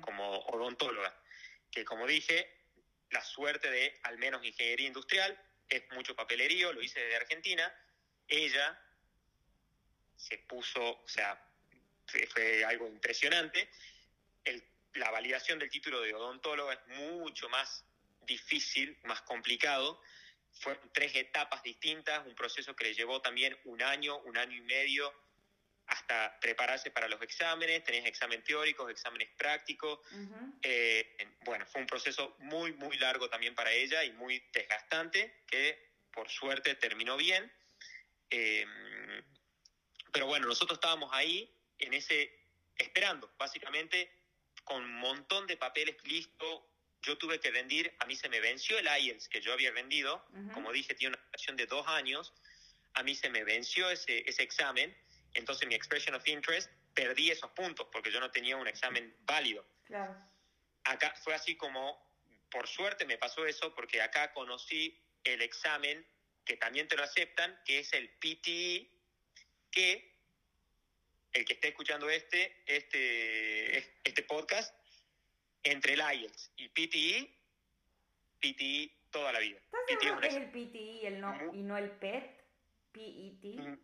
como 0.01 0.39
odontóloga. 0.39 1.15
Que 1.71 1.85
como 1.85 2.07
dije, 2.07 2.49
la 3.09 3.23
suerte 3.23 3.69
de 3.69 3.99
al 4.03 4.17
menos 4.17 4.43
ingeniería 4.43 4.87
industrial 4.87 5.39
es 5.69 5.83
mucho 5.91 6.15
papelerío, 6.15 6.73
lo 6.73 6.81
hice 6.81 6.99
desde 6.99 7.15
Argentina. 7.15 7.73
Ella 8.27 8.79
se 10.15 10.37
puso, 10.39 11.01
o 11.01 11.07
sea, 11.07 11.41
fue 12.05 12.63
algo 12.65 12.87
impresionante. 12.87 13.69
la 14.93 15.09
validación 15.09 15.57
del 15.57 15.69
título 15.69 16.01
de 16.01 16.13
odontóloga 16.13 16.73
es 16.73 16.87
mucho 16.97 17.47
más 17.47 17.85
difícil, 18.23 18.97
más 19.03 19.21
complicado. 19.21 20.01
Fueron 20.53 20.91
tres 20.93 21.15
etapas 21.15 21.63
distintas, 21.63 22.25
un 22.27 22.35
proceso 22.35 22.75
que 22.75 22.83
le 22.83 22.93
llevó 22.93 23.21
también 23.21 23.57
un 23.63 23.81
año, 23.81 24.17
un 24.19 24.37
año 24.37 24.57
y 24.57 24.61
medio 24.61 25.13
hasta 25.87 26.39
prepararse 26.39 26.91
para 26.91 27.07
los 27.07 27.21
exámenes, 27.21 27.83
tenías 27.83 28.05
exámenes 28.05 28.45
teóricos, 28.45 28.89
exámenes 28.89 29.29
prácticos. 29.37 29.99
Eh, 30.61 31.17
bueno, 31.43 31.65
fue 31.65 31.81
un 31.81 31.87
proceso 31.87 32.35
muy, 32.39 32.73
muy 32.73 32.97
largo 32.97 33.29
también 33.29 33.55
para 33.55 33.71
ella 33.71 34.03
y 34.03 34.11
muy 34.13 34.41
desgastante, 34.53 35.43
que 35.47 35.91
por 36.13 36.29
suerte 36.29 36.75
terminó 36.75 37.17
bien. 37.17 37.51
Eh, 38.29 38.65
pero 40.11 40.27
bueno, 40.27 40.47
nosotros 40.47 40.77
estábamos 40.77 41.09
ahí 41.13 41.53
en 41.77 41.93
ese, 41.93 42.39
esperando, 42.77 43.33
básicamente, 43.37 44.11
con 44.63 44.83
un 44.83 44.95
montón 44.95 45.47
de 45.47 45.57
papeles 45.57 45.95
listos. 46.05 46.61
Yo 47.01 47.17
tuve 47.17 47.39
que 47.39 47.49
rendir, 47.51 47.93
a 47.99 48.05
mí 48.05 48.15
se 48.15 48.29
me 48.29 48.39
venció 48.39 48.77
el 48.77 48.87
IELTS 48.87 49.27
que 49.27 49.41
yo 49.41 49.53
había 49.53 49.71
rendido, 49.71 50.23
como 50.53 50.71
dije, 50.71 50.93
tiene 50.93 51.15
una 51.15 51.25
duración 51.25 51.57
de 51.57 51.65
dos 51.65 51.87
años, 51.87 52.31
a 52.93 53.01
mí 53.01 53.15
se 53.15 53.29
me 53.29 53.43
venció 53.43 53.89
ese, 53.89 54.23
ese 54.29 54.43
examen 54.43 54.95
entonces 55.33 55.67
mi 55.67 55.75
expression 55.75 56.15
of 56.15 56.27
interest 56.27 56.69
perdí 56.93 57.31
esos 57.31 57.51
puntos 57.51 57.87
porque 57.91 58.11
yo 58.11 58.19
no 58.19 58.31
tenía 58.31 58.57
un 58.57 58.67
examen 58.67 59.15
válido. 59.21 59.65
Claro. 59.85 60.15
Acá 60.83 61.13
fue 61.23 61.33
así 61.33 61.55
como, 61.55 62.01
por 62.49 62.67
suerte 62.67 63.05
me 63.05 63.17
pasó 63.17 63.45
eso 63.45 63.73
porque 63.75 64.01
acá 64.01 64.33
conocí 64.33 64.99
el 65.23 65.41
examen 65.41 66.05
que 66.45 66.57
también 66.57 66.87
te 66.87 66.95
lo 66.95 67.03
aceptan, 67.03 67.59
que 67.65 67.79
es 67.79 67.93
el 67.93 68.09
PTE, 68.09 68.89
que 69.69 70.11
el 71.33 71.45
que 71.45 71.53
esté 71.53 71.69
escuchando 71.69 72.09
este, 72.09 72.61
este, 72.65 73.77
este 74.03 74.23
podcast, 74.23 74.75
entre 75.63 75.93
el 75.93 75.99
IELTS 75.99 76.51
y 76.57 76.67
PTE, 76.69 77.37
PTE 78.39 78.91
toda 79.11 79.31
la 79.31 79.39
vida. 79.39 79.59
¿Estás 79.87 80.01
seguro 80.01 80.21
que 80.21 80.27
es 80.27 80.35
el 80.35 80.49
PTE 80.49 80.79
y, 80.79 81.05
el 81.05 81.21
no, 81.21 81.53
y 81.53 81.61
no 81.61 81.77
el 81.77 81.91
PET? 81.91 82.41
PET. 82.91 83.79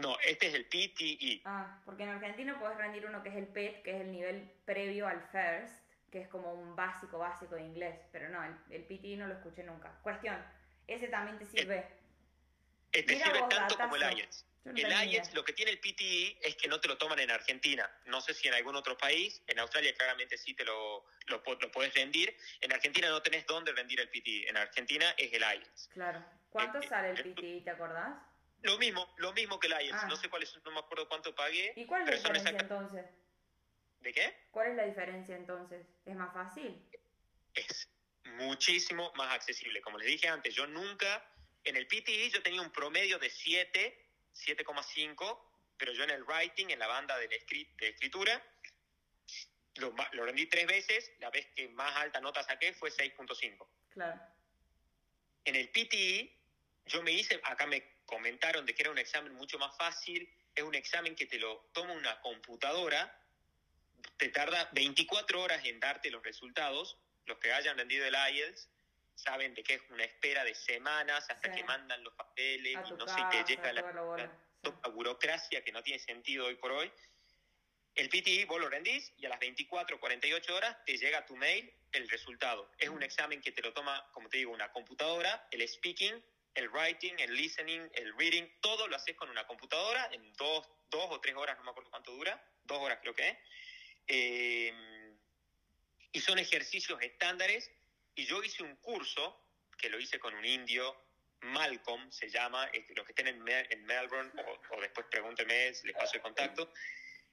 No, 0.00 0.16
este 0.26 0.48
es 0.48 0.54
el 0.54 0.64
PTE. 0.66 1.42
Ah, 1.44 1.80
porque 1.84 2.02
en 2.02 2.10
Argentina 2.10 2.58
puedes 2.58 2.76
rendir 2.76 3.06
uno 3.06 3.22
que 3.22 3.28
es 3.28 3.36
el 3.36 3.46
PET, 3.46 3.82
que 3.82 3.96
es 3.96 4.00
el 4.00 4.12
nivel 4.12 4.50
previo 4.64 5.06
al 5.06 5.20
FIRST, 5.30 5.74
que 6.10 6.22
es 6.22 6.28
como 6.28 6.52
un 6.52 6.74
básico 6.74 7.18
básico 7.18 7.54
de 7.54 7.62
inglés, 7.62 7.98
pero 8.12 8.28
no, 8.28 8.42
el, 8.44 8.54
el 8.70 8.84
PTE 8.84 9.16
no 9.16 9.26
lo 9.26 9.34
escuché 9.34 9.62
nunca. 9.62 9.92
Cuestión, 10.02 10.36
ese 10.86 11.08
también 11.08 11.38
te 11.38 11.46
sirve. 11.46 11.86
Este 12.92 13.18
sirve 13.18 13.42
tanto 13.48 13.76
como 13.76 13.96
el 13.96 14.02
IELTS. 14.02 14.44
el 14.64 15.08
IELTS, 15.08 15.34
lo 15.34 15.44
que 15.44 15.52
tiene 15.52 15.70
el 15.70 15.78
PTE 15.78 16.38
es 16.42 16.56
que 16.56 16.66
no 16.66 16.80
te 16.80 16.88
lo 16.88 16.98
toman 16.98 17.20
en 17.20 17.30
Argentina. 17.30 17.88
No 18.06 18.20
sé 18.20 18.34
si 18.34 18.48
en 18.48 18.54
algún 18.54 18.74
otro 18.74 18.98
país. 18.98 19.42
En 19.46 19.60
Australia 19.60 19.94
claramente 19.94 20.36
sí 20.36 20.54
te 20.54 20.64
lo, 20.64 21.06
lo, 21.28 21.42
puedes 21.42 21.94
rendir. 21.94 22.36
En 22.60 22.72
Argentina 22.72 23.08
no 23.08 23.22
tenés 23.22 23.46
dónde 23.46 23.72
rendir 23.72 24.00
el 24.00 24.08
PTE. 24.08 24.48
En 24.48 24.56
Argentina 24.56 25.14
es 25.16 25.32
el 25.32 25.42
IELTS. 25.42 25.90
Claro. 25.92 26.24
¿Cuánto 26.50 26.78
eh, 26.78 26.88
sale 26.88 27.10
el 27.10 27.18
eh, 27.18 27.34
PTE, 27.34 27.60
te 27.62 27.70
acordás? 27.70 28.18
Lo 28.62 28.78
mismo, 28.78 29.12
lo 29.18 29.32
mismo 29.32 29.58
que 29.58 29.68
el 29.68 29.74
IELTS. 29.80 30.02
Ah. 30.02 30.06
No 30.08 30.16
sé 30.16 30.28
cuál 30.28 30.42
es, 30.42 30.58
no 30.64 30.70
me 30.70 30.80
acuerdo 30.80 31.08
cuánto 31.08 31.34
pagué. 31.34 31.72
¿Y 31.76 31.86
cuál 31.86 32.02
es 32.02 32.08
la 32.08 32.16
diferencia 32.16 32.60
entonces? 32.60 33.06
¿De 34.00 34.12
qué? 34.12 34.48
¿Cuál 34.50 34.68
es 34.70 34.76
la 34.76 34.84
diferencia 34.84 35.36
entonces? 35.36 35.86
¿Es 36.04 36.16
más 36.16 36.32
fácil? 36.32 36.82
Es 37.54 37.88
muchísimo 38.24 39.12
más 39.16 39.34
accesible. 39.34 39.80
Como 39.80 39.98
les 39.98 40.08
dije 40.08 40.28
antes, 40.28 40.54
yo 40.54 40.66
nunca, 40.66 41.24
en 41.64 41.76
el 41.76 41.86
PTE 41.86 42.30
yo 42.30 42.42
tenía 42.42 42.62
un 42.62 42.70
promedio 42.70 43.18
de 43.18 43.30
7, 43.30 44.10
7,5, 44.34 45.38
pero 45.76 45.92
yo 45.92 46.04
en 46.04 46.10
el 46.10 46.24
writing, 46.24 46.70
en 46.70 46.78
la 46.78 46.86
banda 46.86 47.16
de, 47.18 47.28
la 47.28 47.36
de 47.78 47.88
escritura, 47.88 48.42
lo, 49.76 49.94
lo 50.12 50.24
rendí 50.24 50.46
tres 50.46 50.66
veces, 50.66 51.12
la 51.18 51.30
vez 51.30 51.46
que 51.54 51.68
más 51.68 51.94
alta 51.96 52.20
nota 52.20 52.42
saqué 52.42 52.72
fue 52.72 52.90
6.5. 52.90 53.66
Claro. 53.90 54.20
En 55.44 55.56
el 55.56 55.70
PTE, 55.70 56.38
yo 56.86 57.02
me 57.02 57.12
hice, 57.12 57.40
acá 57.44 57.66
me 57.66 57.99
comentaron 58.10 58.66
de 58.66 58.74
que 58.74 58.82
era 58.82 58.90
un 58.90 58.98
examen 58.98 59.32
mucho 59.34 59.58
más 59.58 59.74
fácil, 59.76 60.28
es 60.54 60.64
un 60.64 60.74
examen 60.74 61.14
que 61.14 61.26
te 61.26 61.38
lo 61.38 61.70
toma 61.72 61.94
una 61.94 62.20
computadora, 62.20 63.16
te 64.16 64.28
tarda 64.28 64.68
24 64.72 65.40
horas 65.40 65.64
en 65.64 65.78
darte 65.78 66.10
los 66.10 66.22
resultados, 66.22 66.98
los 67.26 67.38
que 67.38 67.52
hayan 67.52 67.78
rendido 67.78 68.04
el 68.04 68.14
IELTS 68.14 68.68
saben 69.14 69.54
de 69.54 69.62
que 69.62 69.74
es 69.74 69.82
una 69.90 70.04
espera 70.04 70.44
de 70.44 70.54
semanas 70.54 71.28
hasta 71.28 71.52
que 71.52 71.62
mandan 71.64 72.02
los 72.02 72.14
papeles 72.14 72.72
y 72.72 72.92
no 72.94 73.06
sé 73.06 73.20
qué 73.30 73.44
llega 73.44 73.72
la, 73.72 73.82
la, 73.82 74.88
burocracia 74.88 75.62
que 75.62 75.72
no 75.72 75.82
tiene 75.82 75.98
sentido 75.98 76.46
hoy 76.46 76.56
por 76.56 76.72
hoy. 76.72 76.90
El 77.94 78.08
PTE 78.08 78.46
vos 78.46 78.60
lo 78.60 78.68
rendís 78.68 79.12
y 79.18 79.26
a 79.26 79.28
las 79.28 79.38
24, 79.38 80.00
48 80.00 80.56
horas 80.56 80.76
te 80.86 80.96
llega 80.96 81.26
tu 81.26 81.36
mail 81.36 81.70
el 81.92 82.08
resultado. 82.08 82.70
Es 82.78 82.88
un 82.88 83.02
examen 83.02 83.42
que 83.42 83.52
te 83.52 83.62
lo 83.62 83.72
toma, 83.72 84.08
como 84.12 84.28
te 84.28 84.38
digo, 84.38 84.52
una 84.52 84.72
computadora, 84.72 85.46
el 85.50 85.66
speaking 85.68 86.22
el 86.60 86.68
writing, 86.68 87.18
el 87.18 87.34
listening, 87.34 87.90
el 87.94 88.16
reading, 88.16 88.44
todo 88.60 88.86
lo 88.86 88.96
haces 88.96 89.16
con 89.16 89.30
una 89.30 89.46
computadora 89.46 90.08
en 90.12 90.32
dos, 90.34 90.68
dos 90.90 91.06
o 91.10 91.20
tres 91.20 91.34
horas, 91.34 91.56
no 91.58 91.64
me 91.64 91.70
acuerdo 91.70 91.90
cuánto 91.90 92.12
dura, 92.12 92.42
dos 92.64 92.78
horas 92.78 92.98
creo 93.00 93.14
que 93.14 93.28
es. 93.28 93.36
Eh, 94.06 94.72
y 96.12 96.20
son 96.20 96.38
ejercicios 96.38 97.00
estándares. 97.00 97.70
Y 98.14 98.26
yo 98.26 98.42
hice 98.42 98.62
un 98.62 98.76
curso, 98.76 99.40
que 99.78 99.88
lo 99.88 99.98
hice 99.98 100.18
con 100.18 100.34
un 100.34 100.44
indio, 100.44 100.94
Malcolm 101.42 102.10
se 102.10 102.28
llama, 102.28 102.70
los 102.94 103.06
que 103.06 103.12
estén 103.12 103.28
en, 103.28 103.42
Melbourne, 103.84 104.30
o, 104.70 104.80
después 104.80 105.06
pregúntenme, 105.10 105.72
les 105.84 105.96
paso 105.96 106.16
el 106.16 106.22
contacto. 106.22 106.72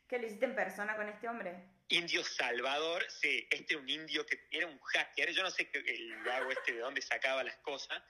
¿Qué 0.08 0.18
lo 0.20 0.28
hiciste 0.28 0.46
en 0.46 0.56
persona 0.56 0.96
con 0.96 1.10
este 1.10 1.28
hombre? 1.28 1.54
Indio 1.90 2.24
Salvador, 2.24 3.06
sí, 3.10 3.46
este 3.52 3.74
es 3.74 3.80
un 3.80 3.90
indio 3.90 4.26
que 4.26 4.48
era 4.52 4.68
un 4.68 4.80
hacker, 4.80 5.32
yo 5.34 5.44
no 5.44 5.52
sé 5.52 5.70
el 5.74 6.24
lago 6.24 6.52
este 6.52 6.74
de 6.74 6.80
dónde 6.80 7.02
sacaba 7.02 7.44
las 7.44 7.58
cosas, 7.58 8.02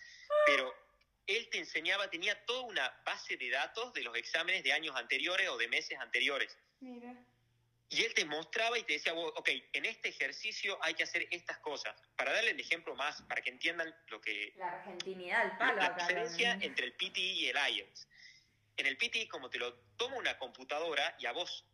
pero 0.46 0.87
él 1.28 1.50
te 1.50 1.60
enseñaba, 1.60 2.10
tenía 2.10 2.44
toda 2.46 2.62
una 2.62 3.02
base 3.06 3.38
de 3.38 3.50
datos 3.50 3.94
de 3.94 4.02
los 4.02 4.16
exámenes 4.16 4.64
de 4.64 4.74
años 4.74 4.96
anteriores 4.96 5.50
o 5.50 5.58
de 5.58 5.68
meses 5.68 6.00
anteriores. 6.00 6.58
Mira. 6.80 7.14
Y 7.90 8.04
él 8.04 8.14
te 8.14 8.26
mostraba 8.26 8.78
y 8.78 8.84
te 8.84 8.94
decía, 8.94 9.14
ok, 9.14 9.50
en 9.72 9.86
este 9.86 10.10
ejercicio 10.10 10.78
hay 10.82 10.94
que 10.94 11.04
hacer 11.04 11.28
estas 11.32 11.58
cosas. 11.60 11.96
Para 12.18 12.34
darle 12.34 12.52
el 12.52 12.60
ejemplo 12.60 12.96
más, 12.96 13.22
para 13.24 13.42
que 13.42 13.50
entiendan 13.50 13.94
lo 14.08 14.20
que... 14.20 14.54
La 14.58 14.74
argentinidad, 14.74 15.46
el 15.46 15.58
palo. 15.58 15.82
La 15.82 15.92
diferencia 15.92 16.58
entre 16.62 16.86
el 16.86 16.94
PTI 16.94 17.32
y 17.32 17.48
el 17.48 17.56
IELTS. 17.56 18.08
En 18.76 18.88
el 18.88 18.98
PTI, 18.98 19.28
como 19.28 19.50
te 19.50 19.58
lo 19.58 19.74
toma 19.96 20.18
una 20.18 20.38
computadora 20.38 21.16
y 21.20 21.28
a 21.28 21.32
vos 21.32 21.66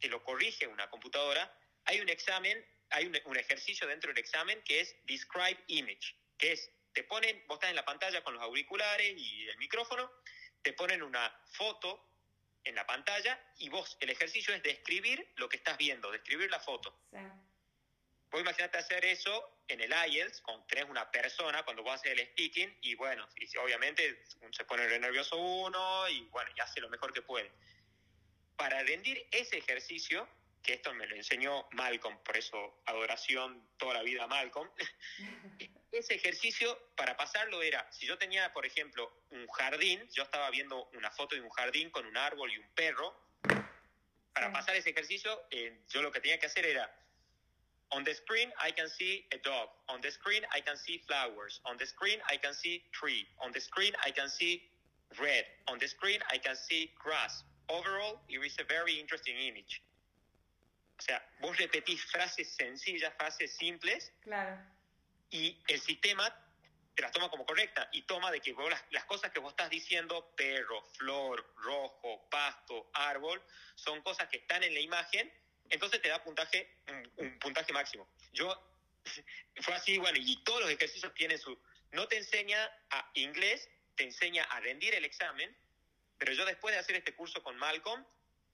te 0.00 0.08
lo 0.08 0.22
corrige 0.22 0.66
una 0.68 0.88
computadora, 0.90 1.52
hay 1.86 2.00
un 2.00 2.08
examen, 2.08 2.64
hay 2.90 3.06
un, 3.06 3.18
un 3.24 3.36
ejercicio 3.36 3.86
dentro 3.88 4.10
del 4.12 4.18
examen 4.18 4.62
que 4.62 4.80
es 4.80 4.96
Describe 5.06 5.58
Image, 5.66 6.14
que 6.38 6.52
es, 6.52 6.70
te 6.98 7.04
ponen, 7.04 7.44
vos 7.46 7.58
estás 7.58 7.70
en 7.70 7.76
la 7.76 7.84
pantalla 7.84 8.24
con 8.24 8.34
los 8.34 8.42
auriculares 8.42 9.14
y 9.16 9.46
el 9.46 9.56
micrófono, 9.58 10.10
te 10.62 10.72
ponen 10.72 11.00
una 11.00 11.32
foto 11.52 12.04
en 12.64 12.74
la 12.74 12.84
pantalla 12.88 13.40
y 13.58 13.68
vos, 13.68 13.96
el 14.00 14.10
ejercicio 14.10 14.52
es 14.52 14.64
describir 14.64 15.32
lo 15.36 15.48
que 15.48 15.58
estás 15.58 15.78
viendo, 15.78 16.10
describir 16.10 16.50
la 16.50 16.58
foto. 16.58 16.98
Sí. 17.12 17.18
Vos 18.32 18.40
imaginate 18.40 18.78
hacer 18.78 19.04
eso 19.04 19.60
en 19.68 19.80
el 19.80 19.92
IELTS, 19.92 20.40
con 20.40 20.66
tenés 20.66 20.86
una 20.90 21.08
persona 21.08 21.62
cuando 21.62 21.84
vos 21.84 21.94
haces 21.94 22.18
el 22.18 22.26
speaking 22.26 22.76
y 22.80 22.96
bueno, 22.96 23.28
y 23.36 23.56
obviamente 23.58 24.24
se 24.50 24.64
pone 24.64 24.98
nervioso 24.98 25.36
uno 25.36 26.08
y 26.08 26.22
bueno, 26.22 26.50
y 26.56 26.60
hace 26.60 26.80
lo 26.80 26.88
mejor 26.88 27.12
que 27.12 27.22
puede. 27.22 27.52
Para 28.56 28.82
rendir 28.82 29.24
ese 29.30 29.58
ejercicio, 29.58 30.28
que 30.64 30.72
esto 30.72 30.92
me 30.94 31.06
lo 31.06 31.14
enseñó 31.14 31.68
Malcolm, 31.70 32.18
por 32.24 32.36
eso 32.36 32.82
adoración 32.86 33.68
toda 33.76 33.94
la 33.94 34.02
vida 34.02 34.24
a 34.24 34.26
Malcolm, 34.26 34.68
ese 35.92 36.14
ejercicio 36.14 36.78
para 36.96 37.16
pasarlo 37.16 37.62
era, 37.62 37.90
si 37.90 38.06
yo 38.06 38.18
tenía, 38.18 38.52
por 38.52 38.66
ejemplo, 38.66 39.24
un 39.30 39.46
jardín, 39.48 40.06
yo 40.12 40.22
estaba 40.22 40.50
viendo 40.50 40.88
una 40.94 41.10
foto 41.10 41.34
de 41.34 41.40
un 41.40 41.50
jardín 41.50 41.90
con 41.90 42.06
un 42.06 42.16
árbol 42.16 42.52
y 42.52 42.58
un 42.58 42.68
perro, 42.74 43.16
para 44.32 44.52
pasar 44.52 44.76
ese 44.76 44.90
ejercicio, 44.90 45.46
eh, 45.50 45.80
yo 45.88 46.02
lo 46.02 46.12
que 46.12 46.20
tenía 46.20 46.38
que 46.38 46.46
hacer 46.46 46.66
era, 46.66 46.94
on 47.90 48.04
the 48.04 48.14
screen 48.14 48.52
I 48.62 48.70
can 48.70 48.88
see 48.88 49.26
a 49.32 49.38
dog, 49.38 49.70
on 49.88 50.00
the 50.00 50.10
screen 50.10 50.44
I 50.54 50.60
can 50.60 50.76
see 50.76 50.98
flowers, 51.06 51.60
on 51.64 51.76
the 51.78 51.86
screen 51.86 52.20
I 52.28 52.36
can 52.36 52.54
see 52.54 52.84
tree, 52.92 53.26
on 53.38 53.50
the 53.52 53.60
screen 53.60 53.94
I 54.04 54.12
can 54.12 54.28
see 54.28 54.62
red, 55.18 55.44
on 55.66 55.78
the 55.78 55.88
screen 55.88 56.20
I 56.30 56.38
can 56.38 56.54
see 56.54 56.92
grass. 57.02 57.44
Overall, 57.70 58.20
it 58.28 58.38
is 58.38 58.56
a 58.60 58.64
very 58.64 59.00
interesting 59.00 59.36
image. 59.36 59.82
O 60.98 61.02
sea, 61.02 61.20
vos 61.40 61.56
repetís 61.56 62.00
frases 62.10 62.54
sencillas, 62.56 63.12
frases 63.16 63.56
simples. 63.56 64.10
Claro 64.22 64.58
y 65.30 65.60
el 65.68 65.80
sistema 65.80 66.34
te 66.98 67.02
las 67.02 67.12
toma 67.12 67.30
como 67.30 67.46
correcta 67.46 67.88
y 67.92 68.02
toma 68.02 68.32
de 68.32 68.40
que 68.40 68.56
las, 68.90 69.04
cosas 69.04 69.30
que 69.30 69.38
vos 69.38 69.52
estás 69.52 69.70
diciendo, 69.70 70.32
perro, 70.36 70.82
flor, 70.96 71.48
rojo, 71.58 72.28
pasto, 72.28 72.90
árbol, 72.92 73.40
son 73.76 74.02
cosas 74.02 74.28
que 74.28 74.38
están 74.38 74.64
en 74.64 74.74
la 74.74 74.80
imagen, 74.80 75.32
entonces 75.70 76.02
te 76.02 76.08
da 76.08 76.24
puntaje, 76.24 76.76
un, 77.18 77.38
puntaje 77.38 77.72
máximo. 77.72 78.08
Yo, 78.32 78.52
fue 79.60 79.74
así, 79.74 79.98
bueno, 79.98 80.18
y 80.20 80.42
todos 80.42 80.62
los 80.62 80.70
ejercicios 80.70 81.14
tienen 81.14 81.38
su... 81.38 81.56
No 81.92 82.08
te 82.08 82.16
enseña 82.16 82.68
a 82.90 83.08
inglés, 83.14 83.70
te 83.94 84.02
enseña 84.02 84.42
a 84.42 84.58
rendir 84.58 84.92
el 84.94 85.04
examen, 85.04 85.56
pero 86.18 86.32
yo 86.32 86.44
después 86.44 86.74
de 86.74 86.80
hacer 86.80 86.96
este 86.96 87.14
curso 87.14 87.44
con 87.44 87.56
Malcolm, 87.58 88.04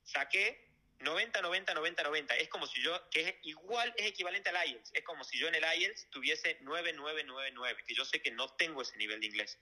saqué 0.03 0.69
90, 1.05 1.41
90, 1.41 1.73
90, 1.73 2.03
90. 2.03 2.35
Es 2.35 2.49
como 2.49 2.67
si 2.67 2.81
yo, 2.81 3.09
que 3.09 3.21
es 3.21 3.35
igual, 3.43 3.93
es 3.95 4.07
equivalente 4.07 4.49
al 4.49 4.67
IELTS. 4.67 4.91
Es 4.93 5.03
como 5.03 5.23
si 5.23 5.37
yo 5.37 5.47
en 5.47 5.55
el 5.55 5.63
IELTS 5.63 6.09
tuviese 6.09 6.57
9, 6.61 6.93
9, 6.93 7.23
9, 7.25 7.51
9, 7.53 7.83
que 7.87 7.93
yo 7.93 8.03
sé 8.03 8.21
que 8.21 8.31
no 8.31 8.49
tengo 8.55 8.81
ese 8.81 8.97
nivel 8.97 9.21
de 9.21 9.27
inglés. 9.27 9.57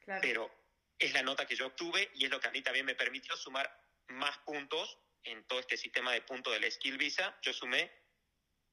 Claro. 0.00 0.20
Pero 0.20 0.50
es 0.98 1.12
la 1.14 1.22
nota 1.22 1.46
que 1.46 1.56
yo 1.56 1.66
obtuve 1.66 2.10
y 2.14 2.24
es 2.24 2.30
lo 2.30 2.40
que 2.40 2.48
a 2.48 2.50
mí 2.50 2.60
también 2.60 2.84
me 2.84 2.94
permitió 2.94 3.36
sumar 3.36 3.70
más 4.08 4.36
puntos 4.38 4.98
en 5.22 5.44
todo 5.46 5.60
este 5.60 5.76
sistema 5.76 6.12
de 6.12 6.20
puntos 6.22 6.52
del 6.52 6.70
Skill 6.70 6.98
Visa. 6.98 7.38
Yo 7.40 7.52
sumé 7.52 7.90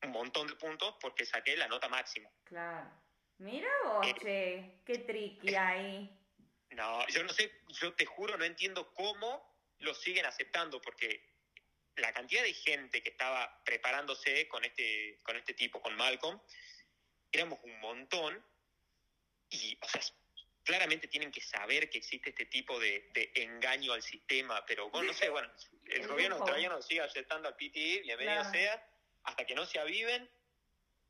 un 0.04 0.12
montón 0.12 0.48
de 0.48 0.56
puntos 0.56 0.96
porque 1.00 1.26
saqué 1.26 1.56
la 1.56 1.68
nota 1.68 1.88
máxima. 1.88 2.30
Claro. 2.44 2.92
Mira 3.38 3.70
vos, 3.86 4.06
eh, 4.26 4.82
qué 4.86 5.00
tricky 5.00 5.56
hay. 5.56 6.18
No, 6.72 7.08
yo 7.08 7.24
no 7.24 7.30
sé, 7.30 7.52
yo 7.70 7.94
te 7.94 8.06
juro, 8.06 8.38
no 8.38 8.46
entiendo 8.46 8.94
cómo 8.94 9.52
lo 9.80 9.94
siguen 9.94 10.26
aceptando, 10.26 10.80
porque 10.80 11.31
la 12.02 12.12
cantidad 12.14 12.44
de 12.44 12.54
gente 12.54 13.02
que 13.02 13.10
estaba 13.10 13.64
preparándose 13.64 14.48
con 14.48 14.66
este, 14.66 15.20
con 15.24 15.38
este 15.38 15.54
tipo, 15.54 15.82
con 15.82 15.96
Malcolm, 15.96 16.40
éramos 17.32 17.60
un 17.64 17.80
montón. 17.80 18.44
Y, 19.50 19.78
o 19.82 19.88
sea, 19.88 20.02
claramente 20.64 21.08
tienen 21.08 21.32
que 21.32 21.42
saber 21.42 21.90
que 21.90 22.00
existe 22.00 22.30
este 22.32 22.46
tipo 22.46 22.80
de, 22.80 23.12
engaño 23.36 23.94
al 23.94 24.02
sistema, 24.02 24.66
pero 24.66 24.90
bueno, 24.90 25.08
no 25.08 25.14
sé, 25.14 25.30
bueno, 25.30 25.50
el, 25.88 26.08
gobierno 26.08 26.38
australiano 26.38 26.82
sigue 26.82 27.02
aceptando 27.02 27.48
al 27.48 27.56
PTI, 27.56 28.02
bienvenido 28.02 28.44
sea, 28.52 28.84
hasta 29.24 29.46
que 29.46 29.56
no 29.56 29.66
se 29.66 29.80
aviven, 29.80 30.30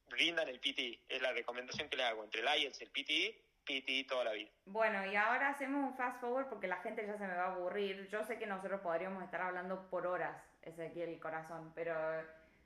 rindan 0.07 0.49
el 0.49 0.59
PTI, 0.59 1.05
es 1.07 1.21
la 1.21 1.31
recomendación 1.31 1.89
que 1.89 1.97
le 1.97 2.03
hago, 2.03 2.23
entre 2.23 2.41
el 2.41 2.47
IELTS 2.47 2.81
y 2.81 2.83
el 2.83 2.91
PTI, 2.91 3.45
PTI 3.63 4.03
toda 4.05 4.23
la 4.25 4.31
vida. 4.33 4.49
Bueno, 4.65 5.05
y 5.05 5.15
ahora 5.15 5.49
hacemos 5.49 5.91
un 5.91 5.95
fast 5.95 6.19
forward 6.19 6.49
porque 6.49 6.67
la 6.67 6.77
gente 6.77 7.05
ya 7.05 7.17
se 7.17 7.27
me 7.27 7.35
va 7.35 7.45
a 7.45 7.53
aburrir. 7.53 8.09
Yo 8.09 8.23
sé 8.23 8.39
que 8.39 8.47
nosotros 8.47 8.81
podríamos 8.81 9.23
estar 9.23 9.41
hablando 9.41 9.89
por 9.89 10.07
horas, 10.07 10.35
Ezequiel 10.62 11.20
Corazón, 11.20 11.72
pero 11.74 11.93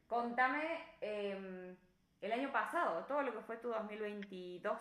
contame 0.07 0.97
em, 1.01 1.75
el 2.21 2.31
año 2.31 2.51
pasado, 2.51 3.05
todo 3.05 3.21
lo 3.21 3.33
que 3.33 3.41
fue 3.41 3.57
tu 3.57 3.69
2022. 3.69 4.79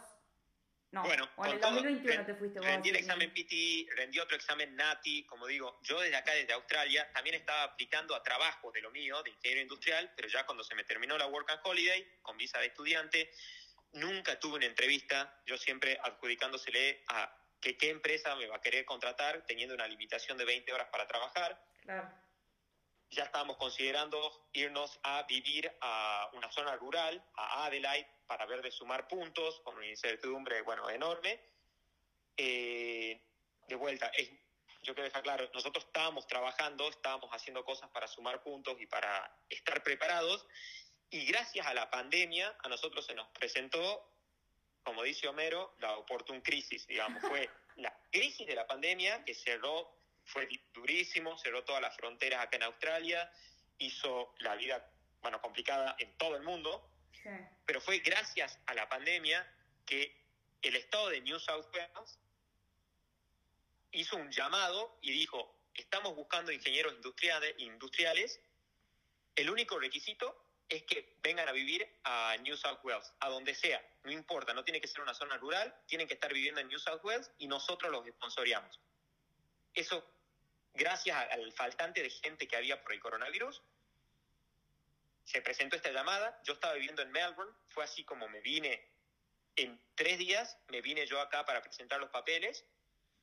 No, 0.93 1.03
bueno, 1.03 1.29
o 1.37 1.45
en 1.45 1.53
el 1.53 1.61
2021 1.61 2.25
te 2.25 2.35
fuiste 2.35 2.61
vos. 2.61 2.69
Rendí 2.69 2.91
el 2.91 2.97
examen 2.97 3.31
PTI, 3.33 3.89
rendí 3.97 4.21
otro 4.21 4.37
examen 4.37 4.77
NATI, 4.77 5.27
como 5.27 5.47
digo, 5.49 5.81
yo 5.83 6.01
desde 6.01 6.15
acá, 6.15 6.33
desde 6.33 6.53
Australia, 6.53 7.11
también 7.13 7.35
estaba 7.35 7.65
aplicando 7.65 8.15
a 8.15 8.23
trabajos 8.23 8.73
de 8.73 8.81
lo 8.81 8.93
mío, 8.93 9.21
de 9.25 9.31
ingeniero 9.31 9.63
industrial, 9.63 10.13
pero 10.15 10.29
ya 10.29 10.47
cuando 10.47 10.63
se 10.63 10.77
me 10.77 10.85
terminó 10.85 11.19
la 11.19 11.27
Work 11.27 11.51
and 11.51 11.61
Holiday, 11.65 12.21
con 12.23 12.37
visa 12.37 12.61
de 12.61 12.67
estudiante, 12.67 13.29
Nunca 13.95 14.41
tuve 14.41 14.57
una 14.57 14.67
entrevista, 14.67 15.41
yo 15.47 15.57
siempre 15.57 15.97
adjudicándosele 16.03 17.05
a 17.09 17.33
que 17.61 17.77
qué 17.79 17.91
empresa 17.91 18.35
me 18.35 18.49
va 18.49 18.57
a 18.57 18.61
querer 18.61 18.85
contratar 18.85 19.47
teniendo 19.47 19.75
una 19.75 19.87
limitación 19.87 20.37
de 20.37 20.45
20 20.45 20.73
horas 20.73 20.89
para 20.91 21.07
trabajar. 21.07 21.65
Claro. 21.83 22.11
Ya 23.15 23.25
estábamos 23.25 23.57
considerando 23.57 24.49
irnos 24.53 24.99
a 25.05 25.23
vivir 25.23 25.71
a 25.81 26.29
una 26.33 26.51
zona 26.51 26.75
rural, 26.75 27.25
a 27.37 27.67
Adelaide, 27.67 28.09
para 28.27 28.45
ver 28.47 28.61
de 28.61 28.73
sumar 28.73 29.07
puntos, 29.07 29.61
con 29.61 29.77
una 29.77 29.87
incertidumbre, 29.87 30.63
bueno, 30.63 30.91
enorme. 30.91 31.41
Eh, 32.37 33.21
de 33.69 33.75
vuelta, 33.77 34.11
yo 34.83 34.95
quiero 34.95 35.05
dejar 35.05 35.23
claro, 35.23 35.49
nosotros 35.55 35.85
estábamos 35.85 36.27
trabajando, 36.27 36.89
estábamos 36.89 37.31
haciendo 37.31 37.65
cosas 37.65 37.89
para 37.91 38.09
sumar 38.09 38.43
puntos 38.43 38.77
y 38.81 38.87
para 38.87 39.33
estar 39.49 39.83
preparados, 39.85 40.47
y 41.11 41.25
gracias 41.27 41.65
a 41.67 41.75
la 41.75 41.89
pandemia, 41.91 42.57
a 42.65 42.69
nosotros 42.69 43.07
se 43.07 43.15
nos 43.15 43.29
presentó, 43.29 44.11
como 44.83 45.05
dice 45.05 45.29
Homero, 45.29 45.75
la 45.79 45.97
oportun 45.97 46.41
crisis, 46.41 46.87
digamos. 46.89 47.23
Fue 47.31 47.49
la 47.77 47.97
crisis 48.11 48.47
de 48.47 48.57
la 48.57 48.67
pandemia 48.67 49.25
que 49.25 49.33
cerró, 49.33 49.97
fue 50.25 50.49
durísimo, 50.73 51.37
cerró 51.39 51.65
todas 51.65 51.83
las 51.83 51.97
fronteras 51.97 52.43
acá 52.43 52.57
en 52.57 52.65
Australia, 52.65 53.31
hizo 53.79 54.35
la 54.39 54.55
vida, 54.57 54.91
bueno, 55.21 55.41
complicada 55.41 55.97
en 55.99 56.17
todo 56.17 56.37
el 56.37 56.43
mundo. 56.43 56.91
Pero 57.65 57.81
fue 57.81 58.01
gracias 58.01 58.59
a 58.67 58.75
la 58.75 58.87
pandemia 58.89 59.51
que 59.87 60.15
el 60.61 60.77
estado 60.77 61.09
de 61.09 61.23
New 61.23 61.39
South 61.39 61.67
Wales 61.73 62.19
hizo 63.93 64.17
un 64.17 64.31
llamado 64.31 64.99
y 65.01 65.13
dijo, 65.13 65.57
estamos 65.75 66.15
buscando 66.15 66.53
ingenieros 66.53 66.93
industriales, 66.95 67.55
industriales 67.59 68.41
el 69.37 69.51
único 69.51 69.79
requisito 69.79 70.37
es 70.69 70.85
que 70.85 71.17
vengan 71.23 71.49
a 71.49 71.53
vivir 71.53 71.87
a 72.05 72.37
New 72.43 72.57
South 72.57 72.79
Wales, 72.83 73.13
a 73.21 73.29
donde 73.29 73.55
sea, 73.55 73.85
no 74.05 74.13
importa, 74.13 74.55
no 74.55 74.65
tiene 74.65 74.81
que 74.81 74.89
ser 74.89 75.01
una 75.01 75.15
zona 75.15 75.37
rural, 75.39 75.75
tienen 75.87 76.07
que 76.07 76.15
estar 76.15 76.33
viviendo 76.33 76.61
en 76.61 76.69
New 76.69 76.79
South 76.79 77.01
Wales 77.03 77.31
y 77.39 77.47
nosotros 77.47 77.91
los 77.91 78.07
sponsoreamos. 78.07 78.81
Eso, 79.75 80.05
gracias 80.75 81.17
al 81.31 81.53
faltante 81.53 82.03
de 82.03 82.11
gente 82.11 82.47
que 82.47 82.57
había 82.57 82.83
por 82.83 82.93
el 82.93 83.01
coronavirus, 83.01 83.63
se 85.25 85.41
presentó 85.41 85.77
esta 85.77 85.91
llamada, 85.91 86.39
yo 86.45 86.53
estaba 86.55 86.75
viviendo 86.75 87.03
en 87.03 87.11
Melbourne, 87.11 87.53
fue 87.69 87.85
así 87.85 88.05
como 88.05 88.29
me 88.29 88.41
vine, 88.41 88.87
en 89.57 89.81
tres 89.95 90.19
días 90.19 90.59
me 90.69 90.83
vine 90.83 91.07
yo 91.07 91.21
acá 91.21 91.45
para 91.45 91.63
presentar 91.63 92.01
los 92.01 92.11
papeles, 92.11 92.67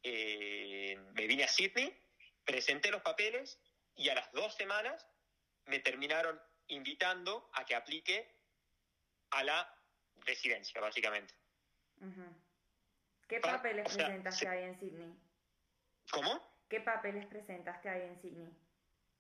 eh, 0.04 0.98
me 1.14 1.28
vine 1.28 1.44
a 1.44 1.48
Sydney, 1.48 1.96
presenté 2.44 2.90
los 2.90 3.02
papeles 3.02 3.60
y 3.96 4.10
a 4.10 4.16
las 4.16 4.32
dos 4.32 4.56
semanas 4.56 5.06
me 5.66 5.80
terminaron 5.80 6.42
invitando 6.68 7.50
a 7.54 7.66
que 7.66 7.76
aplique 7.76 8.34
a 9.32 9.44
la 9.44 9.78
residencia, 10.22 10.82
básicamente. 10.82 11.34
¿Qué 13.28 13.40
papeles 13.40 13.94
presentaste 13.94 14.48
ahí 14.48 14.64
en 14.64 14.80
Sydney? 14.80 15.16
¿Cómo? 16.10 16.51
¿Qué 16.72 16.80
papeles 16.80 17.26
presentaste 17.26 17.90
ahí 17.90 18.02
en 18.04 18.18
Sydney? 18.22 18.50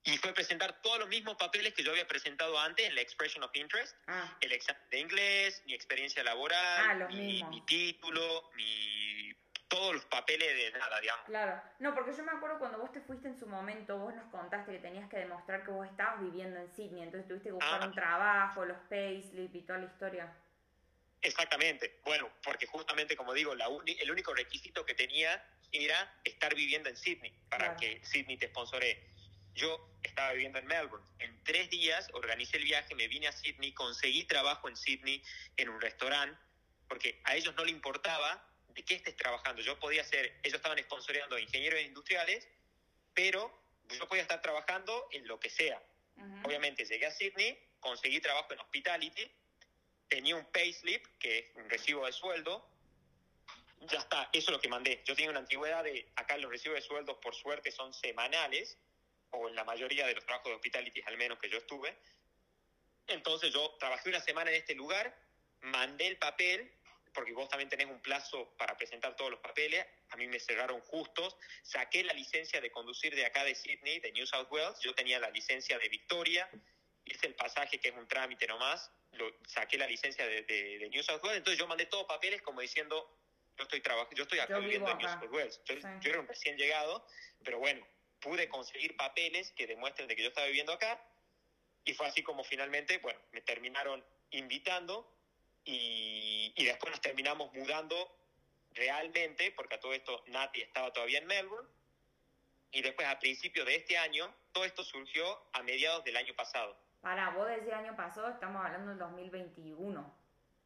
Y 0.05 0.17
fue 0.17 0.33
presentar 0.33 0.81
todos 0.81 0.99
los 0.99 1.09
mismos 1.09 1.35
papeles 1.35 1.73
que 1.73 1.83
yo 1.83 1.91
había 1.91 2.07
presentado 2.07 2.57
antes 2.57 2.87
en 2.87 2.95
la 2.95 3.01
Expression 3.01 3.43
of 3.43 3.51
Interest. 3.53 3.93
Ah. 4.07 4.35
El 4.39 4.53
examen 4.53 4.81
de 4.89 4.99
inglés, 4.99 5.61
mi 5.65 5.73
experiencia 5.73 6.23
laboral, 6.23 7.01
ah, 7.03 7.07
mi, 7.09 7.43
mi, 7.43 7.61
título, 7.65 8.49
mi 8.55 9.35
todos 9.67 9.93
los 9.95 10.05
papeles 10.05 10.47
de 10.55 10.79
nada, 10.79 10.99
digamos. 11.01 11.25
Claro, 11.25 11.61
no, 11.79 11.93
porque 11.93 12.13
yo 12.15 12.23
me 12.23 12.31
acuerdo 12.31 12.57
cuando 12.57 12.77
vos 12.77 12.91
te 12.93 12.99
fuiste 13.01 13.27
en 13.27 13.37
su 13.37 13.47
momento, 13.47 13.97
vos 13.97 14.13
nos 14.15 14.29
contaste 14.31 14.71
que 14.71 14.79
tenías 14.79 15.09
que 15.09 15.17
demostrar 15.17 15.63
que 15.65 15.71
vos 15.71 15.85
estabas 15.87 16.21
viviendo 16.21 16.57
en 16.59 16.69
Sydney, 16.73 17.03
entonces 17.03 17.27
tuviste 17.27 17.49
que 17.49 17.53
buscar 17.53 17.81
Ah. 17.83 17.85
un 17.87 17.93
trabajo, 17.93 18.63
los 18.65 18.77
payslip 18.89 19.53
y 19.55 19.61
toda 19.61 19.79
la 19.79 19.85
historia. 19.85 20.33
Exactamente. 21.21 21.99
Bueno, 22.03 22.29
porque 22.43 22.65
justamente, 22.65 23.15
como 23.15 23.33
digo, 23.33 23.53
la 23.55 23.67
uni- 23.69 23.97
el 23.99 24.09
único 24.11 24.33
requisito 24.33 24.85
que 24.85 24.93
tenía 24.95 25.41
era 25.71 26.19
estar 26.23 26.53
viviendo 26.55 26.89
en 26.89 26.97
Sydney 26.97 27.31
para 27.49 27.75
Claro. 27.75 27.79
que 27.79 28.05
Sydney 28.05 28.37
te 28.37 28.47
sponsoree. 28.47 29.09
Yo 29.53 29.97
estaba 30.03 30.31
viviendo 30.33 30.59
en 30.59 30.65
Melbourne. 30.65 31.05
En 31.19 31.43
tres 31.43 31.69
días 31.69 32.09
organicé 32.13 32.57
el 32.57 32.63
viaje, 32.63 32.95
me 32.95 33.07
vine 33.07 33.27
a 33.27 33.31
Sydney, 33.31 33.73
conseguí 33.73 34.23
trabajo 34.23 34.69
en 34.69 34.77
Sydney 34.77 35.23
en 35.57 35.69
un 35.69 35.81
restaurante, 35.81 36.39
porque 36.87 37.21
a 37.25 37.35
ellos 37.35 37.53
no 37.55 37.65
le 37.65 37.71
importaba 37.71 38.47
de 38.69 38.83
qué 38.83 38.95
estés 38.95 39.15
trabajando. 39.17 39.61
Yo 39.61 39.79
podía 39.79 40.03
ser, 40.03 40.39
ellos 40.43 40.55
estaban 40.55 40.77
sponsoreando 40.79 41.37
ingenieros 41.37 41.81
industriales, 41.81 42.47
pero 43.13 43.51
yo 43.89 44.07
podía 44.07 44.21
estar 44.21 44.41
trabajando 44.41 45.07
en 45.11 45.27
lo 45.27 45.39
que 45.39 45.49
sea. 45.49 45.81
Ujú. 46.15 46.47
Obviamente 46.47 46.85
llegué 46.85 47.05
a 47.05 47.11
Sydney, 47.11 47.57
conseguí 47.81 48.21
trabajo 48.21 48.53
en 48.53 48.59
hospitality, 48.59 49.29
tenía 50.07 50.35
un 50.37 50.45
payslip, 50.51 51.05
que 51.19 51.39
es 51.39 51.45
un 51.55 51.69
recibo 51.69 52.05
de 52.05 52.13
sueldo. 52.13 52.65
Ya 53.81 53.99
está, 53.99 54.29
eso 54.31 54.51
es 54.51 54.51
lo 54.51 54.59
que 54.61 54.69
mandé. 54.69 55.01
Yo 55.05 55.15
tenía 55.15 55.31
una 55.31 55.39
antigüedad 55.39 55.83
de, 55.83 56.07
acá 56.15 56.37
los 56.37 56.51
recibos 56.51 56.75
de 56.75 56.81
sueldo 56.81 57.19
por 57.19 57.33
suerte 57.35 57.71
son 57.71 57.93
semanales, 57.93 58.77
o 59.31 59.47
en 59.49 59.55
la 59.55 59.63
mayoría 59.63 60.05
de 60.05 60.13
los 60.13 60.23
trabajos 60.25 60.49
de 60.51 60.55
hospitality 60.55 61.01
al 61.05 61.17
menos 61.17 61.39
que 61.39 61.49
yo 61.49 61.57
estuve. 61.57 61.97
Entonces 63.07 63.51
yo 63.53 63.75
trabajé 63.79 64.09
una 64.09 64.19
semana 64.19 64.51
en 64.51 64.57
este 64.57 64.75
lugar, 64.75 65.15
mandé 65.61 66.07
el 66.07 66.17
papel, 66.17 66.71
porque 67.13 67.33
vos 67.33 67.49
también 67.49 67.69
tenés 67.69 67.87
un 67.87 67.99
plazo 68.01 68.55
para 68.57 68.77
presentar 68.77 69.15
todos 69.15 69.31
los 69.31 69.39
papeles, 69.39 69.85
a 70.09 70.15
mí 70.15 70.27
me 70.27 70.39
cerraron 70.39 70.79
justos, 70.81 71.35
saqué 71.63 72.03
la 72.03 72.13
licencia 72.13 72.61
de 72.61 72.71
conducir 72.71 73.15
de 73.15 73.25
acá 73.25 73.43
de 73.43 73.55
Sydney, 73.55 73.99
de 73.99 74.11
New 74.11 74.25
South 74.27 74.47
Wales, 74.49 74.79
yo 74.81 74.93
tenía 74.93 75.19
la 75.19 75.29
licencia 75.29 75.77
de 75.77 75.89
Victoria, 75.89 76.49
hice 77.03 77.27
el 77.27 77.35
pasaje 77.35 77.79
que 77.79 77.89
es 77.89 77.95
un 77.95 78.07
trámite 78.07 78.47
nomás, 78.47 78.91
lo, 79.13 79.29
saqué 79.45 79.77
la 79.77 79.87
licencia 79.87 80.25
de, 80.25 80.43
de- 80.43 80.79
de 80.79 80.89
New 80.89 81.03
South 81.03 81.21
Wales, 81.23 81.39
entonces 81.39 81.59
yo 81.59 81.67
mandé 81.67 81.85
todos 81.87 82.05
papeles 82.05 82.41
como 82.41 82.61
diciendo, 82.61 83.17
yo 83.61 83.63
estoy 83.63 83.81
trabajando, 83.81 84.15
yo 84.15 84.23
estoy 84.23 84.39
acá 84.39 84.55
Yo 84.55 84.61
viviendo 84.61 84.89
en 84.89 84.97
New. 84.97 85.07
South 85.07 85.31
Wales, 85.31 85.61
yo, 85.65 85.75
Sí. 85.75 85.81
yo 86.01 86.09
era 86.09 86.19
un 86.19 86.27
recién 86.27 86.57
llegado, 86.57 87.05
pero 87.43 87.59
bueno, 87.59 87.85
pude 88.19 88.49
conseguir 88.49 88.95
papeles 88.97 89.51
que 89.51 89.67
demuestren 89.67 90.07
de 90.07 90.15
que 90.15 90.23
yo 90.23 90.29
estaba 90.29 90.47
viviendo 90.47 90.73
acá, 90.73 90.99
y 91.85 91.93
fue 91.93 92.07
así 92.07 92.23
como 92.23 92.43
finalmente, 92.43 92.97
bueno, 92.99 93.19
me 93.31 93.41
terminaron 93.41 94.03
invitando 94.31 95.07
y, 95.63 96.53
y 96.55 96.65
después 96.65 96.91
nos 96.91 97.01
terminamos 97.01 97.53
mudando 97.53 98.15
realmente, 98.73 99.51
porque 99.51 99.75
a 99.75 99.79
todo 99.79 99.93
esto 99.93 100.23
Nati 100.27 100.61
estaba 100.61 100.91
todavía 100.91 101.19
en 101.19 101.27
Melbourne, 101.27 101.67
y 102.71 102.81
después 102.81 103.07
a 103.07 103.19
principios 103.19 103.65
de 103.67 103.75
este 103.75 103.97
año, 103.97 104.33
todo 104.53 104.63
esto 104.65 104.83
surgió 104.83 105.43
a 105.53 105.61
mediados 105.61 106.03
del 106.03 106.17
año 106.17 106.33
pasado. 106.35 106.75
Pará, 107.01 107.29
vos 107.31 107.47
el 107.49 107.71
año 107.73 107.95
pasado 107.95 108.29
estamos 108.29 108.63
hablando 108.65 108.89
del 108.89 108.97
2021. 108.99 110.21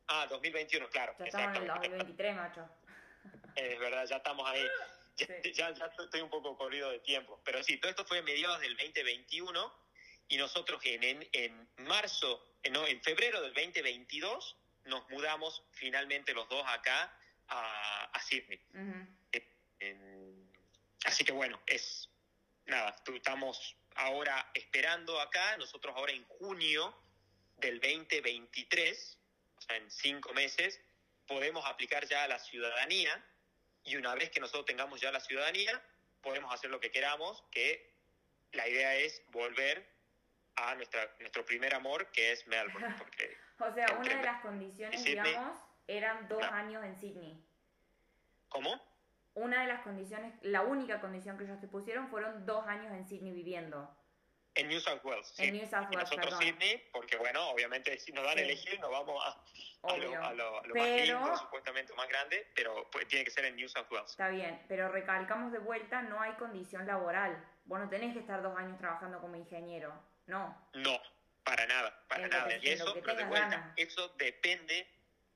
Ah, 0.07 0.27
2021, 0.29 0.87
claro. 0.89 1.15
Ya 1.17 1.25
estamos 1.25 1.47
en 1.47 1.55
el 1.55 1.61
exactamente. 1.63 1.97
2023, 1.97 2.35
macho. 2.35 2.69
Es 3.55 3.79
verdad, 3.79 4.05
ya 4.07 4.17
estamos 4.17 4.47
ahí. 4.49 4.65
Ya, 5.17 5.27
Sí. 5.41 5.53
ya, 5.53 5.73
ya 5.73 5.85
estoy 5.97 6.19
un 6.19 6.29
poco 6.29 6.57
corrido 6.57 6.91
de 6.91 6.99
tiempo. 6.99 7.39
Pero 7.45 7.63
sí, 7.63 7.77
todo 7.77 7.89
esto 7.89 8.03
fue 8.03 8.17
a 8.19 8.21
mediados 8.21 8.59
del 8.59 8.75
2021 8.75 9.73
y 10.27 10.35
nosotros 10.35 10.81
en, 10.83 11.03
en, 11.03 11.29
en 11.31 11.69
marzo, 11.77 12.45
eh, 12.63 12.69
no, 12.69 12.85
en 12.85 13.01
febrero 13.01 13.39
del 13.41 13.53
2022 13.53 14.57
nos 14.83 15.09
mudamos 15.09 15.63
finalmente 15.71 16.33
los 16.33 16.49
dos 16.49 16.65
acá 16.67 17.17
a, 17.47 18.03
a 18.11 18.21
Sydney. 18.23 18.59
En- 19.79 20.51
así 21.05 21.23
que 21.23 21.31
bueno, 21.31 21.61
es 21.65 22.09
nada, 22.65 22.93
tú- 23.05 23.15
estamos 23.15 23.77
ahora 23.95 24.51
esperando 24.53 25.17
acá, 25.21 25.55
nosotros 25.55 25.95
ahora 25.95 26.11
en 26.11 26.25
junio 26.25 26.93
del 27.55 27.79
2023, 27.79 29.17
o 29.57 29.61
sea, 29.61 29.77
en 29.77 29.89
cinco 29.89 30.33
meses, 30.33 30.77
podemos 31.25 31.65
aplicar 31.65 32.05
ya 32.05 32.23
a 32.25 32.27
la 32.27 32.37
ciudadanía 32.39 33.23
y 33.85 33.95
una 33.95 34.13
vez 34.15 34.29
que 34.31 34.39
nosotros 34.39 34.65
tengamos 34.65 34.99
ya 34.99 35.11
la 35.11 35.19
ciudadanía, 35.19 35.81
podemos 36.21 36.53
hacer 36.53 36.69
lo 36.71 36.79
que 36.79 36.91
queramos, 36.91 37.43
que 37.51 37.93
la 38.51 38.67
idea 38.67 38.95
es 38.95 39.21
volver 39.31 39.87
a 40.55 40.75
nuestra, 40.75 41.15
nuestro 41.19 41.45
primer 41.45 41.73
amor, 41.75 42.11
que 42.11 42.31
es 42.31 42.45
Melbourne, 42.47 42.95
porque 42.97 43.37
O 43.59 43.71
sea, 43.73 43.85
una 43.97 44.15
de 44.17 44.23
las 44.23 44.41
condiciones, 44.41 45.01
Sydney. 45.01 45.23
digamos, 45.29 45.59
eran 45.87 46.27
dos 46.27 46.41
No. 46.41 46.47
años 46.51 46.83
en 46.83 46.95
Sydney. 46.97 47.41
¿cómo? 48.49 48.81
Una 49.33 49.61
de 49.61 49.67
las 49.67 49.81
condiciones, 49.81 50.33
la 50.41 50.61
única 50.61 51.01
condición 51.01 51.37
que 51.37 51.43
ellos 51.43 51.59
te 51.59 51.67
pusieron 51.67 52.07
fueron 52.09 52.45
dos 52.45 52.65
años 52.67 52.91
en 52.93 53.05
Sydney 53.05 53.33
viviendo. 53.33 53.93
En 54.55 54.69
New 54.69 54.79
South 54.79 55.01
Wales. 55.03 55.27
sí. 55.35 55.43
En 55.45 55.57
New 55.57 55.67
South 55.69 55.87
Y 55.91 55.95
Wales, 55.95 56.09
nosotros 56.11 56.25
perdón. 56.35 56.41
Sydney, 56.41 56.83
porque 56.93 57.17
bueno, 57.17 57.49
obviamente 57.49 57.99
si 57.99 58.11
nos 58.13 58.23
dan 58.23 58.37
a 58.37 58.41
elegir, 58.41 58.79
nos 58.79 58.89
vamos 58.89 59.21
a, 59.25 59.29
a 59.89 59.97
lo, 59.97 60.23
a 60.23 60.33
lo- 60.33 60.59
a 60.61 60.65
lo 60.67 60.75
más 60.75 60.83
Pero- 60.87 61.19
lindo, 61.19 61.37
supuestamente 61.37 61.93
más 61.93 62.07
grande, 62.07 62.47
pero 62.55 62.89
pues, 62.89 63.07
tiene 63.07 63.25
que 63.25 63.31
ser 63.31 63.45
en 63.45 63.55
New 63.57 63.67
South 63.67 63.87
Wales. 63.91 64.11
Está 64.11 64.29
bien, 64.29 64.63
pero 64.67 64.87
recalcamos 64.89 65.51
de 65.51 65.59
vuelta, 65.59 66.01
no 66.03 66.21
hay 66.21 66.31
condición 66.33 66.87
laboral. 66.87 67.45
Vos 67.65 67.79
no 67.79 67.89
tenés 67.89 68.13
que 68.13 68.19
estar 68.19 68.41
dos 68.41 68.57
años 68.57 68.77
trabajando 68.79 69.19
como 69.19 69.35
ingeniero. 69.35 69.93
No. 70.27 70.69
No, 70.73 71.01
para 71.43 71.65
nada, 71.67 72.03
para 72.07 72.27
nada. 72.27 72.57
Y 72.61 72.69
eso, 72.69 72.93
pero 72.93 73.15
de 73.15 73.25
vuelta, 73.25 73.49
ganas. 73.49 73.73
eso 73.77 74.07
depende 74.17 74.87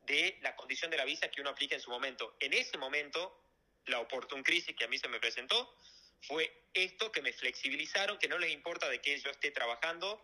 de 0.05 0.37
la 0.41 0.55
condición 0.55 0.89
de 0.89 0.97
la 0.97 1.05
visa 1.05 1.29
que 1.29 1.41
uno 1.41 1.49
aplique 1.51 1.75
en 1.75 1.81
su 1.81 1.89
momento. 1.91 2.35
En 2.39 2.53
ese 2.53 2.77
momento, 2.77 3.37
la 3.85 3.99
oportun 3.99 4.41
crisis 4.43 4.75
que 4.75 4.85
a 4.85 4.87
mí 4.87 4.97
se 4.97 5.07
me 5.07 5.19
presentó 5.19 5.75
fue 6.21 6.51
esto 6.73 7.11
que 7.11 7.21
me 7.21 7.33
flexibilizaron, 7.33 8.17
que 8.19 8.27
no 8.27 8.37
les 8.37 8.51
importa 8.51 8.89
de 8.89 9.01
qué 9.01 9.17
yo 9.19 9.29
esté 9.31 9.51
trabajando. 9.51 10.23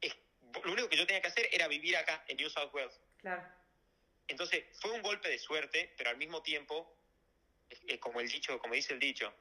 Es- 0.00 0.16
lo 0.64 0.72
único 0.72 0.88
que 0.88 0.96
yo 0.96 1.06
tenía 1.06 1.22
que 1.22 1.28
hacer 1.28 1.48
era 1.52 1.68
vivir 1.68 1.96
acá, 1.96 2.24
en 2.28 2.36
New 2.36 2.50
South 2.50 2.70
Wales. 2.72 2.98
Claro. 3.18 3.46
Entonces, 4.26 4.64
fue 4.80 4.90
un 4.92 5.02
golpe 5.02 5.28
de 5.28 5.38
suerte, 5.38 5.94
pero 5.96 6.10
al 6.10 6.16
mismo 6.16 6.42
tiempo, 6.42 6.94
eh, 7.70 7.98
como 7.98 8.20
el 8.20 8.28
dicho, 8.28 8.58
como 8.58 8.74
dice 8.74 8.92
el 8.92 8.98
dicho, 8.98 9.32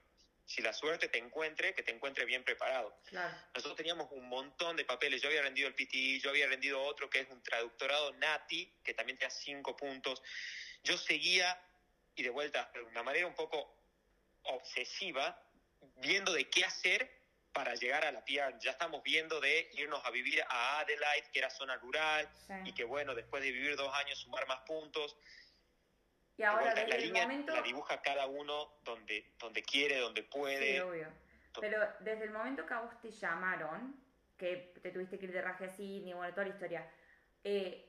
si 0.45 0.61
la 0.61 0.71
suerte 0.71 1.09
te 1.09 1.17
encuentre, 1.17 1.73
que 1.73 1.83
te 1.83 1.91
encuentre 1.91 2.23
bien 2.23 2.43
preparado. 2.43 2.97
Claro. 3.07 3.35
Nosotros 3.53 3.75
teníamos 3.75 4.07
un 4.11 4.29
montón 4.29 4.77
de 4.77 4.85
papeles. 4.85 5.21
Yo 5.21 5.27
había 5.27 5.41
rendido 5.41 5.67
el 5.67 5.75
PTI, 5.75 6.21
yo 6.21 6.29
había 6.29 6.47
rendido 6.47 6.81
otro 6.81 7.09
que 7.09 7.19
es 7.19 7.29
un 7.29 7.43
traductorado 7.43 8.13
NATI, 8.13 8.79
que 8.81 8.93
también 8.93 9.17
te 9.17 9.25
da 9.25 9.29
cinco 9.29 9.75
puntos. 9.75 10.23
Yo 10.83 10.97
seguía, 10.97 11.61
y 12.15 12.23
de 12.23 12.29
vuelta, 12.29 12.71
de 12.73 12.81
una 12.83 13.03
manera 13.03 13.27
un 13.27 13.35
poco 13.35 13.76
obsesiva, 14.47 15.41
viendo 15.97 16.33
de 16.33 16.49
qué 16.49 16.65
hacer 16.65 17.09
para 17.51 17.73
llegar 17.75 18.05
a 18.05 18.11
la 18.11 18.23
PR. 18.23 18.57
Ya 18.59 18.71
estamos 18.71 19.01
viendo 19.03 19.39
de 19.39 19.69
irnos 19.73 20.03
a 20.05 20.11
vivir 20.11 20.43
a 20.47 20.79
Adelaide, 20.79 21.29
que 21.31 21.39
era 21.39 21.49
zona 21.49 21.75
rural, 21.77 22.29
Sí. 22.45 22.53
y 22.65 22.73
que 22.73 22.83
bueno, 22.83 23.15
después 23.15 23.41
de 23.43 23.51
vivir 23.51 23.75
dos 23.75 23.93
años 23.95 24.19
sumar 24.19 24.47
más 24.47 24.59
puntos. 24.61 25.17
Y 26.37 26.43
ahora, 26.43 26.75
desde 26.75 26.87
la 26.87 26.95
el 26.95 27.01
línea 27.01 27.23
momento... 27.23 27.55
la 27.55 27.63
dibuja 27.63 28.01
cada 28.01 28.27
uno 28.27 28.77
donde, 28.83 29.33
donde 29.39 29.63
quiere, 29.63 29.97
donde 29.97 30.21
puede. 30.23 30.73
Sí, 30.73 30.79
obvio. 30.79 31.07
Pero 31.59 31.79
desde 32.01 32.25
el 32.25 32.29
momento 32.29 32.65
que 32.67 32.73
a 32.75 32.81
vos 32.81 33.01
te 33.01 33.09
llamaron, 33.09 33.99
que 34.37 34.73
te 34.83 34.91
tuviste 34.91 35.17
que 35.17 35.25
ir 35.25 35.31
de 35.31 35.41
raje 35.41 35.65
a 35.65 35.69
Sydney, 35.69 36.13
bueno, 36.13 36.31
toda 36.35 36.45
la 36.45 36.53
historia, 36.53 36.91
eh, 37.43 37.86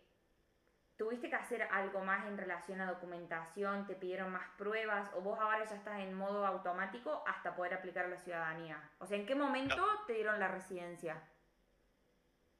¿tuviste 0.98 1.30
que 1.30 1.36
hacer 1.36 1.62
algo 1.62 2.00
más 2.04 2.26
en 2.26 2.36
relación 2.36 2.80
a 2.80 2.86
documentación? 2.90 3.86
¿Te 3.86 3.94
pidieron 3.94 4.32
más 4.32 4.48
pruebas? 4.58 5.08
¿O 5.14 5.20
vos 5.20 5.38
ahora 5.40 5.64
ya 5.64 5.76
estás 5.76 6.00
en 6.00 6.12
modo 6.12 6.44
automático 6.44 7.22
hasta 7.26 7.54
poder 7.54 7.74
aplicar 7.74 8.04
a 8.06 8.08
la 8.08 8.18
ciudadanía? 8.18 8.90
O 8.98 9.06
sea, 9.06 9.16
¿en 9.16 9.24
qué 9.24 9.34
momento 9.34 9.82
te 10.06 10.14
dieron 10.14 10.38
la 10.40 10.48
residencia? 10.48 11.22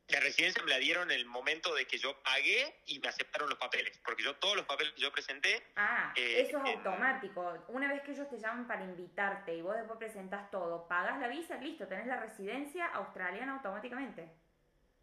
La 0.07 0.20
residencia 0.20 0.62
me 0.62 0.70
la 0.70 0.78
dieron 0.78 1.11
en 1.11 1.18
el 1.18 1.26
momento 1.26 1.74
de 1.74 1.86
que 1.86 1.99
yo 1.99 2.22
pagué 2.22 2.80
y 2.86 2.99
me 3.01 3.09
aceptaron 3.09 3.51
los 3.51 3.59
papeles, 3.59 4.01
porque 4.03 4.22
yo 4.22 4.36
todos 4.36 4.57
los 4.57 4.64
papeles 4.64 4.95
que 4.95 5.03
yo 5.03 5.12
presenté, 5.12 5.62
Ah, 5.76 6.12
Eh, 6.16 6.41
eso 6.41 6.59
es 6.59 6.64
en- 6.70 6.78
automático. 6.78 7.64
Una 7.68 7.93
vez 7.93 8.01
que 8.03 8.12
ellos 8.12 8.28
te 8.30 8.39
llaman 8.39 8.66
para 8.66 8.84
invitarte 8.84 9.55
y 9.55 9.61
vos 9.61 9.76
después 9.76 9.99
presentás 9.99 10.51
todo, 10.51 10.89
pagás 10.89 11.18
la 11.20 11.28
visa, 11.28 11.57
listo, 11.59 11.86
tenés 11.86 12.07
la 12.07 12.18
residencia 12.20 12.86
australiana 12.86 13.53
automáticamente. 13.57 14.30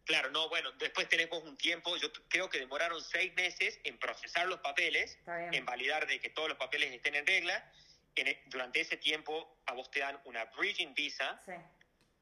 Claro, 0.06 0.30
no, 0.30 0.48
bueno, 0.48 0.72
después 0.72 1.08
tenemos 1.08 1.42
un 1.42 1.56
tiempo, 1.58 1.96
yo 1.98 2.10
creo 2.28 2.48
que 2.48 2.58
demoraron 2.58 3.02
seis 3.02 3.34
meses 3.34 3.78
en 3.84 3.98
procesar 3.98 4.46
los 4.46 4.60
papeles, 4.60 5.18
en 5.52 5.64
validar 5.66 6.06
de 6.06 6.18
que 6.20 6.30
todos 6.30 6.48
los 6.48 6.56
papeles 6.56 6.92
estén 6.94 7.14
en 7.16 7.26
regla. 7.26 7.70
En 8.14 8.28
e- 8.28 8.42
durante 8.46 8.80
ese 8.80 8.96
tiempo 8.96 9.58
a 9.66 9.74
vos 9.74 9.90
te 9.90 10.00
dan 10.00 10.18
una 10.24 10.46
bridging 10.46 10.94
visa, 10.94 11.38
Sí, 11.44 11.52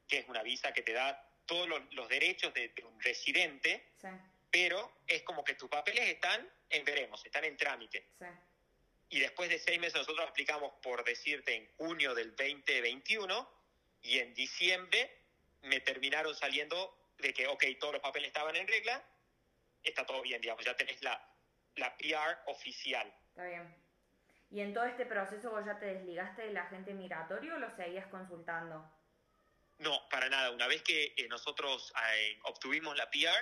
que 0.08 0.18
es 0.18 0.28
una 0.28 0.42
visa 0.42 0.72
que 0.72 0.82
te 0.82 0.92
da 0.92 1.24
todos 1.46 1.68
los, 1.68 1.80
los 1.94 2.08
derechos 2.08 2.52
de, 2.54 2.68
de 2.70 2.82
un 2.84 3.00
residente, 3.00 3.92
sí, 4.00 4.08
pero 4.50 5.00
es 5.06 5.22
como 5.22 5.44
que 5.44 5.54
tus 5.54 5.68
papeles 5.68 6.08
están 6.08 6.50
en 6.70 6.84
veremos, 6.84 7.24
están 7.24 7.44
en 7.44 7.56
trámite. 7.56 8.08
sí. 8.18 8.24
y 9.10 9.20
después 9.20 9.48
de 9.50 9.58
seis 9.58 9.78
meses 9.78 9.94
nosotros 9.96 10.26
aplicamos, 10.28 10.72
por 10.82 11.04
decirte, 11.04 11.54
en 11.54 11.68
junio 11.76 12.14
del 12.14 12.30
2021 12.34 13.48
y 14.02 14.18
en 14.18 14.34
diciembre 14.34 15.16
me 15.62 15.80
terminaron 15.80 16.34
saliendo 16.34 17.03
de 17.18 17.32
que, 17.32 17.46
ok, 17.46 17.64
todos 17.78 17.94
los 17.94 18.02
papeles 18.02 18.28
estaban 18.28 18.56
en 18.56 18.66
regla, 18.66 19.02
está 19.82 20.04
todo 20.04 20.22
bien, 20.22 20.40
digamos, 20.40 20.64
ya 20.64 20.76
tenés 20.76 21.02
la, 21.02 21.20
la 21.76 21.96
PR 21.96 22.38
oficial. 22.46 23.12
Está 23.28 23.44
bien. 23.46 23.84
¿Y 24.50 24.60
en 24.60 24.72
todo 24.72 24.84
este 24.84 25.06
proceso 25.06 25.50
vos 25.50 25.64
ya 25.64 25.78
te 25.78 25.86
desligaste 25.86 26.42
del 26.42 26.56
agente 26.56 26.94
migratorio 26.94 27.56
o 27.56 27.58
lo 27.58 27.74
seguías 27.74 28.06
consultando? 28.06 28.88
No, 29.78 30.08
para 30.08 30.28
nada. 30.28 30.50
Una 30.50 30.68
vez 30.68 30.82
que 30.82 31.14
eh, 31.16 31.26
nosotros 31.28 31.92
eh, 32.14 32.38
obtuvimos 32.44 32.96
la 32.96 33.10
PR, 33.10 33.34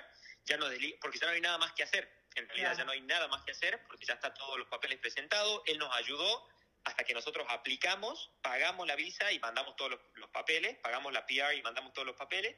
ya 0.45 0.57
no 0.57 0.67
porque 1.01 1.19
ya 1.19 1.27
no 1.27 1.33
hay 1.33 1.41
nada 1.41 1.59
más 1.59 1.73
que 1.73 1.83
hacer. 1.83 2.11
En 2.35 2.49
realidad 2.49 2.77
ya 2.77 2.85
no 2.85 2.93
hay 2.93 3.03
nada 3.03 3.29
más 3.29 3.43
que 3.43 3.53
hacer 3.53 3.83
porque 3.87 4.07
ya 4.07 4.15
está 4.15 4.33
todos 4.33 4.59
los 4.59 4.69
papeles 4.69 4.99
presentados. 4.99 5.63
Él 5.67 5.79
nos 5.79 5.95
ayudó 5.95 6.49
hasta 6.85 7.05
que 7.05 7.15
nosotros 7.15 7.47
aplicamos, 7.49 8.31
pagamos 8.43 8.87
la 8.87 8.97
visa 8.97 9.31
y 9.33 9.39
mandamos 9.39 9.77
todos 9.77 9.99
los, 10.15 10.31
papeles, 10.31 10.77
pagamos 10.79 11.13
la 11.13 11.25
PR 11.27 11.55
y 11.55 11.63
mandamos 11.63 11.93
todos 11.93 12.07
los 12.07 12.17
papeles. 12.17 12.57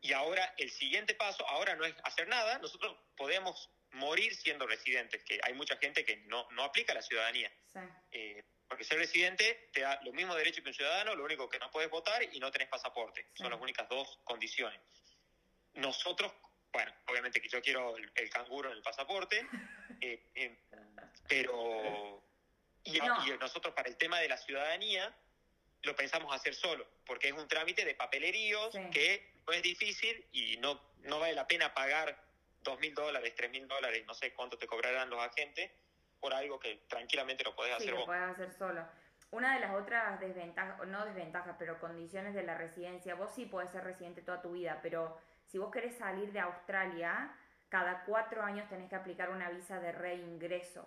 Y 0.00 0.12
ahora 0.12 0.54
el 0.58 0.70
siguiente 0.70 1.14
paso, 1.14 1.46
ahora 1.48 1.74
no 1.74 1.84
es 1.84 1.94
hacer 2.04 2.28
nada, 2.28 2.58
nosotros 2.58 2.96
podemos 3.16 3.70
morir 3.92 4.34
siendo 4.34 4.66
residentes, 4.66 5.24
que 5.24 5.40
hay 5.42 5.54
mucha 5.54 5.76
gente 5.76 6.04
que 6.04 6.18
no, 6.26 6.48
no 6.52 6.64
aplica 6.64 6.94
la 6.94 7.02
ciudadanía. 7.02 7.50
Eh, 8.12 8.44
porque 8.68 8.84
ser 8.84 8.98
residente 8.98 9.68
te 9.72 9.80
da 9.80 10.00
los 10.04 10.14
mismos 10.14 10.36
derechos 10.36 10.62
que 10.62 10.68
un 10.68 10.74
ciudadano, 10.74 11.16
lo 11.16 11.24
único 11.24 11.48
que 11.48 11.58
no 11.58 11.70
puedes 11.72 11.90
votar 11.90 12.22
y 12.32 12.38
no 12.38 12.52
tenés 12.52 12.68
pasaporte. 12.68 13.26
Son 13.34 13.50
las 13.50 13.60
únicas 13.60 13.88
dos 13.88 14.20
condiciones. 14.22 14.80
Nosotros, 15.74 16.32
bueno, 16.72 16.92
obviamente 17.08 17.40
que 17.40 17.48
yo 17.48 17.60
quiero 17.60 17.96
el, 17.96 18.30
canguro 18.30 18.70
en 18.70 18.76
el 18.76 18.82
pasaporte, 18.82 19.44
eh, 20.00 20.30
eh, 20.34 20.58
pero... 21.28 22.22
Y, 22.84 22.98
nosotros 23.38 23.74
para 23.74 23.88
el 23.88 23.96
tema 23.96 24.18
de 24.20 24.28
la 24.28 24.36
ciudadanía 24.36 25.14
lo 25.82 25.96
pensamos 25.96 26.34
hacer 26.34 26.54
solo, 26.54 26.86
porque 27.06 27.28
es 27.28 27.34
un 27.34 27.48
trámite 27.48 27.84
de 27.84 27.94
papeleríos 27.94 28.74
que 28.92 29.32
no 29.46 29.52
es 29.52 29.62
difícil 29.62 30.26
y 30.32 30.56
no, 30.58 30.80
no 31.02 31.18
vale 31.18 31.34
la 31.34 31.46
pena 31.46 31.72
pagar 31.72 32.22
dos 32.62 32.78
mil 32.80 32.94
dólares, 32.94 33.34
tres 33.36 33.50
mil 33.50 33.66
dólares, 33.66 34.04
no 34.06 34.14
sé 34.14 34.32
cuánto 34.34 34.58
te 34.58 34.66
cobrarán 34.66 35.08
los 35.08 35.20
agentes 35.20 35.70
por 36.20 36.34
algo 36.34 36.60
que 36.60 36.84
tranquilamente 36.88 37.44
lo 37.44 37.54
podés 37.54 37.74
hacer 37.74 37.92
vos. 37.92 38.00
Sí, 38.00 38.06
lo 38.06 38.06
podés 38.06 38.22
hacer 38.22 38.52
solo. 38.52 38.86
Una 39.30 39.54
de 39.54 39.60
las 39.60 39.74
otras 39.74 40.20
desventajas, 40.20 40.86
no 40.88 41.04
desventajas, 41.04 41.56
pero 41.58 41.78
condiciones 41.78 42.34
de 42.34 42.42
la 42.42 42.56
residencia, 42.56 43.14
vos 43.14 43.32
sí 43.34 43.46
podés 43.46 43.70
ser 43.70 43.84
residente 43.84 44.22
toda 44.22 44.42
tu 44.42 44.52
vida, 44.52 44.80
pero 44.82 45.18
si 45.46 45.58
vos 45.58 45.70
querés 45.70 45.96
salir 45.96 46.32
de 46.32 46.40
Australia, 46.40 47.34
cada 47.68 48.04
cuatro 48.04 48.42
años 48.42 48.68
tenés 48.68 48.90
que 48.90 48.96
aplicar 48.96 49.30
una 49.30 49.48
visa 49.48 49.78
de 49.78 49.92
reingreso. 49.92 50.86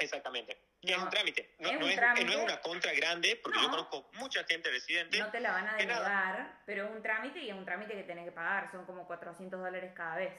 Exactamente. 0.00 0.58
es 0.80 0.96
un 0.96 1.10
trámite. 1.10 1.54
No 1.58 1.68
es, 1.68 2.36
una 2.36 2.60
contra 2.60 2.92
grande, 2.92 3.38
porque 3.42 3.60
yo 3.60 3.70
conozco 3.70 4.10
mucha 4.14 4.44
gente 4.44 4.70
residente. 4.70 5.18
No 5.18 5.30
te 5.30 5.40
la 5.40 5.52
van 5.52 5.68
a 5.68 5.76
denegar, 5.76 6.62
pero 6.66 6.86
es 6.86 6.90
un 6.90 7.02
trámite 7.02 7.40
y 7.40 7.50
es 7.50 7.54
un 7.54 7.64
trámite 7.64 7.94
que 7.94 8.02
tenés 8.04 8.24
que 8.24 8.32
pagar. 8.32 8.70
Son 8.70 8.84
como 8.86 9.06
400 9.06 9.60
dólares 9.60 9.92
cada 9.94 10.16
vez. 10.16 10.32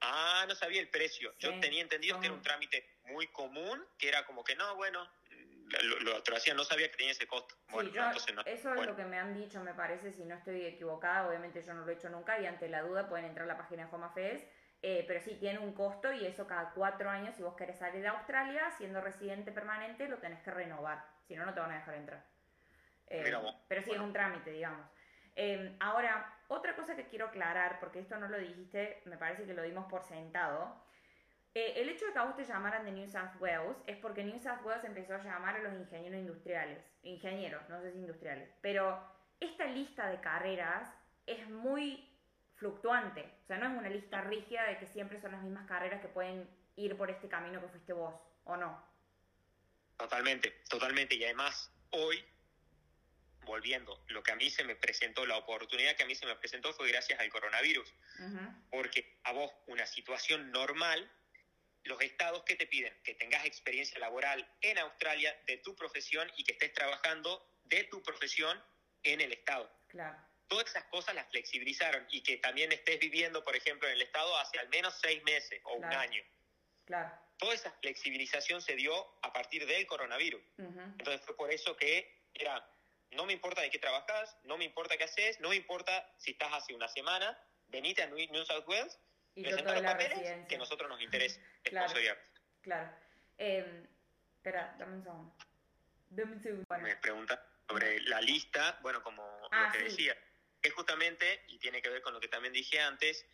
Ah, 0.00 0.44
no 0.46 0.54
sabía 0.54 0.80
el 0.80 0.88
precio. 0.88 1.34
Yo 1.38 1.58
tenía 1.60 1.82
entendido 1.82 2.20
que 2.20 2.26
era 2.26 2.34
un 2.34 2.42
trámite 2.42 2.98
muy 3.04 3.26
común, 3.28 3.84
que 3.98 4.08
era 4.08 4.24
como 4.24 4.44
que 4.44 4.54
no, 4.54 4.76
bueno, 4.76 5.08
lo, 5.82 6.00
lo, 6.00 6.36
hacía, 6.36 6.54
no 6.54 6.64
sabía 6.64 6.90
que 6.90 6.96
tenía 6.96 7.12
ese 7.12 7.26
costo. 7.26 7.56
Bueno, 7.68 7.90
eso 8.44 8.74
es 8.74 8.86
lo 8.86 8.96
que 8.96 9.04
me 9.04 9.18
han 9.18 9.34
dicho, 9.34 9.62
me 9.62 9.74
parece, 9.74 10.12
si 10.12 10.24
no 10.24 10.36
estoy 10.36 10.64
equivocada, 10.64 11.28
obviamente 11.28 11.62
yo 11.62 11.74
no 11.74 11.84
lo 11.84 11.90
he 11.90 11.94
hecho 11.94 12.08
nunca 12.08 12.38
y 12.38 12.46
ante 12.46 12.68
la 12.68 12.82
duda 12.82 13.08
pueden 13.08 13.26
entrar 13.26 13.44
a 13.44 13.54
la 13.54 13.58
página 13.58 13.86
de 13.86 13.94
Home 13.94 14.06
Affairs, 14.06 14.44
eh, 14.88 15.04
pero 15.08 15.20
sí, 15.20 15.34
tiene 15.34 15.58
un 15.58 15.72
costo 15.72 16.12
y 16.12 16.24
eso 16.24 16.46
cada 16.46 16.70
cuatro 16.70 17.10
años, 17.10 17.34
si 17.34 17.42
vos 17.42 17.56
querés 17.56 17.76
salir 17.76 18.02
de 18.02 18.06
Australia, 18.06 18.70
siendo 18.78 19.00
residente 19.00 19.50
permanente, 19.50 20.06
lo 20.06 20.18
tenés 20.18 20.40
que 20.42 20.52
renovar, 20.52 21.04
si 21.26 21.34
no, 21.34 21.44
no 21.44 21.52
te 21.52 21.58
van 21.58 21.72
a 21.72 21.78
dejar 21.78 21.94
entrar. 21.96 22.24
Eh, 23.08 23.34
pero 23.66 23.82
sí 23.82 23.90
es 23.90 23.98
un 23.98 24.12
trámite, 24.12 24.52
digamos. 24.52 24.86
Eh, 25.34 25.74
ahora, 25.80 26.32
otra 26.46 26.76
cosa 26.76 26.94
que 26.94 27.08
quiero 27.08 27.26
aclarar, 27.26 27.80
porque 27.80 27.98
esto 27.98 28.16
no 28.16 28.28
lo 28.28 28.38
dijiste, 28.38 29.02
me 29.06 29.16
parece 29.16 29.44
que 29.44 29.54
lo 29.54 29.62
dimos 29.62 29.86
por 29.90 30.04
sentado. 30.04 30.80
Eh, 31.52 31.82
el 31.82 31.88
hecho 31.88 32.06
de 32.06 32.12
que 32.12 32.18
a 32.20 32.24
vos 32.24 32.36
te 32.36 32.44
llamaran 32.44 32.84
de 32.84 32.92
New 32.92 33.08
South 33.08 33.40
Wales 33.40 33.82
es 33.88 33.96
porque 33.96 34.22
New 34.22 34.38
South 34.38 34.64
Wales 34.64 34.84
empezó 34.84 35.16
a 35.16 35.18
llamar 35.18 35.56
a 35.56 35.62
los 35.62 35.74
ingenieros 35.74 36.20
industriales. 36.20 36.78
Ingenieros, 37.02 37.68
no 37.68 37.80
sé 37.80 37.90
si 37.90 37.98
industriales. 37.98 38.48
Pero 38.60 39.02
esta 39.40 39.66
lista 39.66 40.06
de 40.06 40.20
carreras 40.20 40.88
es 41.26 41.48
muy 41.50 42.15
fluctuante. 42.56 43.22
O 43.44 43.46
sea, 43.46 43.58
no 43.58 43.66
es 43.66 43.78
una 43.78 43.88
lista 43.88 44.20
rígida 44.22 44.64
de 44.64 44.78
que 44.78 44.86
siempre 44.86 45.20
son 45.20 45.32
las 45.32 45.42
mismas 45.42 45.66
carreras 45.66 46.00
que 46.00 46.08
pueden 46.08 46.48
ir 46.76 46.96
por 46.96 47.10
este 47.10 47.28
camino 47.28 47.60
que 47.60 47.68
fuiste 47.68 47.92
vos, 47.92 48.14
¿o 48.44 48.56
no? 48.56 48.84
Totalmente, 49.96 50.62
totalmente. 50.68 51.14
Y 51.14 51.24
además, 51.24 51.70
hoy 51.90 52.24
volviendo, 53.46 54.04
lo 54.08 54.22
que 54.22 54.32
a 54.32 54.36
mí 54.36 54.50
se 54.50 54.64
me 54.64 54.76
presentó, 54.76 55.24
la 55.24 55.38
oportunidad 55.38 55.96
que 55.96 56.02
a 56.02 56.06
mí 56.06 56.14
se 56.14 56.26
me 56.26 56.34
presentó 56.36 56.74
fue 56.74 56.88
gracias 56.88 57.18
al 57.18 57.30
coronavirus. 57.30 57.94
Porque 58.70 59.18
a 59.22 59.32
vos, 59.32 59.50
una 59.68 59.86
situación 59.86 60.50
normal, 60.50 61.10
los 61.84 62.00
estados 62.02 62.42
que 62.42 62.56
te 62.56 62.66
piden 62.66 62.92
que 63.04 63.14
tengas 63.14 63.46
experiencia 63.46 63.98
laboral 64.00 64.46
en 64.60 64.78
Australia 64.78 65.34
de 65.46 65.58
tu 65.58 65.74
profesión 65.76 66.30
y 66.36 66.44
que 66.44 66.52
estés 66.52 66.74
trabajando 66.74 67.48
de 67.64 67.84
tu 67.84 68.02
profesión 68.02 68.60
en 69.04 69.20
el 69.20 69.32
estado. 69.32 69.70
Claro. 69.86 70.18
Todas 70.48 70.68
esas 70.68 70.84
cosas 70.84 71.14
las 71.14 71.28
flexibilizaron 71.28 72.06
y 72.10 72.22
que 72.22 72.38
también 72.38 72.70
estés 72.72 72.98
viviendo, 73.00 73.42
por 73.42 73.56
ejemplo, 73.56 73.88
en 73.88 73.94
el 73.94 74.02
estado 74.02 74.36
hace 74.38 74.58
al 74.58 74.68
menos 74.68 74.94
seis 75.00 75.22
meses 75.24 75.60
o 75.64 75.74
un 75.74 75.84
año. 75.84 76.22
Claro. 76.84 77.12
Toda 77.36 77.54
esa 77.54 77.72
flexibilización 77.82 78.62
se 78.62 78.76
dio 78.76 78.94
a 79.22 79.32
partir 79.32 79.66
del 79.66 79.86
coronavirus. 79.86 80.42
Entonces 80.58 81.20
fue 81.26 81.36
por 81.36 81.50
eso 81.50 81.76
que 81.76 82.28
era 82.32 82.64
no 83.12 83.24
me 83.24 83.32
importa 83.32 83.62
de 83.62 83.70
qué 83.70 83.78
trabajas, 83.78 84.36
no 84.44 84.58
me 84.58 84.64
importa 84.64 84.96
qué 84.96 85.04
haces, 85.04 85.40
no 85.40 85.50
me 85.50 85.56
importa 85.56 86.12
si 86.18 86.32
estás 86.32 86.52
hace 86.52 86.74
una 86.74 86.88
semana, 86.88 87.38
venite 87.68 88.02
a 88.02 88.06
New 88.06 88.44
South 88.44 88.64
Wales, 88.66 88.98
y 89.34 89.42
presenta 89.42 89.74
los 89.74 89.82
papeles 89.82 90.46
que 90.48 90.54
a 90.54 90.58
nosotros 90.58 90.88
nos 90.88 91.00
interesa 91.02 91.40
claro, 91.64 91.94
Claro. 92.62 92.90
Eh, 93.38 93.86
espera, 94.34 94.74
dame 94.78 94.96
un 94.96 95.02
segundo. 95.04 95.36
Dame 96.08 96.32
un 96.32 96.42
segundo. 96.42 96.78
Me 96.78 96.96
pregunta 96.96 97.46
sobre 97.68 98.00
la 98.02 98.20
lista, 98.20 98.78
bueno, 98.82 99.02
como 99.02 99.22
lo 99.22 99.48
ah, 99.52 99.70
que 99.72 99.84
decía, 99.84 100.16
es 100.66 100.74
justamente, 100.74 101.44
y 101.48 101.58
tiene 101.58 101.82
que 101.82 101.88
ver 101.88 102.02
con 102.02 102.12
lo 102.14 102.20
que 102.20 102.28
también 102.28 102.52
dije 102.52 102.80
antes, 102.80 103.24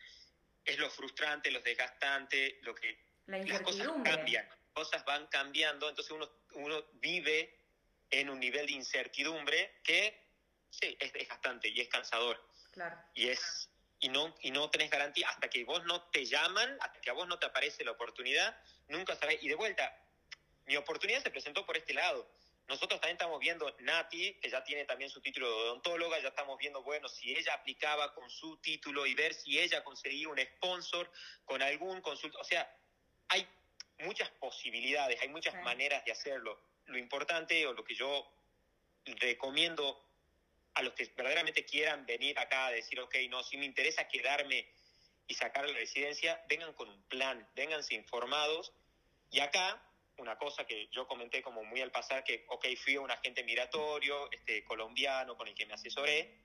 es 0.65 0.79
lo 0.79 0.91
frustrante, 0.91 1.51
lo 1.51 1.61
desgastante, 1.61 2.59
lo 2.63 2.75
que... 2.75 2.99
La 3.27 3.39
las 3.39 3.61
cosas 3.61 3.89
cambian, 4.05 4.49
cosas 4.73 5.05
van 5.05 5.27
cambiando, 5.29 5.89
entonces 5.89 6.13
uno, 6.13 6.29
uno 6.55 6.85
vive 6.95 7.57
en 8.11 8.29
un 8.31 8.41
nivel 8.41 8.67
de 8.67 8.73
incertidumbre 8.73 9.81
que 9.85 10.23
sí, 10.71 10.97
es 10.99 11.13
desgastante 11.13 11.69
y 11.69 11.81
es 11.81 11.89
cansador. 11.89 12.45
Claro. 12.73 12.97
Y 13.15 13.29
es 13.29 13.69
y 14.01 14.09
no 14.09 14.35
y 14.41 14.51
no 14.51 14.69
tenés 14.71 14.91
garantía 14.91 15.29
hasta 15.29 15.49
que 15.49 15.65
vos 15.65 15.85
no 15.85 16.03
te 16.11 16.25
llaman, 16.25 16.77
hasta 16.81 17.01
que 17.01 17.11
a 17.11 17.13
vos 17.13 17.29
no 17.29 17.39
te 17.39 17.47
aparece 17.47 17.85
la 17.85 17.93
oportunidad, 17.93 18.57
nunca 18.89 19.15
sabés. 19.17 19.43
Y 19.43 19.49
de 19.49 19.55
vuelta, 19.55 19.97
mi 20.67 20.77
oportunidad 20.77 21.23
se 21.23 21.31
presentó 21.31 21.65
por 21.65 21.77
este 21.77 21.95
lado. 21.95 22.29
Nosotros 22.73 23.03
también 23.03 23.17
estamos 23.17 23.39
viendo 23.39 23.77
Nati, 23.81 24.33
que 24.41 24.49
ya 24.49 24.65
tiene 24.65 24.87
también 24.87 25.11
su 25.11 25.21
título 25.21 25.47
de 25.47 25.55
odontóloga, 25.65 26.19
ya 26.21 26.29
estamos 26.29 26.57
viendo, 26.57 26.83
bueno, 26.83 27.07
si 27.07 27.37
ella 27.37 27.53
aplicaba 27.53 28.15
con 28.15 28.31
su 28.31 28.57
título 28.63 29.05
y 29.05 29.13
ver 29.15 29.35
si 29.35 29.61
ella 29.61 29.85
conseguía 29.85 30.31
un 30.31 30.39
sponsor 30.39 31.13
con 31.45 31.61
algún 31.61 32.01
consultor. 32.01 32.41
O 32.41 32.45
sea, 32.45 32.75
hay 33.29 33.47
muchas 33.99 34.31
posibilidades, 34.31 35.21
hay 35.21 35.29
muchas 35.29 35.55
maneras 35.63 36.03
de 36.07 36.13
hacerlo 36.13 36.59
lo 36.87 36.97
importante 36.97 37.67
o 37.67 37.75
lo 37.75 37.85
que 37.85 37.95
yo 37.95 38.27
recomiendo 39.05 40.03
a 40.73 40.83
los 40.83 40.95
que 40.95 41.05
verdaderamente 41.15 41.67
quieran 41.67 42.07
venir 42.07 42.39
acá 42.39 42.69
a 42.69 42.71
decir, 42.71 42.99
ok, 43.01 43.17
no, 43.29 43.43
si 43.43 43.59
me 43.59 43.67
interesa 43.67 44.09
quedarme 44.09 44.67
y 45.27 45.35
sacar 45.35 45.69
la 45.69 45.75
residencia, 45.75 46.43
vengan 46.49 46.73
con 46.73 46.89
un 46.89 47.03
plan, 47.03 47.47
vénganse 47.55 47.95
informados. 47.95 48.73
Y 49.31 49.41
acá, 49.41 49.79
una 50.19 50.37
cosa 50.37 50.65
que 50.65 50.89
yo 50.89 51.07
comenté 51.07 51.43
como 51.43 51.65
muy 51.65 51.81
al 51.81 51.91
pasar, 51.91 52.25
que, 52.25 52.45
ok, 52.49 52.67
fui 52.83 52.97
a 52.97 53.01
un 53.01 53.11
agente 53.11 53.43
migratorio 53.45 54.31
este, 54.31 54.65
colombiano 54.65 55.37
con 55.37 55.49
el 55.49 55.55
que 55.55 55.67
me 55.67 55.75
asesoré. 55.75 56.39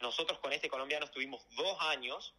Nosotros 0.00 0.38
con 0.40 0.52
este 0.52 0.68
colombiano 0.68 1.06
estuvimos 1.06 1.46
dos 1.54 1.78
años, 1.80 2.34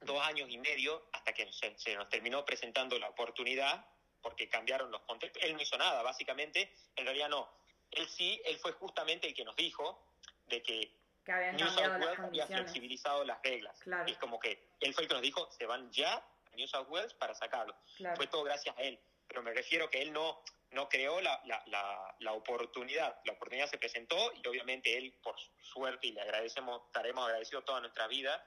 dos 0.00 0.22
años 0.22 0.48
y 0.50 0.58
medio, 0.58 1.08
hasta 1.12 1.32
que 1.32 1.50
se 1.52 1.96
nos 1.96 2.08
terminó 2.08 2.44
presentando 2.44 2.98
la 2.98 3.08
oportunidad 3.08 3.84
porque 4.22 4.48
cambiaron 4.48 4.90
los 4.90 5.02
contextos. 5.02 5.42
Él 5.42 5.54
no 5.54 5.62
hizo 5.62 5.76
nada, 5.78 6.02
básicamente, 6.02 6.72
en 6.96 7.04
realidad 7.04 7.28
no. 7.28 7.48
Él 7.90 8.08
sí, 8.08 8.40
él 8.44 8.58
fue 8.58 8.72
justamente 8.72 9.28
el 9.28 9.34
que 9.34 9.44
nos 9.44 9.56
dijo 9.56 10.02
de 10.46 10.62
que, 10.62 10.92
que 11.24 11.52
New 11.52 11.68
South 11.68 12.00
Wales 12.00 12.18
había 12.18 12.46
flexibilizado 12.46 13.24
las 13.24 13.42
reglas. 13.42 13.78
Y 14.06 14.12
es 14.12 14.18
como 14.18 14.38
que 14.38 14.68
él 14.80 14.94
fue 14.94 15.04
el 15.04 15.08
que 15.08 15.14
nos 15.14 15.22
dijo, 15.22 15.50
se 15.52 15.66
van 15.66 15.90
ya 15.92 16.14
a 16.14 16.56
New 16.56 16.66
South 16.66 16.86
Wales 16.88 17.14
para 17.14 17.34
sacarlo. 17.34 17.74
Fue 18.16 18.26
todo 18.26 18.44
gracias 18.44 18.76
a 18.76 18.82
él. 18.82 18.98
Pero 19.28 19.42
me 19.42 19.52
refiero 19.52 19.88
que 19.88 20.02
él 20.02 20.12
no, 20.12 20.42
no 20.70 20.88
creó 20.88 21.20
la, 21.20 21.40
la, 21.44 22.16
la, 22.18 22.32
oportunidad. 22.32 23.20
La 23.24 23.34
oportunidad 23.34 23.68
se 23.68 23.78
presentó 23.78 24.32
y 24.34 24.46
obviamente 24.48 24.96
él, 24.96 25.12
por 25.22 25.36
suerte, 25.60 26.08
y 26.08 26.12
le 26.12 26.22
agradecemos, 26.22 26.86
estaremos 26.86 27.26
agradecidos 27.26 27.64
toda 27.64 27.80
nuestra 27.80 28.06
vida, 28.06 28.44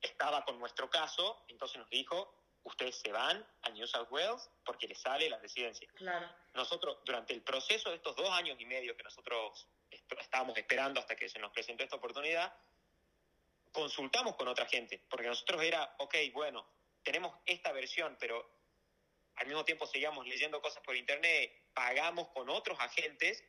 estaba 0.00 0.44
con 0.44 0.58
nuestro 0.58 0.90
caso, 0.90 1.44
entonces 1.48 1.78
nos 1.78 1.88
dijo, 1.88 2.34
ustedes 2.64 2.96
se 2.96 3.10
van 3.12 3.44
a 3.62 3.70
New 3.70 3.86
South 3.86 4.08
Wales 4.10 4.50
porque 4.64 4.86
les 4.86 5.00
sale 5.00 5.28
la 5.28 5.38
residencia. 5.38 5.88
Claro. 5.94 6.28
Nosotros, 6.54 6.98
durante 7.04 7.32
el 7.32 7.42
proceso 7.42 7.90
de 7.90 7.96
estos 7.96 8.16
dos 8.16 8.30
años 8.30 8.56
y 8.60 8.66
medio 8.66 8.96
que 8.96 9.02
nosotros 9.02 9.66
estábamos 9.90 10.56
esperando 10.56 11.00
hasta 11.00 11.16
que 11.16 11.28
se 11.28 11.38
nos 11.38 11.52
presentó 11.52 11.84
esta 11.84 11.96
oportunidad, 11.96 12.52
consultamos 13.72 14.36
con 14.36 14.48
otra 14.48 14.66
gente, 14.66 15.02
porque 15.08 15.26
nosotros 15.26 15.62
era, 15.62 15.94
ok, 15.98 16.14
bueno, 16.32 16.66
tenemos 17.02 17.34
esta 17.46 17.72
versión, 17.72 18.16
pero 18.20 18.61
al 19.42 19.48
mismo 19.48 19.64
tiempo 19.64 19.86
seguíamos 19.86 20.26
leyendo 20.26 20.62
cosas 20.62 20.82
por 20.84 20.96
internet, 20.96 21.52
pagamos 21.74 22.28
con 22.28 22.48
otros 22.48 22.78
agentes 22.78 23.44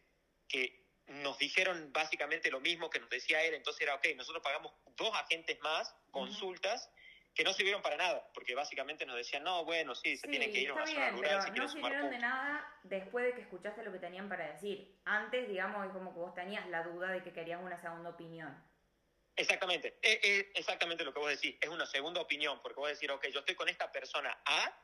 que 0.48 0.84
nos 1.06 1.38
dijeron 1.38 1.92
básicamente 1.94 2.50
lo 2.50 2.60
mismo 2.60 2.90
que 2.90 3.00
nos 3.00 3.10
decía 3.10 3.44
él, 3.44 3.54
entonces 3.54 3.82
era, 3.82 3.96
ok, 3.96 4.08
nosotros 4.16 4.42
pagamos 4.44 4.74
dos 4.96 5.14
agentes 5.16 5.60
más, 5.62 5.96
consultas, 6.10 6.90
que 7.36 7.44
no 7.44 7.54
sirvieron 7.54 7.82
para 7.84 7.98
nada, 7.98 8.28
porque 8.34 8.56
básicamente 8.56 9.06
nos 9.06 9.16
decían, 9.16 9.44
no, 9.44 9.66
bueno, 9.66 9.94
sí, 9.94 10.18
se 10.18 10.28
tienen 10.28 10.52
que 10.52 10.62
ir 10.62 10.70
a 10.70 10.74
una 10.74 10.88
zona 10.88 11.10
rural 11.12 11.42
si 11.44 11.52
no 11.52 11.68
sirvieron 11.68 12.10
de 12.10 12.20
nada 12.20 12.80
después 12.84 13.26
de 13.26 13.34
que 13.36 13.42
escuchaste 13.42 13.84
lo 13.84 13.92
que 13.92 14.00
tenían 14.00 14.30
para 14.30 14.52
decir. 14.52 14.96
Antes, 15.06 15.48
digamos, 15.48 15.86
es 15.86 15.92
como 15.94 16.14
que 16.14 16.20
vos 16.20 16.34
tenías 16.34 16.68
la 16.70 16.84
duda 16.84 17.12
de 17.12 17.24
que 17.24 17.34
querías 17.34 17.62
una 17.62 17.80
segunda 17.82 18.10
opinión. 18.10 18.64
Exactamente, 19.36 19.98
es, 20.02 20.46
exactamente 20.56 21.04
lo 21.04 21.14
que 21.14 21.20
vos 21.20 21.30
decís, 21.30 21.56
es 21.60 21.70
una 21.70 21.86
segunda 21.86 22.22
opinión, 22.22 22.60
porque 22.62 22.80
vos 22.80 22.90
decís, 22.90 23.10
ok, 23.10 23.28
yo 23.28 23.40
estoy 23.40 23.56
con 23.56 23.70
esta 23.70 23.92
persona 23.92 24.42
A, 24.46 24.83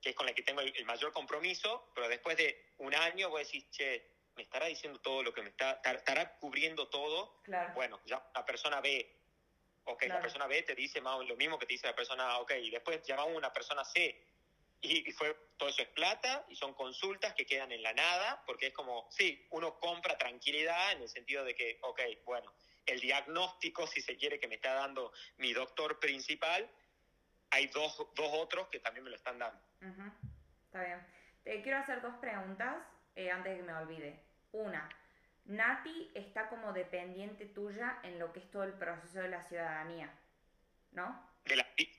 que 0.00 0.10
es 0.10 0.16
con 0.16 0.26
la 0.26 0.32
que 0.32 0.42
tengo 0.42 0.60
el, 0.60 0.84
mayor 0.84 1.12
compromiso, 1.12 1.90
pero 1.94 2.08
después 2.08 2.36
de 2.36 2.72
un 2.78 2.94
año 2.94 3.28
vos 3.28 3.40
decís, 3.40 3.70
che, 3.70 4.06
me 4.36 4.42
estará 4.42 4.66
diciendo 4.66 5.00
todo 5.00 5.22
lo 5.22 5.32
que 5.32 5.42
me 5.42 5.50
está, 5.50 5.80
estará 5.84 6.38
cubriendo 6.38 6.88
todo. 6.88 7.40
Claro. 7.42 7.74
Bueno, 7.74 8.00
ya 8.06 8.24
la 8.34 8.44
persona 8.44 8.80
B 8.80 9.20
Ok, 9.84 10.04
la 10.06 10.20
persona 10.20 10.46
B 10.46 10.62
te 10.62 10.74
dice 10.74 11.00
más 11.00 11.18
lo 11.26 11.36
mismo 11.36 11.58
que 11.58 11.66
te 11.66 11.72
dice 11.72 11.86
la 11.86 11.94
persona 11.94 12.30
A, 12.30 12.38
ok, 12.38 12.52
y 12.62 12.70
después 12.70 13.02
llamamos 13.02 13.34
a 13.34 13.38
una 13.38 13.52
persona 13.52 13.84
C. 13.84 14.26
Y, 14.82 15.10
fue, 15.12 15.36
todo 15.58 15.68
eso 15.68 15.82
es 15.82 15.88
plata 15.88 16.46
y 16.48 16.56
son 16.56 16.72
consultas 16.74 17.34
que 17.34 17.44
quedan 17.44 17.70
en 17.72 17.82
la 17.82 17.92
nada, 17.92 18.42
porque 18.46 18.68
es 18.68 18.72
como, 18.72 19.06
sí, 19.10 19.46
uno 19.50 19.78
compra 19.78 20.16
tranquilidad 20.16 20.92
en 20.92 21.02
el 21.02 21.08
sentido 21.08 21.44
de 21.44 21.54
que, 21.54 21.78
ok, 21.82 22.00
bueno, 22.24 22.54
el 22.86 22.98
diagnóstico, 23.00 23.86
si 23.86 24.00
se 24.00 24.16
quiere, 24.16 24.40
que 24.40 24.48
me 24.48 24.54
está 24.54 24.72
dando 24.72 25.12
mi 25.36 25.52
doctor 25.52 25.98
principal, 25.98 26.70
hay 27.50 27.66
dos, 27.66 28.06
dos 28.14 28.30
otros 28.32 28.68
que 28.68 28.80
también 28.80 29.04
me 29.04 29.10
lo 29.10 29.16
están 29.16 29.38
dando. 29.38 29.60
Está 29.80 30.84
bien. 30.84 31.06
Te 31.42 31.62
quiero 31.62 31.78
hacer 31.78 32.00
dos 32.02 32.14
preguntas 32.16 32.76
eh, 33.16 33.30
antes 33.30 33.52
de 33.52 33.58
que 33.58 33.64
me 33.64 33.74
olvide. 33.74 34.20
Una, 34.52 34.88
Nati 35.46 36.10
está 36.14 36.48
como 36.48 36.72
dependiente 36.72 37.46
tuya 37.46 37.98
en 38.02 38.18
lo 38.18 38.32
que 38.32 38.40
es 38.40 38.50
todo 38.50 38.64
el 38.64 38.72
proceso 38.74 39.20
de 39.20 39.28
la 39.28 39.42
ciudadanía, 39.44 40.12
¿no? 40.92 41.28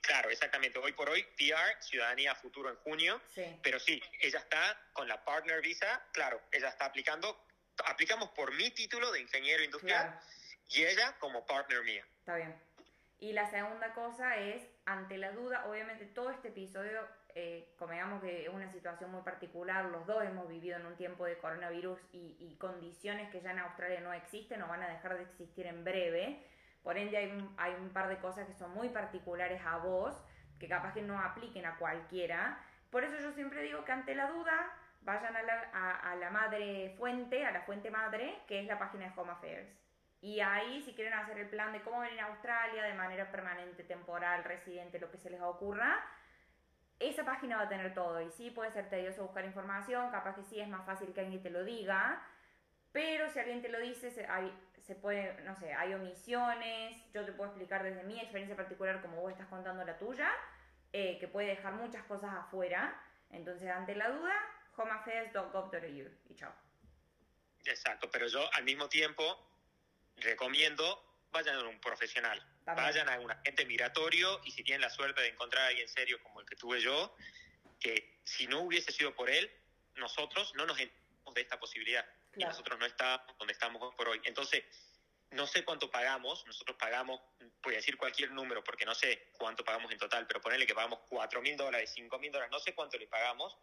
claro, 0.00 0.30
exactamente. 0.30 0.78
Hoy 0.78 0.92
por 0.92 1.10
hoy, 1.10 1.22
PR, 1.36 1.82
ciudadanía 1.82 2.34
futuro 2.34 2.70
en 2.70 2.76
junio. 2.76 3.20
Sí. 3.28 3.44
Pero 3.62 3.78
sí, 3.78 4.02
ella 4.20 4.38
está 4.38 4.78
con 4.92 5.08
la 5.08 5.22
partner 5.24 5.60
visa, 5.60 6.02
claro, 6.12 6.40
ella 6.50 6.68
está 6.68 6.86
aplicando, 6.86 7.46
aplicamos 7.84 8.30
por 8.30 8.54
mi 8.54 8.70
título 8.70 9.10
de 9.12 9.20
ingeniero 9.20 9.62
industrial 9.62 10.18
y 10.68 10.84
ella 10.84 11.16
como 11.18 11.44
partner 11.44 11.82
mía. 11.82 12.06
Está 12.20 12.36
bien. 12.36 12.54
Y 13.18 13.32
la 13.32 13.50
segunda 13.50 13.92
cosa 13.94 14.36
es, 14.36 14.62
ante 14.84 15.18
la 15.18 15.32
duda, 15.32 15.66
obviamente 15.66 16.06
todo 16.06 16.30
este 16.30 16.48
episodio 16.48 17.06
eh, 17.34 17.74
que 18.20 18.46
es 18.46 18.48
una 18.48 18.70
situación 18.70 19.10
muy 19.10 19.22
particular, 19.22 19.86
los 19.86 20.06
dos 20.06 20.22
hemos 20.24 20.48
vivido 20.48 20.76
en 20.76 20.86
un 20.86 20.96
tiempo 20.96 21.24
de 21.24 21.38
coronavirus 21.38 21.98
y, 22.12 22.56
condiciones 22.60 23.28
que 23.30 23.40
ya 23.40 23.50
en 23.50 23.58
Australia 23.58 24.00
no 24.00 24.12
existen 24.12 24.62
o 24.62 24.68
van 24.68 24.82
a 24.82 24.88
dejar 24.88 25.16
de 25.16 25.24
existir 25.24 25.66
en 25.66 25.82
breve. 25.82 26.46
Por 26.82 26.96
ende 26.96 27.16
hay 27.16 27.30
un, 27.30 27.52
hay 27.58 27.74
un 27.74 27.90
par 27.90 28.08
de 28.08 28.18
cosas 28.18 28.46
que 28.46 28.54
son 28.54 28.72
muy 28.72 28.88
particulares 28.90 29.60
a 29.64 29.78
vos, 29.78 30.14
que 30.60 30.68
capaz 30.68 30.94
que 30.94 31.02
no 31.02 31.18
apliquen 31.18 31.66
a 31.66 31.76
cualquiera. 31.76 32.60
Por 32.90 33.02
eso 33.02 33.18
yo 33.20 33.32
siempre 33.32 33.62
digo 33.62 33.84
que 33.84 33.92
ante 33.92 34.14
la 34.14 34.30
duda 34.30 34.70
vayan 35.00 35.34
a 35.34 35.42
la, 35.42 35.96
a 35.96 36.14
la 36.14 36.30
madre 36.30 36.94
fuente, 36.96 37.44
a 37.44 37.50
la 37.50 37.62
fuente 37.62 37.90
madre, 37.90 38.38
que 38.46 38.60
es 38.60 38.66
la 38.66 38.78
página 38.78 39.06
de 39.06 39.20
Home 39.20 39.32
Affairs. 39.32 39.82
Y 40.20 40.38
ahí, 40.38 40.80
si 40.82 40.94
quieren 40.94 41.14
hacer 41.14 41.36
el 41.36 41.48
plan 41.48 41.72
de 41.72 41.82
cómo 41.82 41.98
venir 41.98 42.20
a 42.20 42.26
Australia 42.26 42.84
de 42.84 42.94
manera 42.94 43.32
permanente, 43.32 43.82
temporal, 43.82 44.44
residente, 44.44 45.00
lo 45.00 45.10
que 45.10 45.18
se 45.18 45.30
les 45.30 45.40
ocurra, 45.40 46.00
esa 47.08 47.24
página 47.24 47.56
va 47.56 47.62
a 47.64 47.68
tener 47.68 47.94
todo 47.94 48.20
y 48.20 48.30
sí 48.30 48.50
puede 48.50 48.70
ser 48.72 48.88
tedioso 48.88 49.22
buscar 49.22 49.44
información, 49.44 50.10
capaz 50.10 50.34
que 50.34 50.42
sí 50.42 50.60
es 50.60 50.68
más 50.68 50.84
fácil 50.86 51.12
que 51.12 51.20
alguien 51.20 51.42
te 51.42 51.50
lo 51.50 51.64
diga, 51.64 52.22
pero 52.92 53.30
si 53.30 53.38
alguien 53.38 53.62
te 53.62 53.68
lo 53.68 53.80
dice, 53.80 54.10
se, 54.10 54.26
hay, 54.26 54.52
se 54.80 54.94
puede, 54.94 55.40
no 55.42 55.56
sé, 55.56 55.72
hay 55.72 55.94
omisiones, 55.94 56.96
yo 57.12 57.24
te 57.24 57.32
puedo 57.32 57.50
explicar 57.50 57.82
desde 57.82 58.02
mi 58.04 58.20
experiencia 58.20 58.56
particular 58.56 59.00
como 59.00 59.20
vos 59.20 59.32
estás 59.32 59.48
contando 59.48 59.84
la 59.84 59.98
tuya, 59.98 60.30
eh, 60.92 61.18
que 61.18 61.28
puede 61.28 61.48
dejar 61.48 61.74
muchas 61.74 62.04
cosas 62.04 62.34
afuera, 62.34 63.00
entonces 63.30 63.70
ante 63.70 63.94
la 63.94 64.10
duda, 64.10 64.34
homeaffairs.gov.au 64.76 66.10
y 66.28 66.34
chao. 66.34 66.52
Exacto, 67.64 68.10
pero 68.10 68.26
yo 68.26 68.40
al 68.54 68.64
mismo 68.64 68.88
tiempo 68.88 69.24
recomiendo 70.16 71.02
vayan 71.30 71.56
a 71.56 71.68
un 71.68 71.80
profesional. 71.80 72.42
Vayan 72.64 73.08
a 73.08 73.18
un 73.18 73.30
agente 73.30 73.64
migratorio 73.66 74.40
y 74.44 74.52
si 74.52 74.62
tienen 74.62 74.82
la 74.82 74.90
suerte 74.90 75.20
de 75.20 75.28
encontrar 75.28 75.64
a 75.64 75.66
alguien 75.68 75.88
serio 75.88 76.22
como 76.22 76.40
el 76.40 76.46
que 76.46 76.56
tuve 76.56 76.80
yo, 76.80 77.14
que 77.80 78.20
si 78.24 78.46
no 78.46 78.60
hubiese 78.60 78.92
sido 78.92 79.14
por 79.14 79.28
él, 79.28 79.50
nosotros 79.96 80.54
no 80.54 80.66
nos 80.66 80.78
enteramos 80.78 81.34
de 81.34 81.40
esta 81.40 81.58
posibilidad. 81.58 82.06
Y 82.36 82.44
nosotros 82.44 82.78
no 82.78 82.86
estamos 82.86 83.36
donde 83.38 83.52
estamos 83.52 83.94
por 83.94 84.08
hoy. 84.08 84.20
Entonces, 84.24 84.64
no 85.32 85.46
sé 85.46 85.64
cuánto 85.64 85.90
pagamos, 85.90 86.46
nosotros 86.46 86.76
pagamos, 86.78 87.20
voy 87.62 87.74
a 87.74 87.76
decir 87.78 87.96
cualquier 87.96 88.30
número 88.30 88.62
porque 88.62 88.84
no 88.84 88.94
sé 88.94 89.30
cuánto 89.32 89.64
pagamos 89.64 89.90
en 89.90 89.98
total, 89.98 90.26
pero 90.26 90.40
ponerle 90.40 90.66
que 90.66 90.74
pagamos 90.74 91.00
4 91.08 91.42
mil 91.42 91.56
dólares, 91.56 91.90
5 91.94 92.18
mil 92.18 92.30
dólares, 92.30 92.52
no 92.52 92.60
sé 92.60 92.74
cuánto 92.74 92.98
le 92.98 93.06
pagamos, 93.06 93.56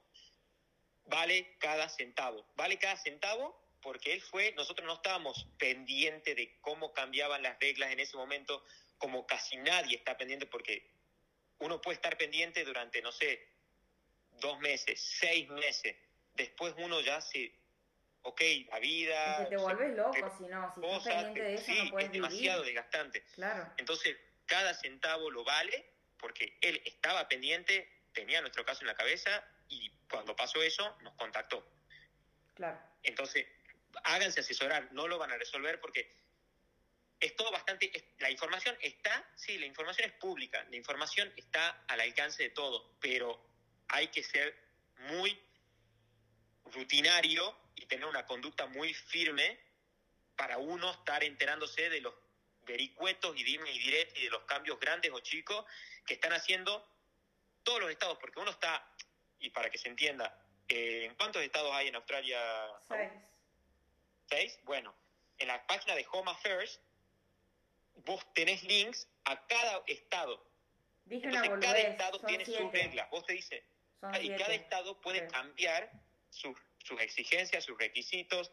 vale 1.06 1.56
cada 1.60 1.88
centavo. 1.89 2.45
Vale 2.56 2.78
cada 2.78 2.97
centavo 2.97 3.70
porque 3.82 4.14
él 4.14 4.22
fue, 4.22 4.52
nosotros 4.54 4.86
no 4.86 4.95
estábamos 4.95 5.47
pendientes 5.58 6.36
de 6.36 6.60
cómo 6.62 6.93
cambiaban 6.93 7.41
las 7.43 7.60
reglas 7.60 7.91
en 7.91 8.00
ese 8.00 8.18
momento, 8.18 8.64
como 9.00 9.26
casi 9.26 9.58
nadie 9.58 9.97
está 9.97 10.16
pendiente, 10.16 10.45
porque 10.45 10.91
uno 11.58 11.82
puede 11.82 11.95
estar 11.95 12.18
pendiente 12.18 12.64
durante, 12.64 13.02
no 13.02 13.12
sé, 13.12 13.50
dos 14.39 14.60
meses, 14.60 15.02
seis 15.02 15.50
meses, 15.50 15.95
después 16.36 16.76
uno 16.78 17.02
ya 17.02 17.20
se, 17.22 17.54
ok, 18.22 18.41
la 18.70 18.80
vida... 18.80 19.50
te 19.50 19.58
vuelves 19.58 19.95
loco, 19.95 20.38
si 20.38 20.43
no, 20.45 20.72
si 20.74 20.82
estás 20.82 21.24
pendiente 21.24 21.41
de 21.41 21.54
eso 21.56 21.84
no 21.86 21.89
puedes 21.91 22.08
es 22.08 22.12
demasiado 22.14 22.64
desgastante. 22.64 23.24
Claro. 23.34 23.74
Entonces, 23.78 24.16
cada 24.45 24.74
centavo 24.74 25.32
lo 25.32 25.43
vale, 25.43 25.93
porque 26.18 26.58
él 26.62 26.82
estaba 26.86 27.28
pendiente, 27.28 27.89
tenía 28.14 28.41
nuestro 28.41 28.64
caso 28.66 28.82
en 28.82 28.88
la 28.88 28.95
cabeza, 28.95 29.43
y 29.70 29.91
cuando 30.10 30.36
pasó 30.36 30.62
eso, 30.62 30.97
nos 31.02 31.14
contactó. 31.16 31.66
Claro. 32.54 32.80
Entonces, 33.04 33.47
háganse 34.04 34.41
asesorar, 34.41 34.91
no 34.91 35.08
lo 35.08 35.18
van 35.18 35.32
a 35.32 35.38
resolver 35.38 35.80
porque 35.80 36.18
es 37.20 37.36
todo 37.36 37.51
bastante, 37.51 37.91
la 38.20 38.32
información 38.32 38.78
está, 38.82 39.30
sí, 39.36 39.57
la 39.57 39.65
información 39.65 40.09
es 40.09 40.15
pública, 40.17 40.65
la 40.70 40.76
información 40.76 41.32
está 41.36 41.84
al 41.88 41.99
alcance 41.99 42.43
de 42.43 42.49
todos, 42.51 42.91
pero 42.99 43.45
hay 43.89 44.07
que 44.07 44.24
ser 44.24 44.55
muy 45.09 45.38
rutinario 46.65 47.55
y 47.76 47.86
tener 47.88 48.05
una 48.05 48.26
conducta 48.26 48.67
muy 48.67 48.93
firme 48.93 49.59
para 50.36 50.57
uno 50.57 50.91
estar 50.91 51.24
enterándose 51.24 51.89
de 51.89 52.01
los 52.01 52.13
vericuetos 52.61 53.36
y 53.36 53.43
dime 53.43 53.72
y 53.72 53.80
direct 53.80 54.17
y 54.17 54.24
de 54.26 54.30
los 54.30 54.43
cambios 54.43 54.80
grandes 54.80 55.11
o 55.11 55.20
chicos 55.20 55.65
que 56.05 56.13
están 56.13 56.32
haciendo 56.34 56.88
todos 57.63 57.82
los 57.82 57.91
estados, 57.91 58.17
porque 58.20 58.39
uno 58.39 58.51
está, 58.51 58.88
y 59.39 59.49
para 59.49 59.70
que 59.70 59.78
se 59.78 59.89
entienda, 59.89 60.41
eh, 60.67 61.05
¿en 61.05 61.15
cuántos 61.15 61.41
estados 61.41 61.74
hay 61.74 61.88
en 61.88 61.95
Australia? 61.95 62.39
Seis. 64.30 64.59
Bueno, 64.63 64.95
en 65.38 65.47
la 65.47 65.65
página 65.65 65.95
de 65.95 66.05
Home 66.11 66.32
Affairs 66.32 66.80
vos 68.10 68.26
tenés 68.34 68.64
links 68.64 69.07
a 69.26 69.45
cada 69.45 69.84
estado. 69.86 70.43
Entonces, 71.07 71.51
cada 71.62 71.80
estado 71.80 72.20
tiene 72.22 72.43
sus 72.43 72.72
reglas. 72.72 73.10
Vos 73.12 73.24
te 73.26 73.34
dice, 73.34 73.64
y 74.22 74.30
cada 74.30 74.53
estado 74.53 74.99
puede 74.99 75.28
cambiar 75.28 75.91
sus, 76.30 76.57
sus 76.84 76.99
exigencias, 77.01 77.64
sus 77.64 77.78
requisitos. 77.78 78.51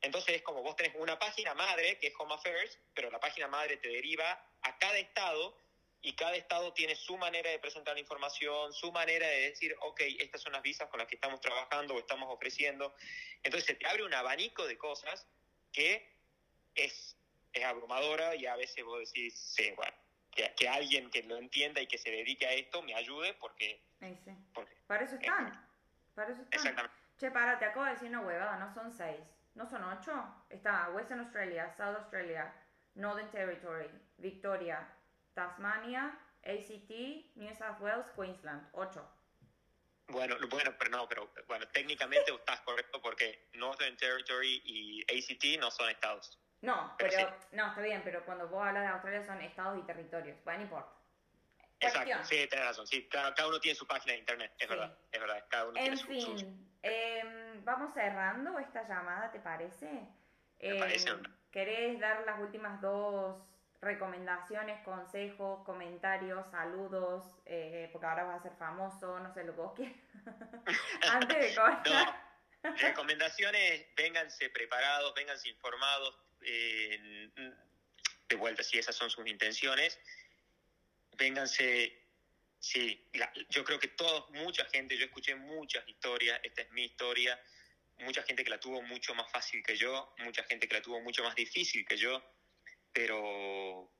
Entonces 0.00 0.36
es 0.36 0.42
como 0.42 0.62
vos 0.62 0.76
tenés 0.76 0.94
una 0.96 1.18
página 1.18 1.54
madre, 1.54 1.98
que 1.98 2.08
es 2.08 2.14
Home 2.18 2.34
Affairs, 2.34 2.78
pero 2.94 3.10
la 3.10 3.20
página 3.20 3.46
madre 3.48 3.76
te 3.76 3.88
deriva 3.88 4.42
a 4.62 4.78
cada 4.78 4.98
estado 4.98 5.56
y 6.02 6.14
cada 6.14 6.36
estado 6.36 6.72
tiene 6.74 6.94
su 6.94 7.16
manera 7.16 7.50
de 7.50 7.58
presentar 7.58 7.94
la 7.94 8.00
información, 8.00 8.72
su 8.72 8.92
manera 8.92 9.26
de 9.26 9.50
decir, 9.50 9.74
ok, 9.80 10.00
estas 10.18 10.42
son 10.42 10.52
las 10.52 10.62
visas 10.62 10.88
con 10.88 10.98
las 10.98 11.08
que 11.08 11.14
estamos 11.14 11.40
trabajando 11.40 11.94
o 11.94 11.98
estamos 11.98 12.28
ofreciendo. 12.30 12.94
Entonces 13.42 13.66
se 13.66 13.74
te 13.74 13.86
abre 13.86 14.02
un 14.02 14.12
abanico 14.12 14.66
de 14.66 14.76
cosas 14.76 15.26
que 15.72 16.10
es, 16.74 17.16
es 17.54 17.64
abrumadora 17.64 18.34
y 18.34 18.46
a 18.46 18.56
veces 18.56 18.84
vos 18.84 18.98
decís, 18.98 19.38
sí, 19.38 19.72
bueno, 19.76 19.94
que, 20.30 20.68
alguien 20.68 21.10
que 21.10 21.22
lo 21.22 21.36
entienda 21.36 21.80
y 21.80 21.86
que 21.86 21.98
se 21.98 22.10
dedique 22.10 22.46
a 22.46 22.52
esto 22.52 22.82
me 22.82 22.94
ayude 22.94 23.34
porque... 23.34 23.82
Sí. 24.00 24.18
para 24.86 25.04
eso 25.04 25.14
están. 25.14 25.68
para 26.14 26.32
eso 26.32 26.42
están. 26.42 26.60
Exactamente. 26.60 26.96
Che, 27.16 27.30
para, 27.30 27.58
te 27.58 27.64
acabo 27.64 27.84
de 27.84 27.92
decir 27.92 28.08
una 28.08 28.20
huevada, 28.20 28.56
no 28.58 28.74
son 28.74 28.92
seis, 28.92 29.20
no 29.54 29.66
son 29.66 29.84
ocho. 29.84 30.12
Está 30.50 30.90
Western 30.90 31.20
Australia, 31.20 31.72
South 31.76 31.96
Australia, 31.96 32.52
Northern 32.94 33.30
Territory, 33.30 33.88
Victoria, 34.18 34.86
Tasmania, 35.34 36.18
ACT, 36.44 36.90
New 37.36 37.54
South 37.54 37.80
Wales, 37.80 38.06
Queensland. 38.16 38.68
Ocho. 38.72 39.08
Bueno, 40.08 40.36
bueno, 40.50 40.74
pero 40.78 40.90
no, 40.90 41.08
pero 41.08 41.32
bueno, 41.46 41.66
técnicamente 41.68 42.32
estás 42.34 42.60
correcto 42.60 43.00
porque 43.00 43.48
Northern 43.54 43.96
Territory 43.96 44.60
y 44.64 45.02
ACT 45.02 45.60
no 45.60 45.70
son 45.70 45.88
estados. 45.88 46.38
No, 46.64 46.94
pero, 46.98 47.36
no, 47.52 47.66
está 47.68 47.80
bien, 47.82 48.00
pero 48.02 48.24
cuando 48.24 48.48
vos 48.48 48.66
hablas 48.66 48.84
de 48.84 48.88
Australia 48.88 49.22
son 49.24 49.40
estados 49.42 49.78
y 49.78 49.82
territorios, 49.82 50.42
bueno, 50.44 50.60
no 50.60 50.64
importa. 50.64 50.92
Exacto, 51.80 52.24
sí, 52.24 52.46
tenés 52.48 52.64
razón, 52.66 52.86
sí, 52.86 53.06
cada, 53.08 53.46
uno 53.46 53.60
tiene 53.60 53.76
su 53.76 53.86
página 53.86 54.14
de 54.14 54.20
internet, 54.20 54.54
es 54.58 54.68
verdad, 54.68 54.98
es 55.12 55.20
verdad, 55.20 55.44
cada 55.50 55.64
uno 55.68 55.78
En 55.78 55.84
tiene 55.84 55.96
su- 55.98 56.06
su- 56.06 56.36
fin, 56.38 56.78
em, 56.82 57.64
vamos 57.64 57.92
cerrando 57.92 58.58
esta 58.58 58.88
llamada, 58.88 59.30
¿te 59.30 59.40
parece? 59.40 59.86
Me 60.60 60.74
parece. 60.76 61.10
Em, 61.10 61.22
¿Querés 61.50 62.00
dar 62.00 62.24
las 62.24 62.40
últimas 62.40 62.80
dos 62.80 63.42
recomendaciones, 63.82 64.82
consejos, 64.84 65.62
comentarios, 65.64 66.48
saludos? 66.50 67.24
Eh, 67.44 67.90
porque 67.92 68.06
ahora 68.06 68.24
vas 68.24 68.40
a 68.40 68.42
ser 68.44 68.56
famoso, 68.56 69.20
no 69.20 69.32
sé 69.34 69.44
lo 69.44 69.54
que 69.54 69.60
vos 69.60 69.72
quieras. 69.74 69.96
Antes 71.12 71.38
de 71.38 71.54
cortar. 71.54 72.24
No, 72.62 72.72
recomendaciones, 72.76 73.94
vénganse 73.94 74.48
preparados, 74.50 75.12
vénganse 75.14 75.50
informados. 75.50 76.18
Eh, 76.44 77.30
de 78.28 78.36
vuelta, 78.36 78.62
si 78.62 78.78
esas 78.78 78.96
son 78.96 79.10
sus 79.10 79.26
intenciones, 79.26 79.98
vénganse. 81.16 82.00
Sí, 82.58 83.06
yo 83.50 83.62
creo 83.62 83.78
que 83.78 83.88
todos, 83.88 84.30
mucha 84.30 84.64
gente, 84.66 84.96
yo 84.96 85.04
escuché 85.04 85.34
muchas 85.34 85.86
historias, 85.86 86.40
esta 86.42 86.62
es 86.62 86.70
mi 86.70 86.84
historia, 86.84 87.38
mucha 87.98 88.22
gente 88.22 88.42
que 88.42 88.48
la 88.48 88.58
tuvo 88.58 88.80
mucho 88.80 89.14
más 89.14 89.30
fácil 89.30 89.62
que 89.62 89.76
yo, 89.76 90.14
mucha 90.18 90.42
gente 90.44 90.66
que 90.66 90.74
la 90.74 90.80
tuvo 90.80 90.98
mucho 91.00 91.22
más 91.22 91.34
difícil 91.34 91.84
que 91.84 91.98
yo, 91.98 92.24
pero 92.90 93.92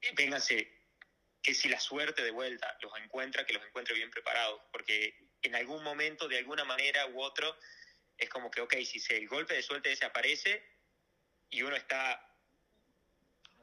eh, 0.00 0.12
vénganse, 0.16 0.80
que 1.42 1.54
si 1.54 1.68
la 1.68 1.78
suerte 1.78 2.22
de 2.22 2.32
vuelta 2.32 2.76
los 2.82 2.92
encuentra, 2.98 3.46
que 3.46 3.52
los 3.52 3.64
encuentre 3.64 3.94
bien 3.94 4.10
preparados, 4.10 4.60
porque 4.72 5.28
en 5.42 5.54
algún 5.54 5.82
momento, 5.82 6.26
de 6.26 6.38
alguna 6.38 6.64
manera 6.64 7.06
u 7.06 7.22
otro, 7.22 7.56
es 8.18 8.28
como 8.28 8.50
que, 8.50 8.60
ok, 8.60 8.74
si 8.84 8.98
se, 8.98 9.16
el 9.16 9.28
golpe 9.28 9.54
de 9.54 9.62
suerte 9.62 9.92
ese 9.92 10.04
aparece 10.04 10.79
y 11.50 11.62
uno 11.62 11.76
está 11.76 12.26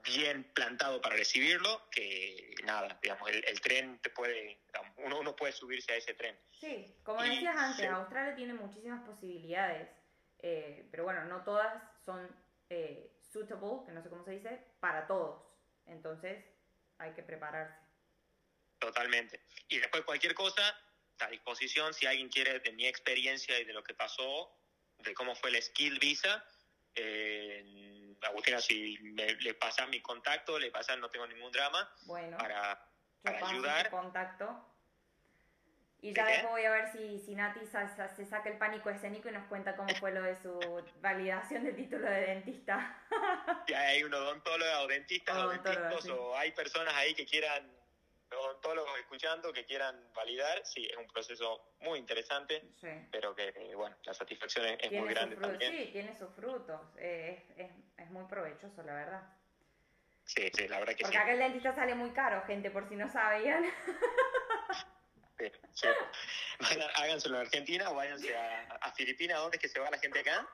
bien 0.03 0.43
plantado 0.53 1.01
para 1.01 1.15
recibirlo, 1.15 1.89
que 1.91 2.53
nada, 2.63 2.97
digamos, 3.01 3.29
el, 3.29 3.43
el 3.45 3.59
tren 3.61 3.99
te 3.99 4.09
puede, 4.09 4.59
digamos, 4.67 4.93
uno, 4.97 5.19
uno 5.19 5.35
puede 5.35 5.51
subirse 5.51 5.91
a 5.93 5.95
ese 5.97 6.13
tren. 6.13 6.37
Sí, 6.59 6.95
como 7.03 7.23
Y 7.23 7.29
decías 7.29 7.55
antes, 7.57 7.77
se- 7.77 7.87
Australia 7.87 8.35
tiene 8.35 8.53
muchísimas 8.53 9.03
posibilidades, 9.05 9.89
eh, 10.39 10.87
pero 10.91 11.03
bueno, 11.03 11.25
no 11.25 11.43
todas 11.43 11.83
son 12.05 12.33
eh, 12.69 13.17
suitable, 13.31 13.85
que 13.85 13.91
no 13.91 14.01
sé 14.01 14.09
cómo 14.09 14.23
se 14.23 14.31
dice, 14.31 14.65
para 14.79 15.07
todos. 15.07 15.43
Entonces 15.85 16.45
hay 16.99 17.13
que 17.13 17.23
prepararse. 17.23 17.77
Totalmente. 18.79 19.41
Y 19.67 19.79
después 19.79 20.03
cualquier 20.03 20.33
cosa, 20.35 20.77
a 21.19 21.27
disposición, 21.29 21.93
si 21.93 22.05
alguien 22.05 22.29
quiere 22.29 22.59
de 22.59 22.71
mi 22.71 22.85
experiencia 22.87 23.59
y 23.59 23.65
de 23.65 23.73
lo 23.73 23.83
que 23.83 23.93
pasó, 23.93 24.53
de 24.99 25.13
cómo 25.13 25.35
fue 25.35 25.51
la 25.51 25.61
skill 25.61 25.99
visa, 25.99 26.45
eh, 26.97 28.15
Agustina, 28.23 28.59
si 28.59 28.97
me- 29.01 29.35
le 29.35 29.53
pasan 29.53 29.89
mi 29.89 30.01
contacto, 30.01 30.57
le 30.59 30.71
pasan, 30.71 30.99
no 30.99 31.09
tengo 31.09 31.27
ningún 31.27 31.51
drama, 31.51 31.89
Bueno, 32.05 32.37
para, 32.37 32.73
yo 32.75 33.21
para 33.23 33.39
paso 33.39 33.51
ayudar. 33.53 33.89
contacto. 33.89 34.73
Y 35.99 36.09
¿De 36.09 36.13
ya 36.15 36.25
después 36.27 36.51
voy 36.51 36.63
a 36.65 36.71
ver 36.71 36.91
si, 36.91 37.19
si 37.19 37.33
Nati 37.35 37.65
sa- 37.65 37.87
sa- 37.95 38.15
se 38.15 38.23
saca 38.25 38.49
el 38.49 38.57
pánico 38.59 38.89
escénico 38.89 39.29
y 39.29 39.31
nos 39.31 39.47
cuenta 39.47 39.75
cómo 39.75 39.89
fue 39.95 40.11
lo 40.11 40.21
de 40.21 40.35
su 40.35 40.59
validación 41.01 41.63
del 41.63 41.75
título 41.75 42.07
de 42.09 42.21
dentista. 42.21 43.01
Si 43.67 43.73
hay 43.73 44.03
un 44.03 44.13
odontólogo 44.13 44.79
o 44.81 44.87
dentistas 44.87 45.35
o 45.35 45.45
Odontólogo, 45.47 45.81
dentistas 45.81 46.03
sí. 46.05 46.11
o 46.11 46.37
hay 46.37 46.51
personas 46.51 46.93
ahí 46.95 47.13
que 47.15 47.25
quieran, 47.25 47.71
odontólogos 48.35 48.99
escuchando, 48.99 49.53
que 49.53 49.65
quieran 49.65 50.11
validar, 50.13 50.65
sí, 50.65 50.85
es 50.89 50.97
un 50.97 51.07
proceso 51.07 51.73
muy 51.79 51.99
interesante, 51.99 52.61
Sí. 52.81 52.87
pero 53.11 53.33
que, 53.35 53.51
bueno, 53.75 53.95
la 54.03 54.13
satisfacción 54.13 54.65
es, 54.79 54.91
muy 54.91 55.09
grande 55.09 55.35
también. 55.37 55.71
sí, 55.71 55.89
tiene 55.91 56.17
sus 56.17 56.29
frutos. 56.35 56.81
eh, 56.97 57.45
es, 57.57 57.65
es, 57.69 57.71
es 57.97 58.09
muy 58.11 58.25
provechoso, 58.25 58.83
la 58.83 58.93
verdad. 58.93 59.23
Sí, 60.25 60.49
sí, 60.53 60.67
la 60.67 60.79
verdad 60.79 60.93
que 60.93 60.97
sí. 60.97 61.03
Porque 61.03 61.17
acá 61.17 61.31
el 61.31 61.39
dentista 61.39 61.73
sale 61.73 61.95
muy 61.95 62.11
caro, 62.11 62.43
gente, 62.45 62.69
por 62.69 62.87
si 62.89 62.95
no 62.95 63.07
sabían. 63.09 63.65
Sí, 65.39 65.51
sí. 65.71 65.87
Háganselo 66.95 67.35
en 67.35 67.41
Argentina 67.41 67.91
o 67.91 67.93
váyanse 67.93 68.35
a, 68.35 68.61
a 68.81 68.91
Filipinas. 68.93 69.37
¿Dónde 69.37 69.57
es 69.57 69.61
que 69.61 69.67
se 69.69 69.79
va 69.79 69.91
la 69.91 69.99
gente 69.99 70.19
acá? 70.21 70.47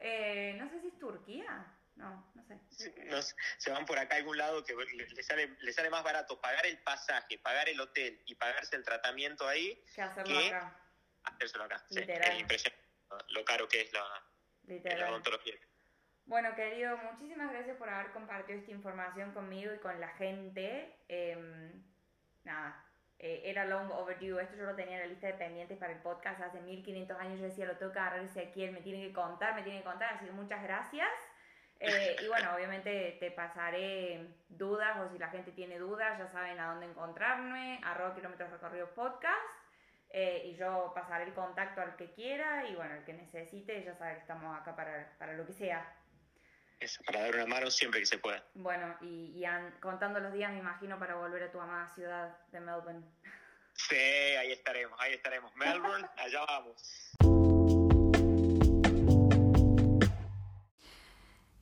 Eh, 0.00 0.54
no 0.58 0.66
sé 0.70 0.80
si 0.80 0.86
es 0.88 0.98
Turquía. 0.98 1.66
No, 1.98 2.32
no 2.34 2.44
sé. 2.44 2.58
Sí, 2.70 2.94
no 3.06 3.20
se 3.22 3.70
van 3.70 3.84
por 3.84 3.98
acá 3.98 4.14
a 4.14 4.18
algún 4.18 4.38
lado 4.38 4.64
que 4.64 4.74
le, 4.74 5.06
le 5.08 5.22
sale, 5.22 5.56
le 5.60 5.72
sale 5.72 5.90
más 5.90 6.04
barato 6.04 6.40
pagar 6.40 6.64
el 6.64 6.78
pasaje, 6.78 7.38
pagar 7.38 7.68
el 7.68 7.80
hotel 7.80 8.22
y 8.26 8.34
pagarse 8.36 8.76
el 8.76 8.84
tratamiento 8.84 9.46
ahí, 9.48 9.82
¿Qué 9.94 10.02
hacerlo 10.02 10.38
¿Qué? 10.38 10.48
acá? 10.48 10.80
hacérselo 11.24 11.64
acá. 11.64 11.84
Sí, 11.90 12.00
Literal. 12.00 12.32
es 12.32 12.40
impresionante 12.40 12.88
lo 13.28 13.44
caro 13.44 13.68
que 13.68 13.82
es 13.82 13.92
la, 13.92 14.04
la 14.96 15.10
odontología. 15.10 15.54
Bueno, 16.26 16.54
querido, 16.54 16.96
muchísimas 16.98 17.50
gracias 17.50 17.76
por 17.78 17.88
haber 17.88 18.12
compartido 18.12 18.58
esta 18.58 18.70
información 18.70 19.32
conmigo 19.32 19.72
y 19.72 19.78
con 19.78 19.98
la 19.98 20.08
gente. 20.08 20.94
Em, 21.08 21.82
nada, 22.44 22.84
eh, 23.18 23.42
era 23.44 23.64
long 23.64 23.90
overdue. 23.92 24.42
Esto 24.42 24.56
yo 24.56 24.64
lo 24.64 24.76
tenía 24.76 24.96
en 24.96 25.00
la 25.00 25.06
lista 25.06 25.26
de 25.26 25.34
pendientes 25.34 25.78
para 25.78 25.94
el 25.94 26.02
podcast 26.02 26.40
hace 26.42 26.60
1500 26.60 27.18
años. 27.18 27.40
Yo 27.40 27.46
decía, 27.46 27.64
lo 27.64 27.78
tengo 27.78 27.92
que 27.92 27.98
agarrar 27.98 28.20
Ezequiel, 28.20 28.72
me 28.72 28.82
tiene 28.82 29.06
que 29.06 29.12
contar, 29.14 29.54
me 29.54 29.62
tiene 29.62 29.78
que 29.78 29.84
contar. 29.84 30.14
Así 30.14 30.26
que 30.26 30.32
muchas 30.32 30.62
gracias. 30.62 31.08
Eh, 31.80 32.16
y 32.22 32.26
bueno, 32.26 32.54
obviamente 32.54 33.16
te 33.20 33.30
pasaré 33.30 34.26
dudas 34.48 34.96
o 34.98 35.12
si 35.12 35.18
la 35.18 35.28
gente 35.28 35.52
tiene 35.52 35.78
dudas, 35.78 36.18
ya 36.18 36.28
saben 36.28 36.58
a 36.58 36.70
dónde 36.72 36.86
encontrarme, 36.86 37.80
arroba 37.84 38.14
kilómetros 38.14 38.50
recorridos 38.50 38.90
podcast. 38.90 39.36
Eh, 40.10 40.42
y 40.46 40.56
yo 40.56 40.90
pasaré 40.94 41.24
el 41.24 41.34
contacto 41.34 41.80
al 41.82 41.94
que 41.96 42.10
quiera 42.12 42.66
y 42.68 42.74
bueno, 42.74 42.94
el 42.94 43.04
que 43.04 43.12
necesite, 43.12 43.84
ya 43.84 43.94
sabe 43.94 44.14
que 44.14 44.20
estamos 44.20 44.58
acá 44.58 44.74
para, 44.74 45.12
para 45.18 45.34
lo 45.34 45.46
que 45.46 45.52
sea. 45.52 45.94
Eso, 46.80 47.02
para 47.04 47.20
dar 47.22 47.34
una 47.34 47.46
mano 47.46 47.70
siempre 47.70 48.00
que 48.00 48.06
se 48.06 48.18
pueda. 48.18 48.42
Bueno, 48.54 48.96
y, 49.00 49.32
y 49.36 49.44
an- 49.44 49.74
contando 49.80 50.18
los 50.20 50.32
días, 50.32 50.50
me 50.52 50.58
imagino, 50.60 50.98
para 50.98 51.14
volver 51.16 51.42
a 51.42 51.52
tu 51.52 51.60
amada 51.60 51.92
ciudad 51.94 52.36
de 52.52 52.60
Melbourne. 52.60 53.04
Sí, 53.74 53.96
ahí 53.96 54.52
estaremos, 54.52 54.98
ahí 55.00 55.12
estaremos. 55.14 55.54
Melbourne, 55.56 56.08
allá 56.16 56.44
vamos. 56.46 57.14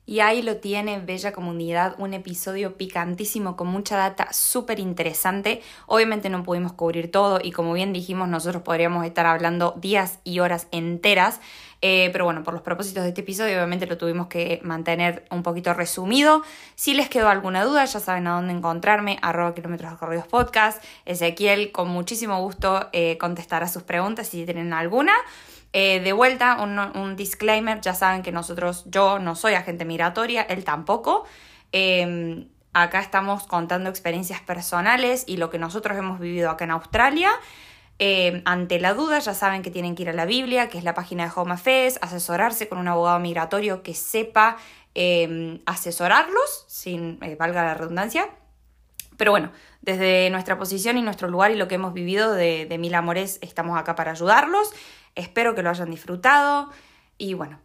Y 0.09 0.21
ahí 0.21 0.41
lo 0.41 0.55
tiene, 0.55 0.99
bella 1.01 1.33
comunidad, 1.33 1.95
un 1.97 2.13
episodio 2.13 2.77
picantísimo 2.77 3.57
con 3.57 3.67
mucha 3.67 3.97
data 3.97 4.31
súper 4.31 4.79
interesante. 4.79 5.61
Obviamente 5.85 6.29
no 6.29 6.43
pudimos 6.43 6.71
cubrir 6.71 7.11
todo 7.11 7.41
y 7.43 7.51
como 7.51 7.73
bien 7.73 7.91
dijimos, 7.91 8.29
nosotros 8.29 8.63
podríamos 8.63 9.05
estar 9.05 9.25
hablando 9.25 9.73
días 9.75 10.19
y 10.23 10.39
horas 10.39 10.67
enteras. 10.71 11.41
Eh, 11.81 12.09
pero 12.13 12.23
bueno, 12.23 12.41
por 12.43 12.53
los 12.53 12.63
propósitos 12.63 13.03
de 13.03 13.09
este 13.09 13.19
episodio, 13.19 13.57
obviamente 13.57 13.85
lo 13.85 13.97
tuvimos 13.97 14.27
que 14.27 14.61
mantener 14.63 15.25
un 15.29 15.43
poquito 15.43 15.73
resumido. 15.73 16.41
Si 16.75 16.93
les 16.93 17.09
quedó 17.09 17.27
alguna 17.27 17.65
duda, 17.65 17.83
ya 17.83 17.99
saben 17.99 18.27
a 18.27 18.35
dónde 18.35 18.53
encontrarme, 18.53 19.19
arroba 19.21 19.53
kilómetros 19.53 19.91
recorridos 19.91 20.25
podcast. 20.25 20.81
Ezequiel, 21.03 21.73
con 21.73 21.89
muchísimo 21.89 22.39
gusto, 22.39 22.87
eh, 22.93 23.17
contestará 23.17 23.67
sus 23.67 23.83
preguntas 23.83 24.29
si 24.29 24.45
tienen 24.45 24.71
alguna. 24.71 25.11
Eh, 25.73 25.99
de 25.99 26.13
vuelta, 26.13 26.61
un, 26.61 26.79
un 26.79 27.15
disclaimer, 27.15 27.81
ya 27.81 27.93
saben 27.93 28.23
que 28.23 28.31
nosotros, 28.31 28.85
yo 28.87 29.19
no 29.19 29.35
soy 29.35 29.53
agente 29.53 29.85
migratoria, 29.85 30.41
él 30.43 30.63
tampoco. 30.63 31.25
Eh, 31.71 32.47
acá 32.73 32.99
estamos 32.99 33.47
contando 33.47 33.89
experiencias 33.89 34.41
personales 34.41 35.23
y 35.27 35.37
lo 35.37 35.49
que 35.49 35.57
nosotros 35.59 35.97
hemos 35.97 36.19
vivido 36.19 36.49
acá 36.49 36.65
en 36.65 36.71
Australia. 36.71 37.31
Eh, 37.99 38.43
ante 38.45 38.79
la 38.79 38.93
duda, 38.93 39.17
ya 39.19 39.33
saben 39.33 39.63
que 39.63 39.71
tienen 39.71 39.95
que 39.95 40.03
ir 40.03 40.09
a 40.09 40.13
la 40.13 40.25
Biblia, 40.25 40.69
que 40.69 40.77
es 40.77 40.83
la 40.83 40.93
página 40.93 41.25
de 41.25 41.31
Home 41.35 41.53
Affairs, 41.53 41.97
asesorarse 42.01 42.69
con 42.69 42.77
un 42.77 42.87
abogado 42.87 43.19
migratorio 43.19 43.81
que 43.81 43.95
sepa 43.95 44.57
eh, 44.93 45.61
asesorarlos, 45.65 46.65
sin 46.67 47.17
eh, 47.23 47.35
valga 47.35 47.63
la 47.63 47.73
redundancia. 47.73 48.29
Pero 49.17 49.31
bueno, 49.31 49.51
desde 49.81 50.29
nuestra 50.29 50.59
posición 50.59 50.99
y 50.99 51.01
nuestro 51.01 51.27
lugar 51.27 51.49
y 51.49 51.55
lo 51.55 51.67
que 51.67 51.75
hemos 51.75 51.93
vivido 51.93 52.33
de 52.33 52.77
Mil 52.79 52.93
Amores, 52.93 53.39
estamos 53.41 53.79
acá 53.79 53.95
para 53.95 54.11
ayudarlos. 54.11 54.71
Espero 55.17 55.55
que 55.55 55.63
lo 55.63 55.69
hayan 55.69 55.89
disfrutado 55.89 56.69
y 57.17 57.33
bueno, 57.33 57.59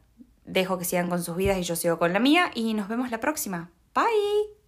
dejo 0.45 0.79
que 0.79 0.85
sigan 0.85 1.09
con 1.09 1.23
sus 1.23 1.37
vidas 1.37 1.59
y 1.59 1.62
yo 1.62 1.77
sigo 1.77 1.99
con 1.99 2.12
la 2.12 2.19
mía 2.19 2.51
y 2.55 2.74
nos 2.74 2.89
vemos 2.89 3.11
la 3.11 3.20
próxima. 3.20 3.70
Bye. 3.95 4.61